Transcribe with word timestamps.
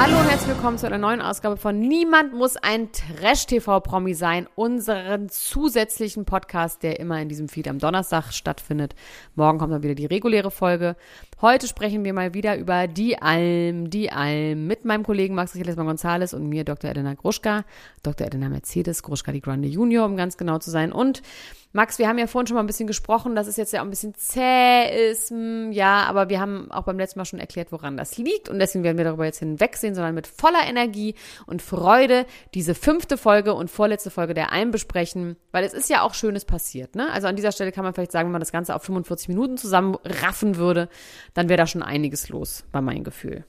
Hallo 0.00 0.16
und 0.16 0.30
herzlich 0.30 0.54
willkommen 0.54 0.78
zu 0.78 0.86
einer 0.86 0.96
neuen 0.96 1.20
Ausgabe 1.20 1.56
von 1.56 1.80
Niemand 1.80 2.32
muss 2.32 2.56
ein 2.56 2.90
Trash-TV-Promi 2.92 4.14
sein, 4.14 4.46
unseren 4.54 5.28
zusätzlichen 5.28 6.24
Podcast, 6.24 6.84
der 6.84 7.00
immer 7.00 7.20
in 7.20 7.28
diesem 7.28 7.48
Feed 7.48 7.66
am 7.66 7.80
Donnerstag 7.80 8.30
stattfindet. 8.32 8.94
Morgen 9.34 9.58
kommt 9.58 9.72
dann 9.72 9.82
wieder 9.82 9.96
die 9.96 10.06
reguläre 10.06 10.52
Folge. 10.52 10.94
Heute 11.42 11.66
sprechen 11.66 12.04
wir 12.04 12.12
mal 12.12 12.32
wieder 12.32 12.56
über 12.58 12.86
die 12.86 13.20
Alm, 13.20 13.90
die 13.90 14.12
Alm 14.12 14.68
mit 14.68 14.84
meinem 14.84 15.02
Kollegen 15.02 15.34
Max 15.34 15.56
Richard 15.56 15.76
Gonzales 15.76 16.32
und 16.32 16.48
mir, 16.48 16.62
Dr. 16.62 16.90
Elena 16.90 17.14
Gruschka, 17.14 17.64
Dr. 18.04 18.28
Elena 18.28 18.48
Mercedes, 18.48 19.02
Gruschka 19.02 19.32
die 19.32 19.40
Grande 19.40 19.66
Junior, 19.66 20.06
um 20.06 20.16
ganz 20.16 20.36
genau 20.36 20.58
zu 20.58 20.70
sein. 20.70 20.92
Und 20.92 21.22
Max, 21.72 21.98
wir 21.98 22.08
haben 22.08 22.18
ja 22.18 22.26
vorhin 22.26 22.46
schon 22.46 22.54
mal 22.54 22.62
ein 22.62 22.66
bisschen 22.66 22.86
gesprochen, 22.86 23.36
dass 23.36 23.46
es 23.46 23.58
jetzt 23.58 23.72
ja 23.74 23.80
auch 23.80 23.84
ein 23.84 23.90
bisschen 23.90 24.14
zäh 24.14 25.10
ist. 25.10 25.30
Hm, 25.30 25.70
ja, 25.70 26.04
aber 26.04 26.30
wir 26.30 26.40
haben 26.40 26.70
auch 26.70 26.84
beim 26.84 26.98
letzten 26.98 27.18
Mal 27.18 27.26
schon 27.26 27.38
erklärt, 27.38 27.72
woran 27.72 27.98
das 27.98 28.16
liegt. 28.16 28.48
Und 28.48 28.58
deswegen 28.58 28.84
werden 28.84 28.96
wir 28.96 29.04
darüber 29.04 29.26
jetzt 29.26 29.40
hinwegsehen, 29.40 29.94
sondern 29.94 30.14
mit 30.14 30.26
voller 30.26 30.66
Energie 30.66 31.14
und 31.46 31.60
Freude 31.60 32.24
diese 32.54 32.74
fünfte 32.74 33.18
Folge 33.18 33.52
und 33.52 33.70
vorletzte 33.70 34.10
Folge 34.10 34.32
der 34.32 34.50
Alm 34.50 34.70
besprechen. 34.70 35.36
Weil 35.52 35.64
es 35.64 35.74
ist 35.74 35.90
ja 35.90 36.02
auch 36.02 36.14
Schönes 36.14 36.46
passiert. 36.46 36.96
Ne? 36.96 37.12
Also 37.12 37.28
an 37.28 37.36
dieser 37.36 37.52
Stelle 37.52 37.70
kann 37.70 37.84
man 37.84 37.92
vielleicht 37.92 38.12
sagen, 38.12 38.28
wenn 38.28 38.32
man 38.32 38.40
das 38.40 38.52
Ganze 38.52 38.74
auf 38.74 38.82
45 38.84 39.28
Minuten 39.28 39.58
zusammenraffen 39.58 40.56
würde, 40.56 40.88
dann 41.34 41.50
wäre 41.50 41.58
da 41.58 41.66
schon 41.66 41.82
einiges 41.82 42.30
los, 42.30 42.64
war 42.72 42.80
mein 42.80 43.04
Gefühl. 43.04 43.44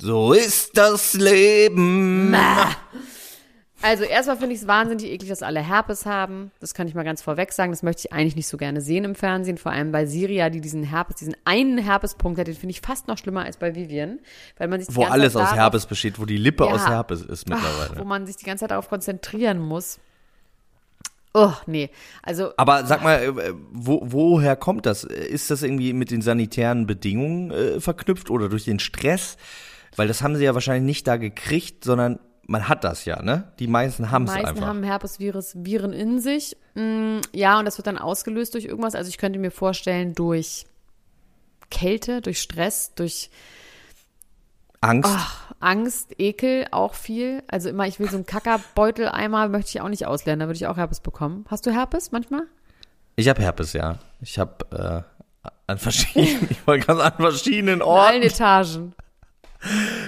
So 0.00 0.32
ist 0.32 0.76
das 0.76 1.14
Leben. 1.14 2.30
Mäh. 2.30 2.38
Also 3.82 4.04
erstmal 4.04 4.38
finde 4.38 4.54
ich 4.54 4.62
es 4.62 4.66
wahnsinnig 4.66 5.04
eklig, 5.04 5.28
dass 5.28 5.42
alle 5.42 5.60
Herpes 5.60 6.06
haben. 6.06 6.50
Das 6.60 6.72
kann 6.72 6.88
ich 6.88 6.94
mal 6.94 7.04
ganz 7.04 7.20
vorweg 7.20 7.52
sagen. 7.52 7.72
Das 7.72 7.82
möchte 7.82 8.06
ich 8.06 8.12
eigentlich 8.12 8.34
nicht 8.34 8.48
so 8.48 8.56
gerne 8.56 8.80
sehen 8.80 9.04
im 9.04 9.14
Fernsehen. 9.14 9.58
Vor 9.58 9.72
allem 9.72 9.92
bei 9.92 10.06
Siria, 10.06 10.48
die 10.50 10.60
diesen 10.60 10.82
Herpes, 10.82 11.16
diesen 11.16 11.36
einen 11.44 11.78
Herpespunkt 11.78 12.38
hat, 12.38 12.46
den 12.46 12.54
finde 12.54 12.70
ich 12.70 12.80
fast 12.80 13.06
noch 13.06 13.18
schlimmer 13.18 13.44
als 13.44 13.58
bei 13.58 13.74
Vivian. 13.74 14.18
Weil 14.56 14.68
man 14.68 14.80
sich 14.80 14.94
wo 14.96 15.04
alles 15.04 15.36
aus 15.36 15.54
Herpes 15.54 15.86
besteht, 15.86 16.18
wo 16.18 16.24
die 16.24 16.38
Lippe 16.38 16.64
ja, 16.64 16.70
aus 16.70 16.86
Herpes 16.86 17.22
ist 17.22 17.48
mittlerweile. 17.48 17.90
Ach, 17.94 17.98
wo 17.98 18.04
man 18.04 18.26
sich 18.26 18.36
die 18.36 18.44
ganze 18.44 18.62
Zeit 18.62 18.70
darauf 18.70 18.88
konzentrieren 18.88 19.58
muss. 19.58 19.98
Oh, 21.34 21.52
nee. 21.66 21.90
Also. 22.22 22.52
Aber 22.56 22.86
sag 22.86 23.02
mal, 23.02 23.22
äh, 23.22 23.52
wo, 23.70 24.00
woher 24.02 24.56
kommt 24.56 24.86
das? 24.86 25.04
Ist 25.04 25.50
das 25.50 25.62
irgendwie 25.62 25.92
mit 25.92 26.10
den 26.10 26.22
sanitären 26.22 26.86
Bedingungen 26.86 27.50
äh, 27.50 27.80
verknüpft 27.80 28.30
oder 28.30 28.48
durch 28.48 28.64
den 28.64 28.78
Stress? 28.78 29.36
Weil 29.96 30.08
das 30.08 30.22
haben 30.22 30.36
sie 30.36 30.44
ja 30.44 30.54
wahrscheinlich 30.54 30.86
nicht 30.86 31.06
da 31.06 31.18
gekriegt, 31.18 31.84
sondern 31.84 32.18
man 32.46 32.68
hat 32.68 32.84
das 32.84 33.04
ja, 33.04 33.22
ne? 33.22 33.52
Die 33.58 33.66
meisten 33.66 34.10
haben 34.10 34.24
es 34.24 34.30
einfach. 34.30 34.40
Die 34.40 34.54
meisten 34.54 34.66
haben 34.66 34.82
Herpesvirus 34.82 35.52
Viren 35.56 35.92
in 35.92 36.20
sich. 36.20 36.56
Mm, 36.74 37.18
ja, 37.32 37.58
und 37.58 37.64
das 37.64 37.76
wird 37.78 37.86
dann 37.86 37.98
ausgelöst 37.98 38.54
durch 38.54 38.64
irgendwas. 38.64 38.94
Also 38.94 39.08
ich 39.08 39.18
könnte 39.18 39.38
mir 39.38 39.50
vorstellen, 39.50 40.14
durch 40.14 40.66
Kälte, 41.70 42.20
durch 42.20 42.40
Stress, 42.40 42.94
durch 42.94 43.30
Angst. 44.80 45.10
Oh, 45.12 45.54
Angst, 45.58 46.14
Ekel, 46.18 46.66
auch 46.70 46.94
viel. 46.94 47.42
Also 47.48 47.68
immer, 47.68 47.86
ich 47.86 47.98
will 47.98 48.08
so 48.08 48.16
einen 48.16 48.26
Kackerbeutel 48.26 49.08
einmal, 49.08 49.48
möchte 49.48 49.70
ich 49.70 49.80
auch 49.80 49.88
nicht 49.88 50.06
auslernen, 50.06 50.40
da 50.40 50.46
würde 50.46 50.56
ich 50.56 50.66
auch 50.66 50.76
Herpes 50.76 51.00
bekommen. 51.00 51.44
Hast 51.48 51.66
du 51.66 51.72
Herpes 51.72 52.12
manchmal? 52.12 52.42
Ich 53.16 53.28
habe 53.28 53.42
Herpes, 53.42 53.72
ja. 53.72 53.98
Ich 54.20 54.38
habe 54.38 55.04
äh, 55.44 55.48
an 55.66 55.78
verschiedenen, 55.78 56.46
ich 56.50 56.64
wollte 56.66 56.86
ganz 56.86 57.00
an 57.00 57.14
verschiedenen 57.16 57.82
Orten. 57.82 58.16
In 58.16 58.22
allen 58.22 58.22
Etagen 58.22 58.94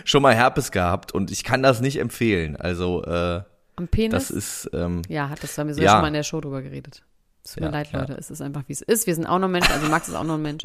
schon 0.05 0.23
mal 0.23 0.35
Herpes 0.35 0.73
gehabt 0.73 1.13
und 1.13 1.31
ich 1.31 1.45
kann 1.45 1.63
das 1.63 1.81
nicht 1.81 1.99
empfehlen. 1.99 2.57
Also 2.57 3.05
äh, 3.05 3.43
am 3.77 3.89
Penis. 3.89 4.29
Das 4.29 4.31
ist 4.31 4.71
ähm, 4.73 5.03
ja, 5.09 5.29
hat 5.29 5.43
das 5.43 5.57
haben 5.57 5.69
wir 5.69 5.75
so 5.75 5.83
ja. 5.83 5.93
schon 5.93 6.01
mal 6.01 6.09
in 6.09 6.15
der 6.15 6.23
Show 6.23 6.41
drüber 6.41 6.63
geredet. 6.63 7.03
Es 7.45 7.55
tut 7.55 7.63
mir 7.63 7.69
ja, 7.69 7.73
leid, 7.73 7.93
Leute. 7.93 8.13
Ja. 8.13 8.19
Es 8.19 8.31
ist 8.31 8.43
einfach, 8.43 8.63
wie 8.67 8.73
es 8.73 8.83
ist. 8.83 9.07
Wir 9.07 9.15
sind 9.15 9.27
auch 9.27 9.39
noch 9.39 9.49
Menschen. 9.49 9.73
Also 9.73 9.89
Max 9.89 10.09
ist 10.09 10.15
auch 10.15 10.25
noch 10.25 10.35
ein 10.35 10.43
Mensch. 10.43 10.65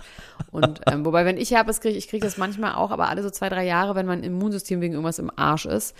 Und 0.51 0.81
ähm, 0.87 1.05
wobei, 1.05 1.23
wenn 1.23 1.37
ich 1.37 1.51
Herpes 1.51 1.79
kriege, 1.79 1.97
ich 1.97 2.09
kriege 2.09 2.25
das 2.25 2.37
manchmal 2.37 2.73
auch, 2.73 2.91
aber 2.91 3.07
alle 3.07 3.23
so 3.23 3.29
zwei, 3.29 3.47
drei 3.47 3.65
Jahre, 3.65 3.95
wenn 3.95 4.05
mein 4.05 4.23
Immunsystem 4.23 4.81
wegen 4.81 4.93
irgendwas 4.93 5.19
im 5.19 5.31
Arsch 5.33 5.65
ist, 5.65 5.95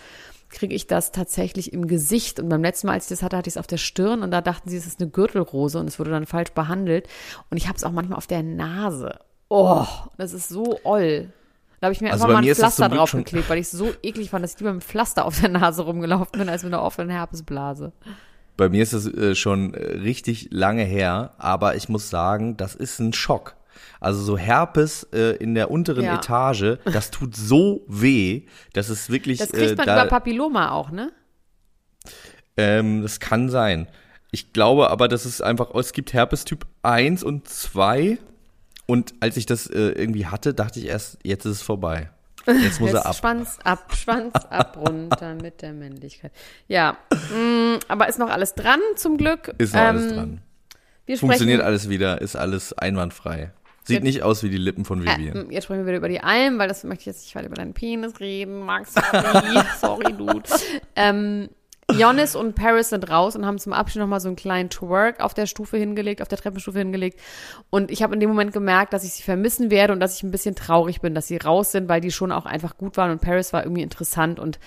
kriege 0.49 0.75
ich 0.75 0.87
das 0.87 1.11
tatsächlich 1.11 1.71
im 1.71 1.87
Gesicht. 1.87 2.39
Und 2.39 2.49
beim 2.49 2.61
letzten 2.61 2.87
Mal, 2.87 2.93
als 2.93 3.05
ich 3.05 3.09
das 3.09 3.23
hatte, 3.23 3.37
hatte 3.37 3.47
ich 3.47 3.53
es 3.53 3.59
auf 3.59 3.67
der 3.67 3.77
Stirn 3.77 4.23
und 4.23 4.31
da 4.31 4.41
dachten 4.41 4.69
sie, 4.69 4.75
es 4.77 4.85
ist 4.85 4.99
eine 4.99 5.09
Gürtelrose 5.09 5.79
und 5.79 5.87
es 5.87 5.99
wurde 5.99 6.11
dann 6.11 6.25
falsch 6.25 6.51
behandelt. 6.51 7.07
Und 7.49 7.57
ich 7.57 7.67
habe 7.67 7.77
es 7.77 7.83
auch 7.83 7.91
manchmal 7.91 8.17
auf 8.17 8.27
der 8.27 8.43
Nase. 8.43 9.19
Oh, 9.47 9.85
das 10.17 10.33
ist 10.33 10.49
so 10.49 10.79
oll. 10.83 11.31
Da 11.83 11.87
habe 11.87 11.95
ich 11.95 11.99
mir 11.99 12.13
also 12.13 12.23
einfach 12.23 12.41
mal 12.41 12.47
ein 12.47 12.55
Pflaster 12.55 12.87
drauf 12.87 13.11
geklebt, 13.11 13.49
weil 13.49 13.57
ich 13.57 13.65
es 13.65 13.71
so 13.71 13.91
eklig 14.01 14.29
fand, 14.29 14.41
dass 14.41 14.53
ich 14.53 14.59
lieber 14.59 14.71
mit 14.71 14.83
einem 14.83 14.89
Pflaster 14.89 15.25
auf 15.25 15.41
der 15.41 15.49
Nase 15.49 15.81
rumgelaufen 15.81 16.39
bin, 16.39 16.47
als 16.47 16.63
mit 16.63 16.73
einer 16.73 16.81
offenen 16.81 17.09
Herpesblase. 17.09 17.91
Bei 18.55 18.69
mir 18.69 18.83
ist 18.83 18.93
das 18.93 19.05
äh, 19.05 19.35
schon 19.35 19.73
äh, 19.73 19.97
richtig 19.97 20.47
lange 20.51 20.85
her, 20.85 21.33
aber 21.39 21.75
ich 21.75 21.89
muss 21.89 22.09
sagen, 22.09 22.55
das 22.55 22.73
ist 22.73 22.99
ein 22.99 23.11
Schock. 23.11 23.57
Also 23.99 24.21
so 24.21 24.37
Herpes 24.37 25.09
äh, 25.11 25.35
in 25.35 25.55
der 25.55 25.71
unteren 25.71 26.05
ja. 26.05 26.15
Etage, 26.15 26.77
das 26.85 27.11
tut 27.11 27.35
so 27.35 27.83
weh, 27.89 28.43
dass 28.71 28.87
es 28.87 29.09
wirklich. 29.09 29.39
Das 29.39 29.51
kriegt 29.51 29.71
äh, 29.71 29.75
man 29.75 29.85
da, 29.85 30.03
über 30.03 30.09
Papilloma 30.09 30.71
auch, 30.71 30.89
ne? 30.89 31.11
Ähm, 32.55 33.01
das 33.01 33.19
kann 33.19 33.49
sein. 33.49 33.89
Ich 34.31 34.53
glaube 34.53 34.89
aber, 34.89 35.09
dass 35.09 35.25
es 35.25 35.41
einfach, 35.41 35.75
es 35.75 35.91
gibt 35.91 36.13
Herpes 36.13 36.45
Typ 36.45 36.65
1 36.81 37.23
und 37.23 37.49
2 37.49 38.19
und 38.93 39.15
als 39.21 39.37
ich 39.37 39.47
das 39.47 39.65
äh, 39.65 39.79
irgendwie 39.79 40.27
hatte, 40.27 40.53
dachte 40.53 40.79
ich 40.79 40.85
erst, 40.85 41.17
jetzt 41.23 41.45
ist 41.45 41.51
es 41.53 41.61
vorbei. 41.63 42.11
Jetzt 42.45 42.79
muss 42.79 42.93
er 42.93 43.07
ab. 43.07 43.15
Schwanz 43.15 43.57
ab, 43.63 43.91
Schwanz 43.95 44.35
ab, 44.35 44.77
runter 44.87 45.33
mit 45.33 45.63
der 45.63 45.73
Männlichkeit. 45.73 46.31
Ja, 46.67 46.97
mm, 47.11 47.79
aber 47.87 48.07
ist 48.07 48.19
noch 48.19 48.29
alles 48.29 48.53
dran, 48.53 48.79
zum 48.95 49.17
Glück. 49.17 49.51
Ist 49.57 49.73
noch 49.73 49.81
ähm, 49.81 49.87
alles 49.87 50.13
dran. 50.13 50.41
Funktioniert 51.17 51.61
alles 51.61 51.89
wieder, 51.89 52.21
ist 52.21 52.35
alles 52.35 52.71
einwandfrei. 52.73 53.51
Sieht 53.83 53.95
jetzt, 53.95 54.03
nicht 54.03 54.21
aus 54.21 54.43
wie 54.43 54.51
die 54.51 54.57
Lippen 54.57 54.85
von 54.85 55.01
Vivian. 55.01 55.49
Äh, 55.49 55.53
jetzt 55.55 55.63
sprechen 55.63 55.79
wir 55.79 55.87
wieder 55.87 55.97
über 55.97 56.09
die 56.09 56.21
Alm, 56.21 56.59
weil 56.59 56.67
das 56.67 56.83
möchte 56.83 57.01
ich 57.01 57.07
jetzt 57.07 57.23
nicht 57.23 57.35
weiter 57.35 57.47
über 57.47 57.55
deinen 57.55 57.73
Penis 57.73 58.19
reden. 58.19 58.59
Max, 58.59 58.93
sorry, 58.93 59.59
sorry, 59.81 60.13
Dude. 60.13 60.43
Ähm, 60.95 61.49
Jonas 61.99 62.35
und 62.35 62.55
Paris 62.55 62.89
sind 62.89 63.09
raus 63.09 63.35
und 63.35 63.45
haben 63.45 63.59
zum 63.59 63.73
Abschied 63.73 64.01
nochmal 64.01 64.19
so 64.19 64.27
einen 64.27 64.35
kleinen 64.35 64.69
Twerk 64.69 65.19
auf 65.19 65.33
der 65.33 65.45
Stufe 65.45 65.77
hingelegt, 65.77 66.21
auf 66.21 66.27
der 66.27 66.37
Treppenstufe 66.37 66.79
hingelegt. 66.79 67.19
Und 67.69 67.91
ich 67.91 68.03
habe 68.03 68.13
in 68.13 68.19
dem 68.19 68.29
Moment 68.29 68.53
gemerkt, 68.53 68.93
dass 68.93 69.03
ich 69.03 69.13
sie 69.13 69.23
vermissen 69.23 69.71
werde 69.71 69.93
und 69.93 69.99
dass 69.99 70.17
ich 70.17 70.23
ein 70.23 70.31
bisschen 70.31 70.55
traurig 70.55 71.01
bin, 71.01 71.15
dass 71.15 71.27
sie 71.27 71.37
raus 71.37 71.71
sind, 71.71 71.89
weil 71.89 72.01
die 72.01 72.11
schon 72.11 72.31
auch 72.31 72.45
einfach 72.45 72.77
gut 72.77 72.97
waren 72.97 73.11
und 73.11 73.21
Paris 73.21 73.53
war 73.53 73.63
irgendwie 73.63 73.83
interessant. 73.83 74.39
Und 74.39 74.59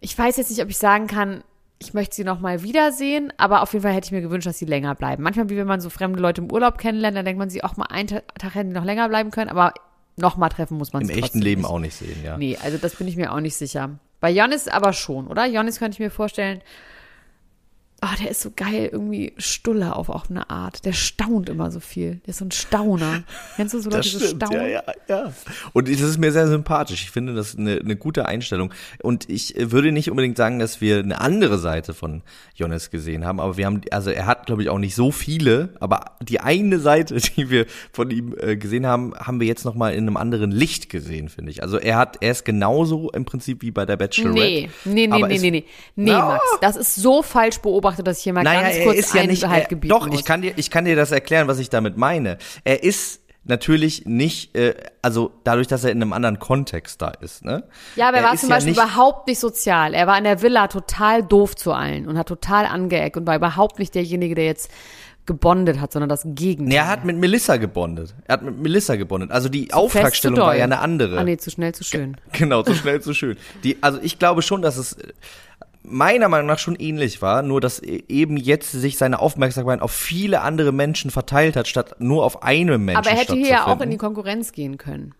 ich 0.00 0.16
weiß 0.16 0.36
jetzt 0.36 0.50
nicht, 0.50 0.62
ob 0.62 0.70
ich 0.70 0.78
sagen 0.78 1.06
kann, 1.06 1.44
ich 1.78 1.92
möchte 1.92 2.14
sie 2.16 2.24
nochmal 2.24 2.62
wiedersehen, 2.62 3.32
aber 3.36 3.62
auf 3.62 3.72
jeden 3.72 3.82
Fall 3.82 3.92
hätte 3.92 4.06
ich 4.06 4.12
mir 4.12 4.22
gewünscht, 4.22 4.46
dass 4.46 4.58
sie 4.58 4.64
länger 4.64 4.94
bleiben. 4.94 5.22
Manchmal, 5.22 5.50
wie 5.50 5.56
wenn 5.56 5.66
man 5.66 5.80
so 5.80 5.90
fremde 5.90 6.20
Leute 6.20 6.40
im 6.40 6.50
Urlaub 6.50 6.78
kennenlernt, 6.78 7.16
dann 7.16 7.24
denkt 7.24 7.38
man 7.38 7.50
sich 7.50 7.64
auch 7.64 7.76
mal 7.76 7.86
einen 7.86 8.08
Tag 8.08 8.54
hätten 8.54 8.70
die 8.70 8.74
noch 8.74 8.84
länger 8.84 9.08
bleiben 9.08 9.30
können, 9.30 9.50
aber 9.50 9.74
nochmal 10.16 10.48
treffen 10.50 10.78
muss 10.78 10.92
man 10.92 11.04
sie 11.04 11.12
Im 11.12 11.18
echten 11.18 11.40
Leben 11.40 11.62
nicht. 11.62 11.70
auch 11.70 11.78
nicht 11.78 11.94
sehen, 11.94 12.16
ja. 12.24 12.38
Nee, 12.38 12.56
also 12.62 12.78
das 12.78 12.94
bin 12.96 13.08
ich 13.08 13.16
mir 13.16 13.32
auch 13.32 13.40
nicht 13.40 13.56
sicher. 13.56 13.98
Bei 14.24 14.30
Jonis 14.30 14.68
aber 14.68 14.94
schon, 14.94 15.26
oder? 15.26 15.44
Jonis 15.44 15.78
könnte 15.78 15.96
ich 15.96 16.00
mir 16.00 16.10
vorstellen, 16.10 16.62
Oh, 18.04 18.16
der 18.20 18.30
ist 18.30 18.42
so 18.42 18.52
geil, 18.54 18.90
irgendwie 18.92 19.32
Stulle 19.38 19.96
auf 19.96 20.10
auch 20.10 20.28
eine 20.28 20.50
Art. 20.50 20.84
Der 20.84 20.92
staunt 20.92 21.48
immer 21.48 21.70
so 21.70 21.80
viel. 21.80 22.20
Der 22.26 22.30
ist 22.30 22.38
so 22.38 22.44
ein 22.44 22.50
Stauner. 22.50 23.22
Kennst 23.56 23.72
du 23.72 23.78
so 23.78 23.88
Leute, 23.88 24.02
die 24.02 24.16
so 24.16 24.36
staunen? 24.36 24.60
ja, 24.60 24.66
ja, 24.66 24.82
ja. 25.08 25.32
Und 25.72 25.88
das 25.88 26.00
ist 26.00 26.18
mir 26.18 26.30
sehr 26.30 26.46
sympathisch. 26.46 27.02
Ich 27.02 27.10
finde 27.10 27.34
das 27.34 27.56
eine, 27.56 27.78
eine 27.78 27.96
gute 27.96 28.26
Einstellung. 28.26 28.74
Und 29.02 29.30
ich 29.30 29.54
würde 29.58 29.90
nicht 29.90 30.10
unbedingt 30.10 30.36
sagen, 30.36 30.58
dass 30.58 30.82
wir 30.82 30.98
eine 30.98 31.18
andere 31.18 31.58
Seite 31.58 31.94
von 31.94 32.22
Jonas 32.54 32.90
gesehen 32.90 33.24
haben, 33.24 33.40
aber 33.40 33.56
wir 33.56 33.64
haben, 33.64 33.80
also 33.90 34.10
er 34.10 34.26
hat, 34.26 34.44
glaube 34.44 34.62
ich, 34.62 34.68
auch 34.68 34.78
nicht 34.78 34.94
so 34.94 35.10
viele, 35.10 35.70
aber 35.80 36.16
die 36.20 36.40
eine 36.40 36.80
Seite, 36.80 37.16
die 37.36 37.48
wir 37.48 37.64
von 37.90 38.10
ihm 38.10 38.34
äh, 38.38 38.56
gesehen 38.56 38.86
haben, 38.86 39.14
haben 39.14 39.40
wir 39.40 39.46
jetzt 39.46 39.64
nochmal 39.64 39.94
in 39.94 40.06
einem 40.06 40.18
anderen 40.18 40.50
Licht 40.50 40.90
gesehen, 40.90 41.30
finde 41.30 41.52
ich. 41.52 41.62
Also 41.62 41.78
er 41.78 41.96
hat, 41.96 42.18
er 42.20 42.32
ist 42.32 42.44
genauso 42.44 43.10
im 43.12 43.24
Prinzip 43.24 43.62
wie 43.62 43.70
bei 43.70 43.86
der 43.86 43.96
Bachelorette. 43.96 44.68
Nee, 44.84 45.06
nee, 45.06 45.06
nee, 45.06 45.22
nee, 45.22 45.38
nee, 45.38 45.50
nee. 45.50 45.64
Nee. 45.96 46.12
Max, 46.12 46.42
das 46.60 46.76
ist 46.76 46.96
so 46.96 47.22
falsch 47.22 47.58
beobachtet, 47.58 47.93
dass 48.02 48.18
ich 48.18 48.24
hier 48.24 48.32
mal 48.32 48.42
Naja, 48.44 48.62
ganz 48.62 48.76
er 48.76 48.84
kurz 48.84 48.98
ist 48.98 49.14
ja 49.14 49.26
nicht. 49.26 49.42
Er, 49.44 49.60
gebieten 49.62 49.88
doch, 49.92 50.06
muss. 50.08 50.18
ich 50.18 50.24
kann 50.24 50.42
dir, 50.42 50.52
ich 50.56 50.70
kann 50.70 50.84
dir 50.84 50.96
das 50.96 51.12
erklären, 51.12 51.48
was 51.48 51.58
ich 51.58 51.70
damit 51.70 51.96
meine. 51.96 52.38
Er 52.64 52.82
ist 52.82 53.20
natürlich 53.46 54.06
nicht, 54.06 54.56
äh, 54.56 54.74
also 55.02 55.32
dadurch, 55.44 55.66
dass 55.66 55.84
er 55.84 55.90
in 55.90 56.00
einem 56.00 56.12
anderen 56.14 56.38
Kontext 56.38 57.02
da 57.02 57.08
ist, 57.20 57.44
ne? 57.44 57.64
Ja, 57.94 58.08
aber 58.08 58.16
er, 58.18 58.22
Er 58.24 58.30
war 58.30 58.36
zum 58.36 58.48
ja 58.48 58.56
Beispiel 58.56 58.72
nicht- 58.72 58.80
überhaupt 58.82 59.28
nicht 59.28 59.38
sozial. 59.38 59.92
Er 59.92 60.06
war 60.06 60.16
in 60.16 60.24
der 60.24 60.40
Villa 60.40 60.66
total 60.68 61.22
doof 61.22 61.54
zu 61.54 61.72
allen 61.72 62.08
und 62.08 62.16
hat 62.16 62.26
total 62.28 62.64
angeeckt 62.66 63.16
und 63.18 63.26
war 63.26 63.36
überhaupt 63.36 63.78
nicht 63.78 63.94
derjenige, 63.94 64.34
der 64.34 64.46
jetzt 64.46 64.70
gebondet 65.26 65.80
hat, 65.80 65.90
sondern 65.92 66.08
das 66.10 66.22
Gegenteil. 66.26 66.68
Nee, 66.68 66.74
er 66.76 66.86
hat 66.88 67.04
mit 67.06 67.16
Melissa 67.16 67.56
gebondet. 67.56 68.14
Er 68.26 68.34
hat 68.34 68.42
mit 68.42 68.58
Melissa 68.58 68.96
gebondet. 68.96 69.30
Also 69.30 69.48
die 69.48 69.72
Auftragstellung 69.72 70.36
zu 70.36 70.42
war 70.42 70.48
doll. 70.50 70.58
ja 70.58 70.64
eine 70.64 70.80
andere. 70.80 71.18
Ah, 71.18 71.24
nee, 71.24 71.38
zu 71.38 71.50
schnell, 71.50 71.74
zu 71.74 71.82
schön. 71.84 72.16
Genau, 72.32 72.62
so 72.62 72.74
schnell, 72.74 73.00
so 73.00 73.14
schön. 73.14 73.36
Die, 73.62 73.78
also 73.82 73.98
ich 74.02 74.18
glaube 74.18 74.42
schon, 74.42 74.60
dass 74.60 74.76
es 74.76 74.96
meiner 75.84 76.28
Meinung 76.28 76.46
nach 76.46 76.58
schon 76.58 76.76
ähnlich 76.76 77.22
war, 77.22 77.42
nur 77.42 77.60
dass 77.60 77.82
e- 77.82 78.04
eben 78.08 78.36
jetzt 78.36 78.72
sich 78.72 78.98
seine 78.98 79.20
Aufmerksamkeit 79.20 79.82
auf 79.82 79.92
viele 79.92 80.40
andere 80.40 80.72
Menschen 80.72 81.10
verteilt 81.10 81.56
hat, 81.56 81.68
statt 81.68 81.96
nur 81.98 82.24
auf 82.24 82.42
eine 82.42 82.78
Menschen 82.78 82.98
Aber 82.98 83.10
er 83.10 83.16
hätte 83.16 83.34
hier 83.34 83.48
ja 83.48 83.66
auch 83.66 83.80
in 83.80 83.90
die 83.90 83.96
Konkurrenz 83.96 84.52
gehen 84.52 84.78
können. 84.78 85.14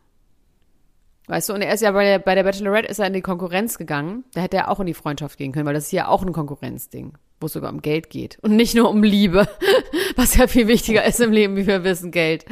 Weißt 1.27 1.49
du, 1.49 1.55
und 1.55 1.63
er 1.63 1.73
ist 1.73 1.81
ja 1.81 1.91
bei 1.93 2.05
der, 2.05 2.19
bei 2.19 2.35
der 2.35 2.43
Bachelorette 2.43 2.89
ist 2.89 2.99
er 2.99 3.07
in 3.07 3.15
die 3.15 3.23
Konkurrenz 3.23 3.79
gegangen. 3.79 4.25
Da 4.35 4.43
hätte 4.43 4.59
er 4.59 4.71
auch 4.71 4.81
in 4.81 4.87
die 4.87 4.95
Freundschaft 4.95 5.39
gehen 5.39 5.53
können, 5.53 5.67
weil 5.67 5.75
das 5.75 5.85
ist 5.85 5.93
ja 5.93 6.09
auch 6.09 6.23
ein 6.23 6.33
Konkurrenzding, 6.33 7.15
wo 7.41 7.47
es 7.47 7.55
sogar 7.55 7.73
um 7.73 7.81
Geld 7.81 8.11
geht. 8.11 8.39
Und 8.43 8.57
nicht 8.57 8.75
nur 8.75 8.91
um 8.91 9.03
Liebe, 9.03 9.49
was 10.17 10.37
ja 10.37 10.47
viel 10.47 10.69
wichtiger 10.69 11.05
ist 11.05 11.21
im 11.21 11.33
Leben, 11.33 11.57
wie 11.57 11.67
wir 11.67 11.83
wissen, 11.83 12.11
Geld. 12.11 12.45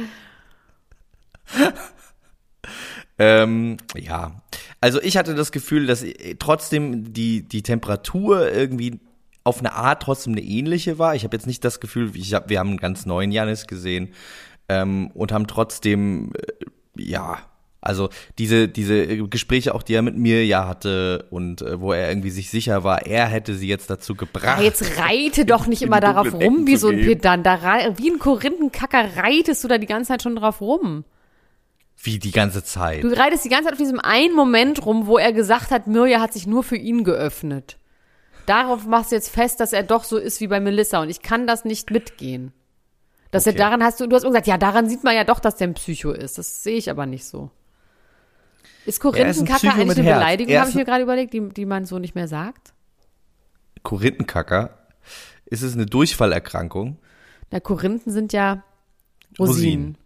Ähm, 3.19 3.77
ja, 3.95 4.41
also 4.81 5.01
ich 5.01 5.17
hatte 5.17 5.35
das 5.35 5.51
Gefühl, 5.51 5.85
dass 5.85 6.03
äh, 6.03 6.35
trotzdem 6.39 7.13
die, 7.13 7.43
die 7.47 7.61
Temperatur 7.61 8.51
irgendwie 8.51 8.99
auf 9.43 9.59
eine 9.59 9.73
Art 9.73 10.03
trotzdem 10.03 10.33
eine 10.33 10.41
ähnliche 10.41 10.99
war. 10.99 11.15
Ich 11.15 11.23
habe 11.23 11.35
jetzt 11.35 11.47
nicht 11.47 11.63
das 11.63 11.79
Gefühl, 11.79 12.11
ich 12.15 12.33
hab, 12.33 12.49
wir 12.49 12.59
haben 12.59 12.69
einen 12.69 12.77
ganz 12.77 13.05
neuen 13.05 13.31
Janis 13.31 13.67
gesehen 13.67 14.13
ähm, 14.69 15.11
und 15.13 15.31
haben 15.31 15.47
trotzdem, 15.47 16.31
äh, 16.35 17.01
ja, 17.01 17.39
also 17.81 18.09
diese, 18.39 18.69
diese 18.69 19.27
Gespräche 19.27 19.75
auch, 19.75 19.83
die 19.83 19.93
er 19.93 20.01
mit 20.01 20.17
mir 20.17 20.45
ja 20.45 20.67
hatte 20.67 21.25
und 21.29 21.61
äh, 21.61 21.81
wo 21.81 21.91
er 21.91 22.07
irgendwie 22.09 22.29
sich 22.29 22.49
sicher 22.49 22.85
war, 22.85 23.05
er 23.05 23.27
hätte 23.27 23.55
sie 23.55 23.67
jetzt 23.67 23.89
dazu 23.89 24.15
gebracht. 24.15 24.61
Jetzt 24.61 24.97
reite 24.97 25.45
doch 25.45 25.67
nicht 25.67 25.81
immer 25.81 25.99
darauf 25.99 26.33
rum 26.33 26.65
wie 26.65 26.77
so 26.77 26.87
ein. 26.87 27.01
Pedant. 27.01 27.45
Da, 27.45 27.59
wie 27.97 28.09
ein 28.09 28.19
Korinthenkacker 28.19 29.17
reitest 29.17 29.65
du 29.65 29.67
da 29.67 29.77
die 29.77 29.85
ganze 29.85 30.09
Zeit 30.09 30.23
schon 30.23 30.37
drauf 30.37 30.61
rum. 30.61 31.03
Wie 32.01 32.19
die 32.19 32.31
ganze 32.31 32.63
Zeit. 32.63 33.03
Du 33.03 33.09
reitest 33.17 33.45
die 33.45 33.49
ganze 33.49 33.65
Zeit 33.65 33.73
auf 33.73 33.77
diesem 33.79 33.99
einen 33.99 34.35
Moment 34.35 34.85
rum, 34.85 35.07
wo 35.07 35.17
er 35.17 35.31
gesagt 35.31 35.71
hat, 35.71 35.87
Mirja 35.87 36.19
hat 36.19 36.33
sich 36.33 36.45
nur 36.47 36.63
für 36.63 36.75
ihn 36.75 37.03
geöffnet. 37.03 37.77
Darauf 38.45 38.85
machst 38.85 39.11
du 39.11 39.15
jetzt 39.15 39.29
fest, 39.29 39.59
dass 39.61 39.71
er 39.71 39.83
doch 39.83 40.03
so 40.03 40.17
ist 40.17 40.41
wie 40.41 40.47
bei 40.47 40.59
Melissa 40.59 41.01
und 41.01 41.09
ich 41.09 41.21
kann 41.21 41.47
das 41.47 41.63
nicht 41.63 41.91
mitgehen. 41.91 42.51
Dass 43.31 43.47
Okay. 43.47 43.55
er 43.55 43.57
daran 43.65 43.83
hast 43.83 43.99
du, 44.01 44.07
du 44.07 44.15
hast 44.17 44.23
gesagt, 44.25 44.47
ja, 44.47 44.57
daran 44.57 44.89
sieht 44.89 45.03
man 45.05 45.15
ja 45.15 45.23
doch, 45.23 45.39
dass 45.39 45.55
der 45.55 45.67
ein 45.69 45.73
Psycho 45.75 46.11
ist. 46.11 46.37
Das 46.37 46.61
sehe 46.61 46.75
ich 46.77 46.89
aber 46.89 47.05
nicht 47.05 47.25
so. 47.25 47.51
Ist 48.85 48.99
Er 49.01 49.05
ein 49.09 49.13
Korinthenkacker 49.13 49.57
Psycho 49.59 49.73
eigentlich 49.81 49.97
eine 49.99 50.07
Herz. 50.07 50.19
Beleidigung, 50.19 50.57
habe 50.57 50.69
ich 50.69 50.75
mir 50.75 50.81
ein- 50.81 50.85
gerade 50.85 51.03
überlegt, 51.03 51.33
die, 51.33 51.49
die 51.49 51.65
man 51.65 51.85
so 51.85 51.99
nicht 51.99 52.15
mehr 52.15 52.27
sagt? 52.27 52.73
Korinthenkacker. 53.83 54.77
Ist 55.45 55.61
es 55.61 55.73
eine 55.73 55.85
Durchfallerkrankung? 55.85 56.97
Na, 57.51 57.59
Korinthen 57.59 58.11
sind 58.11 58.33
ja 58.33 58.63
Rosinen. 59.39 59.47
Rosinen. 59.55 59.97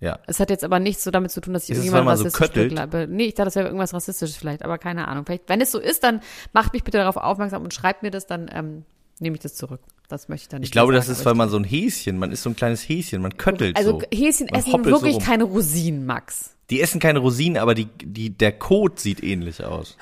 Ja. 0.00 0.18
Es 0.26 0.38
hat 0.38 0.50
jetzt 0.50 0.62
aber 0.64 0.78
nichts 0.78 1.02
so 1.04 1.10
damit 1.10 1.30
zu 1.32 1.40
tun, 1.40 1.54
dass 1.54 1.64
ich 1.64 1.70
Ist 1.70 1.78
irgendjemand 1.78 2.04
so 2.18 2.24
rassistisch 2.24 2.38
köttelt? 2.46 2.68
begleibe. 2.70 3.06
Nee, 3.10 3.24
ich 3.24 3.34
dachte, 3.34 3.46
das 3.46 3.56
wäre 3.56 3.66
irgendwas 3.66 3.92
Rassistisches 3.94 4.36
vielleicht, 4.36 4.64
aber 4.64 4.78
keine 4.78 5.08
Ahnung. 5.08 5.24
Vielleicht, 5.26 5.48
wenn 5.48 5.60
es 5.60 5.72
so 5.72 5.80
ist, 5.80 6.04
dann 6.04 6.20
macht 6.52 6.72
mich 6.72 6.84
bitte 6.84 6.98
darauf 6.98 7.16
aufmerksam 7.16 7.62
und 7.62 7.74
schreibt 7.74 8.02
mir 8.04 8.10
das, 8.12 8.26
dann 8.26 8.48
ähm, 8.52 8.84
nehme 9.18 9.34
ich 9.34 9.42
das 9.42 9.54
zurück. 9.56 9.80
Das 10.08 10.28
möchte 10.28 10.44
ich 10.44 10.48
dann 10.48 10.60
nicht 10.60 10.68
Ich 10.68 10.72
glaube, 10.72 10.92
mehr 10.92 11.00
das 11.00 11.06
sagen, 11.08 11.18
ist, 11.18 11.26
weil 11.26 11.34
man 11.34 11.48
so 11.50 11.56
ein 11.58 11.64
Häschen, 11.64 12.16
man 12.18 12.30
ist 12.30 12.42
so 12.44 12.50
ein 12.50 12.56
kleines 12.56 12.88
Häschen, 12.88 13.20
man 13.22 13.36
köttelt 13.36 13.76
Also 13.76 13.98
so. 14.00 14.06
Häschen 14.16 14.46
Man 14.50 14.60
essen 14.60 14.72
so 14.72 14.84
wirklich 14.84 15.16
rum. 15.16 15.22
keine 15.22 15.44
Rosinen, 15.44 16.06
Max. 16.06 16.54
Die 16.70 16.80
essen 16.80 17.00
keine 17.00 17.18
Rosinen, 17.18 17.56
aber 17.60 17.74
die, 17.74 17.86
die, 17.86 18.30
der 18.30 18.52
Kot 18.52 19.00
sieht 19.00 19.22
ähnlich 19.24 19.64
aus. 19.64 19.96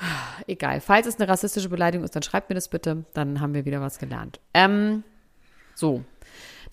Egal. 0.47 0.79
Falls 0.81 1.07
es 1.07 1.15
eine 1.17 1.27
rassistische 1.27 1.69
Beleidigung 1.69 2.03
ist, 2.05 2.15
dann 2.15 2.23
schreibt 2.23 2.49
mir 2.49 2.55
das 2.55 2.67
bitte. 2.67 3.05
Dann 3.13 3.39
haben 3.41 3.53
wir 3.53 3.65
wieder 3.65 3.81
was 3.81 3.99
gelernt. 3.99 4.39
Ähm, 4.53 5.03
so. 5.75 6.03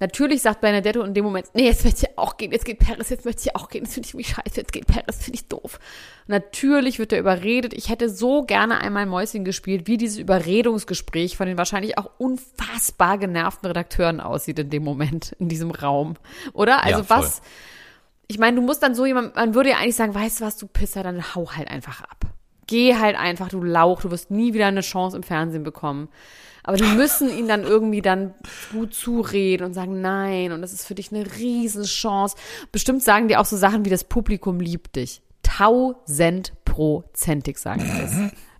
Natürlich 0.01 0.43
sagt 0.43 0.61
Benedetto 0.61 1.03
in 1.03 1.15
dem 1.15 1.25
Moment, 1.25 1.47
nee, 1.55 1.67
jetzt 1.67 1.85
möchte 1.85 2.07
ich 2.07 2.19
auch 2.19 2.37
gehen, 2.37 2.53
jetzt 2.53 2.65
geht 2.65 2.79
Paris, 2.79 3.11
jetzt 3.11 3.25
möchte 3.25 3.43
ich 3.47 3.57
auch 3.57 3.69
gehen, 3.69 3.85
jetzt 3.85 3.95
finde 3.95 4.09
ich 4.09 4.15
mich 4.15 4.29
scheiße, 4.29 4.57
jetzt 4.57 4.73
geht 4.73 4.87
Paris, 4.87 5.17
finde 5.23 5.37
ich 5.37 5.49
doof. 5.49 5.79
Natürlich 6.27 6.99
wird 6.99 7.13
er 7.13 7.19
überredet. 7.19 7.75
Ich 7.75 7.89
hätte 7.89 8.09
so 8.09 8.43
gerne 8.43 8.81
einmal 8.81 9.07
Mäuschen 9.07 9.45
gespielt, 9.45 9.87
wie 9.87 9.97
dieses 9.97 10.19
Überredungsgespräch 10.19 11.37
von 11.37 11.47
den 11.47 11.59
wahrscheinlich 11.59 11.99
auch 11.99 12.11
unfassbar 12.19 13.19
genervten 13.19 13.67
Redakteuren 13.67 14.21
aussieht 14.21 14.59
in 14.59 14.71
dem 14.71 14.85
Moment, 14.85 15.37
in 15.39 15.49
diesem 15.49 15.71
Raum. 15.71 16.15
Oder? 16.53 16.83
Also 16.83 17.01
Ja, 17.01 17.11
was, 17.11 17.43
ich 18.27 18.39
meine, 18.39 18.57
du 18.57 18.63
musst 18.63 18.83
dann 18.83 18.95
so 18.95 19.07
jemand, 19.07 19.37
man 19.37 19.55
würde 19.55 19.71
ja 19.71 19.77
eigentlich 19.77 19.97
sagen, 19.97 20.15
weißt 20.15 20.41
du 20.41 20.45
was, 20.45 20.57
du 20.57 20.67
Pisser, 20.67 21.03
dann 21.03 21.35
hau 21.35 21.53
halt 21.53 21.69
einfach 21.69 22.01
ab. 22.03 22.25
Geh 22.67 22.97
halt 22.97 23.17
einfach, 23.17 23.49
du 23.49 23.63
Lauch, 23.63 24.01
du 24.01 24.11
wirst 24.11 24.31
nie 24.31 24.55
wieder 24.55 24.67
eine 24.67 24.81
Chance 24.81 25.17
im 25.17 25.23
Fernsehen 25.23 25.65
bekommen. 25.65 26.09
Aber 26.65 26.77
die 26.79 26.97
müssen 26.97 27.31
ihn 27.31 27.47
dann 27.47 27.63
irgendwie 27.63 28.01
dann 28.03 28.33
gut 28.73 28.95
zureden 28.95 29.65
und 29.65 29.75
sagen, 29.75 30.01
nein, 30.01 30.51
und 30.51 30.63
das 30.63 30.73
ist 30.73 30.87
für 30.87 30.95
dich 30.95 31.13
eine 31.13 31.25
Riesenchance. 31.37 32.37
Bestimmt 32.73 33.03
sagen 33.03 33.29
die 33.29 33.37
auch 33.37 33.45
so 33.45 33.57
Sachen 33.57 33.85
wie 33.85 33.91
das 33.91 34.05
Publikum 34.05 34.61
liebt 34.61 34.97
dich. 34.97 35.21
Tausendprozentig 35.43 37.59
sagen 37.59 37.83
die 37.85 38.01
das. 38.01 38.15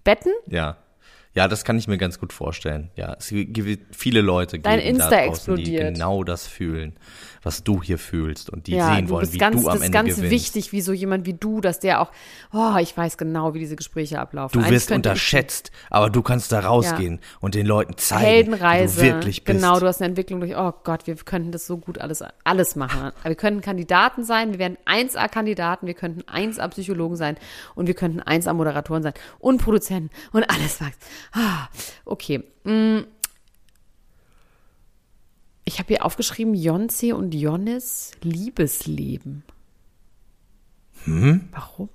Betten? 0.05 0.33
Ja. 0.47 0.77
Ja, 1.37 1.49
das 1.49 1.65
kann 1.65 1.77
ich 1.79 1.89
mir 1.89 1.99
ganz 1.99 2.21
gut 2.21 2.33
vorstellen. 2.33 2.93
Ja, 2.95 3.17
es 3.19 3.31
gibt 3.31 3.97
viele 3.97 4.21
Leute, 4.21 4.61
Dein 4.61 4.79
geben 4.79 4.91
Insta 4.91 5.11
da 5.11 5.27
draußen, 5.27 5.57
die 5.57 5.63
explodiert. 5.63 5.95
genau 5.95 6.23
das 6.23 6.47
fühlen, 6.47 6.95
was 7.45 7.65
du 7.65 7.83
hier 7.83 7.99
fühlst 7.99 8.51
und 8.51 8.67
die 8.67 8.77
ja, 8.77 8.95
sehen 8.95 9.09
wollen, 9.09 9.33
wie 9.33 9.39
ganz, 9.39 9.63
du 9.63 9.69
am 9.69 9.75
das 9.75 9.77
ist 9.77 9.87
Ende 9.87 9.99
ganz 9.99 10.17
gewinnst. 10.17 10.31
wichtig, 10.31 10.73
wie 10.73 10.81
so 10.81 10.93
jemand 10.93 11.27
wie 11.27 11.35
du, 11.35 11.61
dass 11.61 11.81
der 11.81 12.01
auch, 12.01 12.11
oh, 12.53 12.77
ich 12.81 12.97
weiß 12.97 13.17
genau, 13.17 13.55
wie 13.55 13.59
diese 13.59 13.77
Gespräche 13.77 14.19
ablaufen. 14.19 14.53
Du 14.55 14.61
Eigentlich 14.61 14.75
wirst 14.75 14.93
unterschätzt, 14.93 15.71
aber 15.91 16.11
du 16.11 16.23
kannst 16.23 16.53
da 16.53 16.61
rausgehen 16.61 17.21
und 17.41 17.55
den 17.55 17.67
Leuten 17.67 17.97
zeigen, 17.97 18.25
Heldenreise. 18.25 19.03
wie 19.03 19.07
du 19.07 19.15
wirklich 19.15 19.45
bist. 19.45 19.59
Genau, 19.59 19.79
du 19.79 19.87
hast 19.87 20.01
eine 20.01 20.09
Entwicklung 20.09 20.41
durch, 20.41 20.57
oh 20.57 20.73
Gott, 20.85 21.07
wir 21.07 21.15
könnten 21.17 21.53
das 21.53 21.67
so 21.67 21.77
gut 21.77 21.99
alles, 21.99 22.25
alles 22.45 22.77
machen. 22.77 23.13
Wir 23.23 23.35
könnten 23.35 23.61
Kandidaten 23.61 24.25
sein, 24.25 24.53
wir 24.53 24.59
wären 24.59 24.77
1A-Kandidaten, 24.87 25.87
wir 25.87 25.95
könnten 25.95 26.23
1A-Psychologen 26.23 27.17
sein 27.17 27.37
und 27.75 27.87
wir 27.87 27.95
könnten 27.95 28.21
1A-Moderatoren 28.21 29.03
sein 29.03 29.15
und 29.39 29.63
Produzenten 29.63 30.11
und 30.33 30.49
alles 30.51 30.81
was. 30.81 30.93
Ah, 31.33 31.69
okay. 32.05 32.45
Ich 35.65 35.79
habe 35.79 35.89
hier 35.89 36.05
aufgeschrieben, 36.05 36.55
Jonce 36.55 37.15
und 37.15 37.35
Jonis 37.35 38.13
Liebesleben. 38.23 39.43
Hm? 41.05 41.49
Warum? 41.53 41.89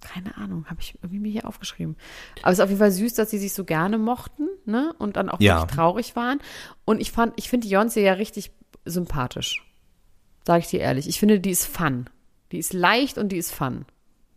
Keine 0.00 0.36
Ahnung, 0.36 0.66
habe 0.70 0.80
ich 0.80 0.94
irgendwie 1.02 1.18
mir 1.18 1.32
hier 1.32 1.46
aufgeschrieben. 1.46 1.96
Aber 2.42 2.52
es 2.52 2.58
ist 2.58 2.62
auf 2.62 2.68
jeden 2.70 2.78
Fall 2.78 2.92
süß, 2.92 3.14
dass 3.14 3.30
sie 3.30 3.38
sich 3.38 3.52
so 3.54 3.64
gerne 3.64 3.98
mochten, 3.98 4.48
ne? 4.64 4.94
Und 4.98 5.16
dann 5.16 5.28
auch 5.28 5.40
Ja. 5.40 5.60
wirklich 5.60 5.76
traurig 5.76 6.16
waren. 6.16 6.40
Und 6.84 7.00
ich 7.00 7.10
fand, 7.12 7.32
ich 7.36 7.48
finde 7.48 7.66
Beyoncé 7.66 8.00
ja 8.00 8.12
richtig 8.14 8.52
sympathisch. 8.84 9.64
Sag 10.44 10.60
ich 10.60 10.68
dir 10.68 10.80
ehrlich. 10.80 11.08
Ich 11.08 11.18
finde, 11.18 11.40
die 11.40 11.50
ist 11.50 11.66
fun. 11.66 12.08
Die 12.52 12.58
ist 12.58 12.72
leicht 12.72 13.18
und 13.18 13.30
die 13.30 13.36
ist 13.36 13.52
fun. 13.52 13.84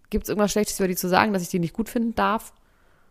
Gibt 0.10 0.24
es 0.24 0.30
irgendwas 0.30 0.52
Schlechtes 0.52 0.80
über 0.80 0.88
die 0.88 0.96
zu 0.96 1.08
sagen, 1.08 1.34
dass 1.34 1.44
ich 1.44 1.50
die 1.50 1.60
nicht 1.60 1.74
gut 1.74 1.88
finden 1.88 2.16
darf? 2.16 2.52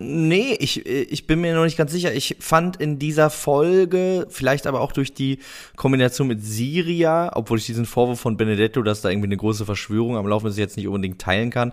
Nee, 0.00 0.56
ich, 0.60 0.86
ich 0.86 1.26
bin 1.26 1.40
mir 1.40 1.56
noch 1.56 1.64
nicht 1.64 1.76
ganz 1.76 1.90
sicher. 1.90 2.14
Ich 2.14 2.36
fand 2.38 2.76
in 2.76 3.00
dieser 3.00 3.30
Folge, 3.30 4.28
vielleicht 4.30 4.68
aber 4.68 4.80
auch 4.80 4.92
durch 4.92 5.12
die 5.12 5.40
Kombination 5.74 6.28
mit 6.28 6.44
Siria, 6.44 7.32
obwohl 7.34 7.58
ich 7.58 7.66
diesen 7.66 7.84
Vorwurf 7.84 8.20
von 8.20 8.36
Benedetto, 8.36 8.82
dass 8.82 9.00
da 9.00 9.10
irgendwie 9.10 9.26
eine 9.26 9.36
große 9.36 9.64
Verschwörung 9.64 10.16
am 10.16 10.28
Laufen 10.28 10.46
ist, 10.46 10.56
jetzt 10.56 10.76
nicht 10.76 10.86
unbedingt 10.86 11.20
teilen 11.20 11.50
kann, 11.50 11.72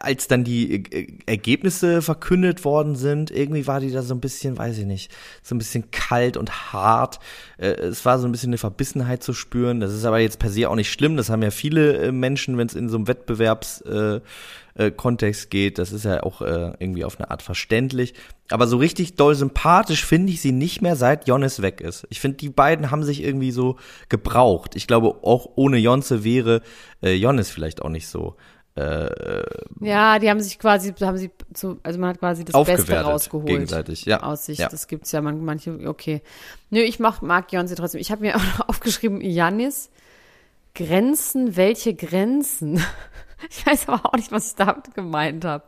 als 0.00 0.28
dann 0.28 0.44
die 0.44 0.84
äh, 0.92 1.06
Ergebnisse 1.26 2.02
verkündet 2.02 2.64
worden 2.64 2.96
sind, 2.96 3.30
irgendwie 3.30 3.66
war 3.66 3.80
die 3.80 3.90
da 3.92 4.02
so 4.02 4.14
ein 4.14 4.20
bisschen, 4.20 4.58
weiß 4.58 4.78
ich 4.78 4.86
nicht, 4.86 5.12
so 5.42 5.54
ein 5.54 5.58
bisschen 5.58 5.90
kalt 5.90 6.36
und 6.36 6.72
hart. 6.72 7.20
Äh, 7.58 7.72
es 7.72 8.04
war 8.04 8.18
so 8.18 8.26
ein 8.26 8.32
bisschen 8.32 8.50
eine 8.50 8.58
Verbissenheit 8.58 9.22
zu 9.22 9.32
spüren. 9.32 9.80
Das 9.80 9.92
ist 9.92 10.04
aber 10.04 10.18
jetzt 10.18 10.38
per 10.38 10.50
se 10.50 10.68
auch 10.68 10.74
nicht 10.74 10.90
schlimm. 10.90 11.16
Das 11.16 11.30
haben 11.30 11.42
ja 11.42 11.50
viele 11.50 11.96
äh, 11.98 12.12
Menschen, 12.12 12.58
wenn 12.58 12.66
es 12.66 12.74
in 12.74 12.88
so 12.88 12.96
einem 12.96 13.08
Wettbewerbs 13.08 13.82
äh, 13.82 14.20
äh, 14.74 14.90
Kontext 14.90 15.50
geht. 15.50 15.78
Das 15.78 15.92
ist 15.92 16.04
ja 16.04 16.22
auch 16.22 16.42
äh, 16.42 16.72
irgendwie 16.78 17.04
auf 17.04 17.18
eine 17.18 17.30
Art 17.30 17.42
verständlich. 17.42 18.14
Aber 18.50 18.66
so 18.66 18.78
richtig 18.78 19.14
doll 19.14 19.34
sympathisch 19.34 20.04
finde 20.04 20.32
ich 20.32 20.40
sie 20.40 20.52
nicht 20.52 20.82
mehr, 20.82 20.96
seit 20.96 21.28
Jonas 21.28 21.62
weg 21.62 21.80
ist. 21.80 22.06
Ich 22.10 22.20
finde, 22.20 22.38
die 22.38 22.48
beiden 22.48 22.90
haben 22.90 23.04
sich 23.04 23.22
irgendwie 23.22 23.52
so 23.52 23.76
gebraucht. 24.08 24.74
Ich 24.74 24.86
glaube, 24.86 25.22
auch 25.22 25.50
ohne 25.54 25.76
Jonze 25.76 26.24
wäre 26.24 26.62
äh, 27.02 27.12
Jonas 27.12 27.50
vielleicht 27.50 27.82
auch 27.82 27.90
nicht 27.90 28.08
so 28.08 28.36
Ja, 29.80 30.18
die 30.18 30.30
haben 30.30 30.40
sich 30.40 30.58
quasi, 30.58 30.92
haben 31.00 31.16
sie 31.18 31.30
zu, 31.54 31.78
also 31.82 31.98
man 31.98 32.10
hat 32.10 32.18
quasi 32.18 32.44
das 32.44 32.64
Beste 32.64 33.00
rausgeholt. 33.00 33.46
gegenseitig, 33.46 34.04
ja. 34.04 34.22
Aus 34.22 34.46
sich. 34.46 34.58
Ja. 34.58 34.68
Das 34.68 34.86
gibt's 34.88 35.12
ja 35.12 35.20
man, 35.20 35.44
manche, 35.44 35.88
okay. 35.88 36.22
Nö, 36.70 36.80
ich 36.80 36.98
mach, 37.00 37.22
mag 37.22 37.52
Jonsi 37.52 37.74
trotzdem. 37.74 38.00
Ich 38.00 38.10
habe 38.10 38.22
mir 38.22 38.36
auch 38.36 38.58
noch 38.58 38.68
aufgeschrieben, 38.68 39.20
Janis, 39.20 39.90
Grenzen, 40.74 41.56
welche 41.56 41.94
Grenzen? 41.94 42.82
Ich 43.48 43.64
weiß 43.64 43.88
aber 43.88 44.04
auch 44.04 44.12
nicht, 44.18 44.30
was 44.32 44.48
ich 44.48 44.54
damit 44.54 44.92
gemeint 44.94 45.46
habe. 45.46 45.64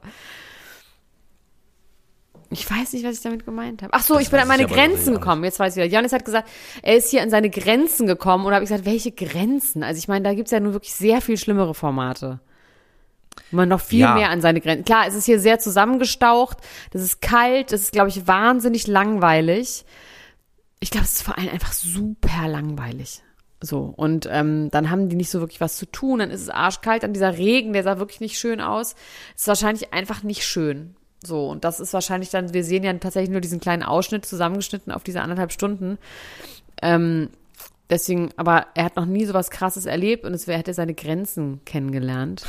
Ich 2.50 2.70
weiß 2.70 2.92
nicht, 2.92 3.02
was 3.02 3.16
ich 3.16 3.22
damit 3.22 3.46
gemeint 3.46 3.82
habe. 3.82 3.94
Ach 3.94 4.02
so, 4.02 4.14
Das 4.14 4.24
ich 4.24 4.30
bin 4.30 4.40
an 4.40 4.48
meine 4.48 4.66
Grenzen 4.66 5.14
gekommen. 5.14 5.42
Jetzt 5.42 5.58
weiß 5.58 5.74
ich 5.74 5.82
wieder. 5.82 5.90
Janis 5.90 6.12
hat 6.12 6.26
gesagt, 6.26 6.50
er 6.82 6.96
ist 6.96 7.10
hier 7.10 7.22
an 7.22 7.30
seine 7.30 7.48
Grenzen 7.48 8.06
gekommen. 8.06 8.44
Und 8.44 8.52
habe 8.52 8.62
ich 8.62 8.68
gesagt, 8.68 8.84
welche 8.84 9.10
Grenzen? 9.10 9.82
Also 9.82 9.98
ich 9.98 10.06
meine, 10.06 10.22
da 10.24 10.34
gibt's 10.34 10.50
ja 10.50 10.60
nun 10.60 10.74
wirklich 10.74 10.92
sehr 10.92 11.22
viel 11.22 11.38
schlimmere 11.38 11.72
Formate. 11.72 12.40
Man 13.50 13.68
noch 13.68 13.80
viel 13.80 14.00
Ja. 14.00 14.14
mehr 14.14 14.30
an 14.30 14.40
seine 14.40 14.60
Grenzen. 14.60 14.84
Klar, 14.84 15.06
es 15.06 15.14
ist 15.14 15.26
hier 15.26 15.38
sehr 15.40 15.58
zusammengestaucht. 15.58 16.58
Das 16.90 17.02
ist 17.02 17.20
kalt. 17.20 17.72
Das 17.72 17.82
ist, 17.82 17.92
glaube 17.92 18.08
ich, 18.08 18.26
wahnsinnig 18.26 18.86
langweilig. 18.86 19.84
Ich 20.80 20.90
glaube, 20.90 21.04
es 21.04 21.12
ist 21.12 21.22
vor 21.22 21.38
allem 21.38 21.50
einfach 21.50 21.72
super 21.72 22.48
langweilig. 22.48 23.22
So, 23.60 23.92
und 23.96 24.28
ähm, 24.30 24.70
dann 24.72 24.90
haben 24.90 25.08
die 25.08 25.14
nicht 25.16 25.30
so 25.30 25.40
wirklich 25.40 25.60
was 25.60 25.76
zu 25.76 25.86
tun. 25.86 26.18
Dann 26.18 26.30
ist 26.30 26.40
es 26.40 26.48
arschkalt. 26.48 27.02
Dann 27.04 27.12
dieser 27.12 27.36
Regen, 27.38 27.72
der 27.72 27.84
sah 27.84 27.98
wirklich 27.98 28.20
nicht 28.20 28.38
schön 28.38 28.60
aus. 28.60 28.96
Ist 29.36 29.46
wahrscheinlich 29.46 29.92
einfach 29.92 30.22
nicht 30.22 30.44
schön. 30.44 30.96
So, 31.24 31.48
und 31.48 31.64
das 31.64 31.78
ist 31.78 31.92
wahrscheinlich 31.92 32.30
dann, 32.30 32.52
wir 32.52 32.64
sehen 32.64 32.82
ja 32.82 32.92
tatsächlich 32.94 33.30
nur 33.30 33.40
diesen 33.40 33.60
kleinen 33.60 33.84
Ausschnitt 33.84 34.26
zusammengeschnitten 34.26 34.92
auf 34.92 35.04
diese 35.04 35.20
anderthalb 35.20 35.52
Stunden. 35.52 35.98
Ähm, 36.82 37.30
deswegen, 37.88 38.30
aber 38.36 38.66
er 38.74 38.86
hat 38.86 38.96
noch 38.96 39.06
nie 39.06 39.24
so 39.24 39.32
was 39.34 39.50
krasses 39.50 39.86
erlebt 39.86 40.24
und 40.24 40.34
es 40.34 40.48
er 40.48 40.58
hätte 40.58 40.74
seine 40.74 40.94
Grenzen 40.94 41.60
kennengelernt. 41.64 42.44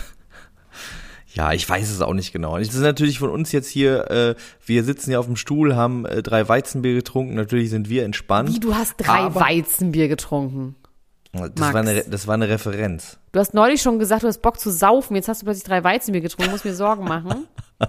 Ja, 1.34 1.52
ich 1.52 1.68
weiß 1.68 1.90
es 1.90 2.02
auch 2.02 2.14
nicht 2.14 2.32
genau. 2.32 2.60
Das 2.60 2.68
ist 2.68 2.80
natürlich 2.80 3.18
von 3.18 3.32
uns 3.32 3.52
jetzt 3.52 3.68
hier, 3.68 4.12
äh, 4.12 4.36
wir 4.66 4.84
sitzen 4.84 5.12
ja 5.12 5.20
auf 5.20 5.26
dem 5.26 5.36
Stuhl, 5.36 5.76
haben 5.76 6.06
äh, 6.06 6.22
drei 6.22 6.48
Weizenbier 6.48 6.94
getrunken, 6.94 7.34
natürlich 7.34 7.72
sind 7.72 7.90
wir 7.90 8.06
entspannt. 8.06 8.54
Wie, 8.54 8.60
du 8.60 8.76
hast 8.76 8.96
drei 8.98 9.34
Weizenbier 9.34 10.08
getrunken. 10.08 10.76
Das 11.32 11.50
Max. 11.56 11.74
war, 11.74 11.82
eine, 11.82 12.04
das 12.04 12.28
war 12.28 12.36
eine 12.36 12.48
Referenz. 12.48 13.18
Du 13.32 13.40
hast 13.40 13.56
neulich 13.56 13.82
schon 13.82 13.98
gesagt, 13.98 14.22
du 14.22 14.28
hast 14.28 14.44
Bock 14.44 14.60
zu 14.60 14.70
saufen. 14.70 15.16
Jetzt 15.16 15.28
hast 15.28 15.42
du 15.42 15.46
plötzlich 15.46 15.64
drei 15.64 15.84
Weizenbier 15.84 16.22
getrunken. 16.22 16.52
Muss 16.52 16.64
mir 16.64 16.76
Sorgen 16.76 17.06
machen. 17.06 17.48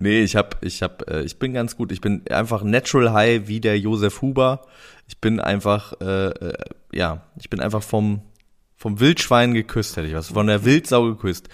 Nee, 0.00 0.22
ich 0.22 0.36
hab, 0.36 0.62
ich 0.64 0.82
hab, 0.82 1.08
äh, 1.10 1.22
ich 1.22 1.38
bin 1.38 1.52
ganz 1.52 1.76
gut. 1.76 1.92
Ich 1.92 2.00
bin 2.00 2.22
einfach 2.30 2.62
natural 2.62 3.12
high 3.12 3.48
wie 3.48 3.60
der 3.60 3.78
Josef 3.78 4.22
Huber. 4.22 4.62
Ich 5.06 5.20
bin 5.20 5.40
einfach, 5.40 5.94
äh, 6.00 6.28
äh, 6.28 6.54
ja, 6.92 7.22
ich 7.38 7.50
bin 7.50 7.60
einfach 7.60 7.82
vom, 7.82 8.22
vom 8.78 9.00
Wildschwein 9.00 9.52
geküsst, 9.52 9.96
hätte 9.96 10.06
ich 10.08 10.14
was. 10.14 10.28
Von 10.28 10.46
der 10.46 10.64
Wildsau 10.64 11.04
geküsst. 11.04 11.48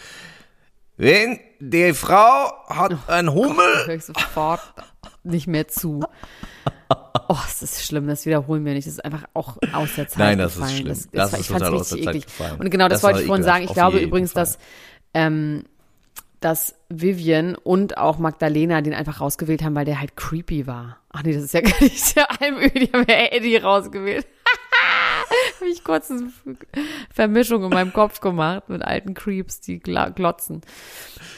Wenn 0.97 1.41
die 1.59 1.93
Frau 1.95 2.53
hat 2.69 3.09
einen 3.09 3.33
Hummel, 3.33 3.65
Höre 3.87 3.95
ich 3.97 4.05
sofort 4.05 4.61
nicht 5.25 5.47
mehr 5.49 5.67
zu. 5.67 6.05
Oh, 7.29 7.37
es 7.49 7.63
ist 7.63 7.85
schlimm, 7.85 8.07
das 8.07 8.27
wiederholen 8.27 8.65
wir 8.65 8.75
nicht. 8.75 8.87
Das 8.87 8.95
ist 8.95 9.05
einfach 9.05 9.25
auch 9.33 9.57
aus 9.73 9.95
der 9.97 10.07
Zeit 10.07 10.19
Nein, 10.19 10.39
das 10.39 10.53
ist 10.53 10.59
gefallen. 10.59 10.77
schlimm. 10.77 10.89
Das, 10.89 11.09
Das 11.11 11.31
das, 11.31 11.41
ist 11.41 11.51
ich 11.51 11.57
total 11.57 11.75
aus 11.75 11.89
der 11.89 11.99
Zeit 11.99 12.07
eklig. 12.09 12.27
gefallen. 12.27 12.61
Und 12.61 12.71
genau, 12.71 12.89
das, 12.89 13.01
Das 13.01 13.09
wollte 13.09 13.21
ich 13.23 13.27
vorhin 13.27 13.45
sagen. 13.45 13.65
Ich 13.65 13.73
glaube 13.73 13.99
übrigens, 13.99 14.33
Fall. 14.33 14.43
dass, 14.43 14.59
ähm, 15.15 15.65
dass 16.41 16.75
Vivian 16.91 17.55
und 17.57 17.97
auch 17.97 18.19
Magdalena 18.19 18.83
den 18.83 18.93
einfach 18.93 19.21
rausgewählt 19.23 19.63
haben, 19.65 19.75
weil 19.75 19.87
der 19.87 19.99
halt 19.99 20.15
creepy 20.17 20.67
war. 20.67 20.99
Ach 21.11 21.23
nee, 21.23 21.33
das 21.33 21.45
ist 21.45 21.55
ja 21.55 21.61
gar 21.63 21.81
nicht 21.83 22.15
der 22.17 22.41
Almöhi, 22.43 22.71
die 22.71 22.93
haben 22.93 23.07
ja 23.09 23.33
Eddie 23.33 23.57
rausgewählt. 23.57 24.27
Habe 25.61 25.71
ich 25.71 25.85
kurz 25.85 26.11
eine 26.11 26.31
Vermischung 27.11 27.65
in 27.65 27.71
meinem 27.71 27.93
Kopf 27.93 28.21
gemacht 28.21 28.69
mit 28.69 28.83
alten 28.83 29.15
Creeps, 29.15 29.61
die 29.61 29.81
glotzen. 29.81 30.63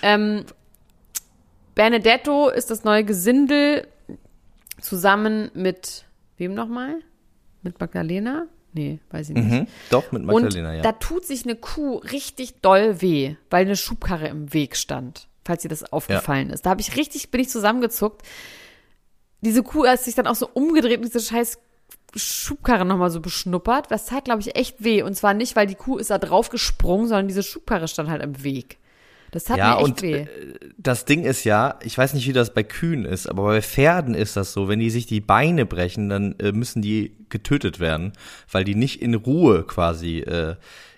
Ähm, 0.03 0.45
Benedetto 1.75 2.49
ist 2.49 2.71
das 2.71 2.85
neue 2.85 3.05
Gesindel 3.05 3.87
zusammen 4.81 5.51
mit 5.55 6.07
wem 6.37 6.55
nochmal? 6.55 7.01
Mit 7.63 7.81
Magdalena? 7.81 8.47
Nee, 8.73 8.99
weiß 9.11 9.31
ich 9.31 9.37
nicht. 9.37 9.51
mhm, 9.51 9.67
doch, 9.91 10.13
mit 10.13 10.23
Magdalena, 10.23 10.71
Und 10.71 10.77
ja. 10.77 10.83
da 10.83 10.93
tut 10.93 11.25
sich 11.25 11.45
eine 11.45 11.57
Kuh 11.57 11.97
richtig 11.97 12.61
doll 12.61 13.01
weh, 13.01 13.37
weil 13.49 13.65
eine 13.65 13.77
Schubkarre 13.77 14.29
im 14.29 14.53
Weg 14.53 14.77
stand, 14.77 15.29
falls 15.45 15.63
dir 15.63 15.69
das 15.69 15.93
aufgefallen 15.93 16.51
ist. 16.51 16.67
Da 16.67 16.71
habe 16.71 16.81
ich 16.81 16.97
richtig, 16.97 17.31
bin 17.31 17.41
ich 17.41 17.49
zusammengezuckt. 17.49 18.23
Diese 19.41 19.63
Kuh 19.63 19.87
hat 19.87 20.01
sich 20.01 20.15
dann 20.15 20.27
auch 20.27 20.35
so 20.35 20.49
umgedreht 20.53 20.99
und 20.99 21.05
diese 21.05 21.21
scheiß 21.21 21.59
Schubkarre 22.15 22.85
nochmal 22.85 23.11
so 23.11 23.21
beschnuppert. 23.21 23.91
Das 23.91 24.07
tat, 24.07 24.25
glaube 24.25 24.41
ich, 24.41 24.57
echt 24.57 24.83
weh. 24.83 25.03
Und 25.03 25.15
zwar 25.15 25.35
nicht, 25.35 25.57
weil 25.57 25.67
die 25.67 25.75
Kuh 25.75 25.99
ist 25.99 26.11
da 26.11 26.19
drauf 26.19 26.49
gesprungen, 26.49 27.09
sondern 27.09 27.29
diese 27.29 27.43
Schubkarre 27.43 27.89
stand 27.89 28.09
halt 28.09 28.23
im 28.23 28.43
Weg. 28.43 28.79
Das 29.33 29.45
tat 29.45 29.59
Ja, 29.59 29.75
mir 29.75 29.81
echt 29.81 29.85
und 29.85 30.03
weh. 30.03 30.13
äh, 30.15 30.27
das 30.79 31.05
Ding 31.05 31.25
ist 31.25 31.45
ja, 31.45 31.79
ich 31.83 31.99
weiß 31.99 32.15
nicht, 32.15 32.27
wie 32.27 32.33
das 32.33 32.55
bei 32.55 32.63
Kühen 32.63 33.05
ist, 33.05 33.27
aber 33.29 33.45
bei 33.45 33.61
Pferden 33.61 34.15
ist 34.15 34.37
das 34.37 34.53
so, 34.53 34.69
wenn 34.69 34.79
die 34.79 34.91
sich 34.91 35.07
die 35.07 35.21
Beine 35.21 35.67
brechen, 35.67 36.09
dann 36.09 36.37
äh, 36.39 36.53
müssen 36.53 36.81
die 36.81 37.13
getötet 37.29 37.81
werden, 37.81 38.13
weil 38.51 38.65
die 38.65 38.77
nicht 38.77 39.03
in 39.03 39.15
Ruhe 39.15 39.65
quasi 39.65 40.21
äh, 40.21 40.55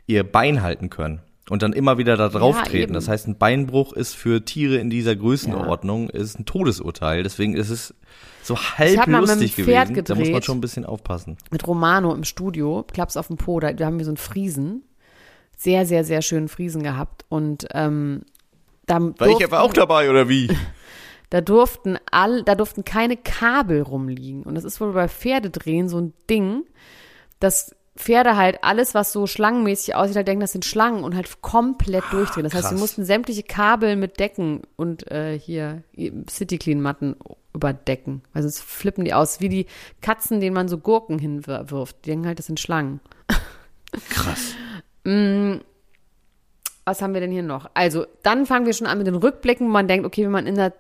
ihr 0.06 0.24
Bein 0.24 0.62
halten 0.62 0.90
können 0.90 1.20
und 1.50 1.62
dann 1.62 1.72
immer 1.72 1.98
wieder 1.98 2.16
da 2.16 2.28
drauf 2.28 2.56
Ja, 2.56 2.62
treten. 2.62 2.76
eben. 2.84 2.92
Das 2.94 3.08
heißt, 3.08 3.26
ein 3.28 3.38
Beinbruch 3.38 3.92
ist 3.92 4.14
für 4.14 4.44
Tiere 4.44 4.76
in 4.76 4.90
dieser 4.90 5.16
Größenordnung 5.16 6.10
ist 6.10 6.38
ein 6.38 6.44
Todesurteil. 6.44 7.22
Deswegen 7.22 7.54
ist 7.54 7.70
es 7.70 7.94
so 8.42 8.56
halb 8.56 8.98
hab 8.98 9.08
mal 9.08 9.20
mit 9.20 9.30
lustig 9.30 9.56
gewesen. 9.56 9.74
Da 10.04 10.14
muss 10.14 10.18
man 10.18 10.26
gedreht. 10.26 10.44
schon 10.44 10.58
ein 10.58 10.60
bisschen 10.60 10.84
aufpassen. 10.84 11.36
mit 11.50 11.66
Romano 11.66 12.14
im 12.14 12.24
Studio, 12.24 12.84
Klaps 12.92 13.16
auf 13.16 13.28
dem 13.28 13.36
Po, 13.36 13.60
da, 13.60 13.72
da 13.72 13.86
haben 13.86 13.98
wir 13.98 14.04
so 14.04 14.10
einen 14.10 14.16
Friesen. 14.16 14.84
Sehr, 15.56 15.86
sehr, 15.86 16.04
sehr 16.04 16.22
schönen 16.22 16.48
Friesen 16.48 16.82
gehabt. 16.82 17.24
Und 17.28 17.66
ähm, 17.72 18.22
da, 18.86 18.98
durften, 19.00 19.74
dabei 19.74 20.08
oder 20.08 20.28
wie? 20.28 20.48
da 21.30 21.40
durften 21.40 21.98
all, 22.10 22.42
da 22.44 22.54
durften 22.54 22.84
keine 22.84 23.16
Kabel 23.16 23.82
rumliegen. 23.82 24.44
Und 24.44 24.54
das 24.54 24.64
ist 24.64 24.80
wohl 24.80 24.92
bei 24.92 25.08
Pferdedrehen 25.08 25.88
so 25.88 26.00
ein 26.00 26.12
Ding, 26.30 26.64
dass 27.40 27.74
Pferde 27.98 28.36
halt 28.36 28.62
alles, 28.62 28.94
was 28.94 29.12
so 29.12 29.26
schlangenmäßig 29.26 29.96
aussieht, 29.96 30.14
halt 30.14 30.28
denken, 30.28 30.40
das 30.40 30.52
sind 30.52 30.64
Schlangen 30.64 31.02
und 31.02 31.16
halt 31.16 31.42
komplett 31.42 32.04
durchdrehen. 32.12 32.44
Das 32.44 32.54
heißt, 32.54 32.68
sie 32.68 32.74
krass. 32.74 32.80
mussten 32.80 33.04
sämtliche 33.04 33.42
Kabel 33.42 33.96
mit 33.96 34.20
Decken 34.20 34.62
und 34.76 35.10
äh, 35.10 35.36
hier 35.36 35.82
City 36.30 36.58
Clean 36.58 36.80
Matten 36.80 37.16
überdecken. 37.52 38.22
Weil 38.32 38.42
sonst 38.42 38.60
flippen 38.60 39.04
die 39.04 39.14
aus, 39.14 39.40
wie 39.40 39.48
die 39.48 39.66
Katzen, 40.00 40.38
denen 40.38 40.54
man 40.54 40.68
so 40.68 40.78
Gurken 40.78 41.18
hinwirft. 41.18 41.96
Die 42.04 42.10
denken 42.10 42.26
halt, 42.26 42.38
das 42.38 42.46
sind 42.46 42.60
Schlangen. 42.60 43.00
Krass. 44.10 44.54
was 46.84 47.02
haben 47.02 47.14
wir 47.14 47.20
denn 47.20 47.32
hier 47.32 47.42
noch? 47.42 47.68
Also, 47.74 48.06
dann 48.22 48.46
fangen 48.46 48.64
wir 48.64 48.74
schon 48.74 48.86
an 48.86 48.98
mit 48.98 49.08
den 49.08 49.16
Rückblicken, 49.16 49.66
wo 49.66 49.70
man 49.72 49.88
denkt, 49.88 50.06
okay, 50.06 50.24
wenn 50.24 50.30
man 50.30 50.46
in 50.46 50.54
der 50.54 50.72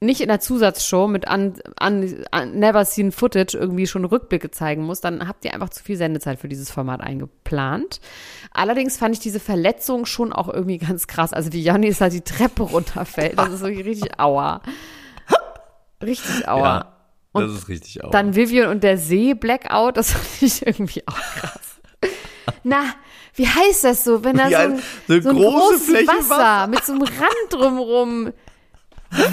nicht 0.00 0.20
in 0.20 0.28
der 0.28 0.38
Zusatzshow 0.40 1.08
mit 1.08 1.28
un, 1.28 1.54
un, 1.82 2.24
un, 2.34 2.58
Never 2.58 2.84
Seen 2.84 3.10
Footage 3.10 3.56
irgendwie 3.58 3.86
schon 3.88 4.04
Rückblicke 4.04 4.50
zeigen 4.50 4.84
muss, 4.84 5.00
dann 5.00 5.26
habt 5.26 5.44
ihr 5.44 5.52
einfach 5.54 5.70
zu 5.70 5.82
viel 5.82 5.96
Sendezeit 5.96 6.38
für 6.38 6.48
dieses 6.48 6.70
Format 6.70 7.00
eingeplant. 7.00 8.00
Allerdings 8.52 8.96
fand 8.96 9.14
ich 9.16 9.20
diese 9.20 9.40
Verletzung 9.40 10.06
schon 10.06 10.32
auch 10.32 10.48
irgendwie 10.48 10.78
ganz 10.86 11.06
krass. 11.08 11.32
Also 11.32 11.50
die 11.50 11.62
Janni 11.62 11.88
ist 11.88 12.00
halt 12.00 12.12
die 12.12 12.20
Treppe 12.20 12.62
runterfällt. 12.62 13.38
Das 13.38 13.50
ist 13.52 13.60
wirklich 13.62 13.86
richtig 13.86 14.20
aua. 14.20 14.62
Richtig 16.02 16.46
aua. 16.46 16.62
Ja, 16.62 16.92
Und 17.32 17.42
das 17.48 17.52
ist 17.56 17.68
richtig 17.68 18.04
auch. 18.04 18.10
Dann 18.12 18.36
Vivian 18.36 18.68
und 18.70 18.84
der 18.84 18.98
See 18.98 19.34
Blackout, 19.34 19.96
das 19.96 20.12
fand 20.12 20.42
ich 20.42 20.64
irgendwie 20.66 21.02
auch 21.08 21.16
krass. 21.16 21.80
Na, 22.62 22.82
wie 23.34 23.46
heißt 23.48 23.84
das 23.84 24.04
so, 24.04 24.22
wenn 24.24 24.36
da 24.36 24.48
Wie 24.48 24.52
so 24.52 24.58
ein- 24.58 24.78
so 25.08 25.12
eine 25.14 25.22
so 25.22 25.28
ein 25.30 25.36
große 25.36 25.56
großes 25.58 25.86
Fläche 25.86 26.06
Wasser, 26.08 26.30
Wasser. 26.30 26.66
mit 26.68 26.84
so 26.84 26.92
einem 26.92 27.02
Rand 27.02 27.50
drumrum. 27.50 28.32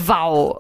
Wow. 0.05 0.60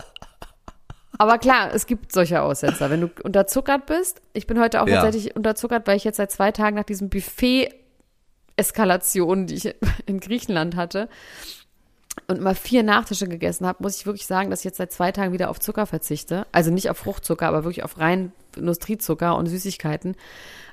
Aber 1.17 1.37
klar, 1.37 1.73
es 1.73 1.85
gibt 1.87 2.11
solche 2.11 2.41
Aussetzer. 2.41 2.89
Wenn 2.89 2.99
du 3.01 3.09
unterzuckert 3.23 3.85
bist, 3.85 4.21
ich 4.33 4.47
bin 4.47 4.59
heute 4.59 4.81
auch 4.81 4.87
Ja. 4.87 5.01
tatsächlich 5.01 5.33
unterzuckert, 5.35 5.87
weil 5.87 5.95
ich 5.97 6.03
jetzt 6.03 6.17
seit 6.17 6.31
zwei 6.31 6.51
Tagen 6.51 6.75
nach 6.75 6.83
diesem 6.83 7.09
Buffet-Eskalation, 7.09 9.47
die 9.47 9.55
ich 9.55 9.73
in 10.05 10.19
Griechenland 10.19 10.75
hatte, 10.75 11.07
und 12.27 12.39
mal 12.41 12.55
vier 12.55 12.81
Nachtische 12.83 13.27
gegessen 13.27 13.67
habe, 13.67 13.83
muss 13.83 13.97
ich 13.97 14.05
wirklich 14.05 14.25
sagen, 14.25 14.49
dass 14.49 14.61
ich 14.61 14.65
jetzt 14.65 14.77
seit 14.77 14.91
zwei 14.93 15.11
Tagen 15.11 15.33
wieder 15.33 15.49
auf 15.49 15.59
Zucker 15.59 15.85
verzichte. 15.85 16.47
Also 16.53 16.71
nicht 16.71 16.89
auf 16.89 16.97
Fruchtzucker, 16.97 17.45
aber 17.47 17.63
wirklich 17.65 17.83
auf 17.83 17.97
rein 17.99 18.31
Industriezucker 18.55 19.35
und 19.35 19.47
Süßigkeiten. 19.47 20.15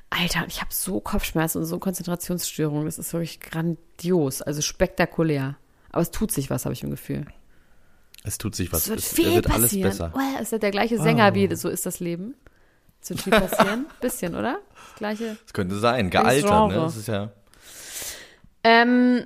Alter, 0.09 0.45
ich 0.47 0.61
habe 0.61 0.73
so 0.73 1.01
Kopfschmerzen 1.01 1.57
und 1.59 1.65
so 1.65 1.79
Konzentrationsstörungen. 1.79 2.85
Das 2.85 2.97
ist 2.97 3.11
wirklich 3.13 3.39
grandios, 3.41 4.41
also 4.41 4.61
spektakulär. 4.61 5.57
Aber 5.91 6.01
es 6.01 6.11
tut 6.11 6.31
sich 6.31 6.49
was, 6.49 6.63
habe 6.65 6.73
ich 6.73 6.83
im 6.83 6.91
Gefühl. 6.91 7.25
Es 8.23 8.37
tut 8.37 8.55
sich 8.55 8.71
was. 8.71 8.83
Es 8.83 8.89
wird 8.89 8.99
es 8.99 9.13
viel 9.13 9.35
wird 9.35 9.49
alles 9.49 9.63
passieren. 9.71 9.89
besser. 9.89 10.13
Oh, 10.15 10.41
ist 10.41 10.51
ja 10.51 10.57
der 10.57 10.71
gleiche 10.71 10.97
Sänger 10.99 11.35
wie 11.35 11.53
So 11.55 11.69
ist 11.69 11.85
das 11.85 11.99
Leben. 11.99 12.35
Es 13.01 13.09
wird 13.09 13.21
viel 13.21 13.33
passieren. 13.33 13.85
Bisschen, 14.01 14.33
oder? 14.35 14.59
Das 14.73 14.95
gleiche. 14.97 15.37
Es 15.45 15.53
könnte 15.53 15.77
sein. 15.77 16.09
Gealtert, 16.09 16.69
ne? 16.69 16.75
Das 16.75 16.95
ist 16.95 17.07
ja. 17.07 17.31
Ähm, 18.63 19.25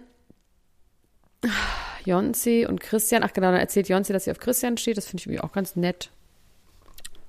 Jonsi 2.06 2.66
und 2.68 2.80
Christian. 2.80 3.24
Ach 3.24 3.34
genau, 3.34 3.52
dann 3.52 3.60
erzählt 3.60 3.88
Jonsi, 3.88 4.14
dass 4.14 4.24
sie 4.24 4.32
auf 4.32 4.40
Christian 4.40 4.78
steht. 4.78 4.98
Das 4.98 5.06
finde 5.06 5.22
ich 5.22 5.28
irgendwie 5.28 5.42
auch 5.42 5.52
ganz 5.52 5.76
nett. 5.76 6.10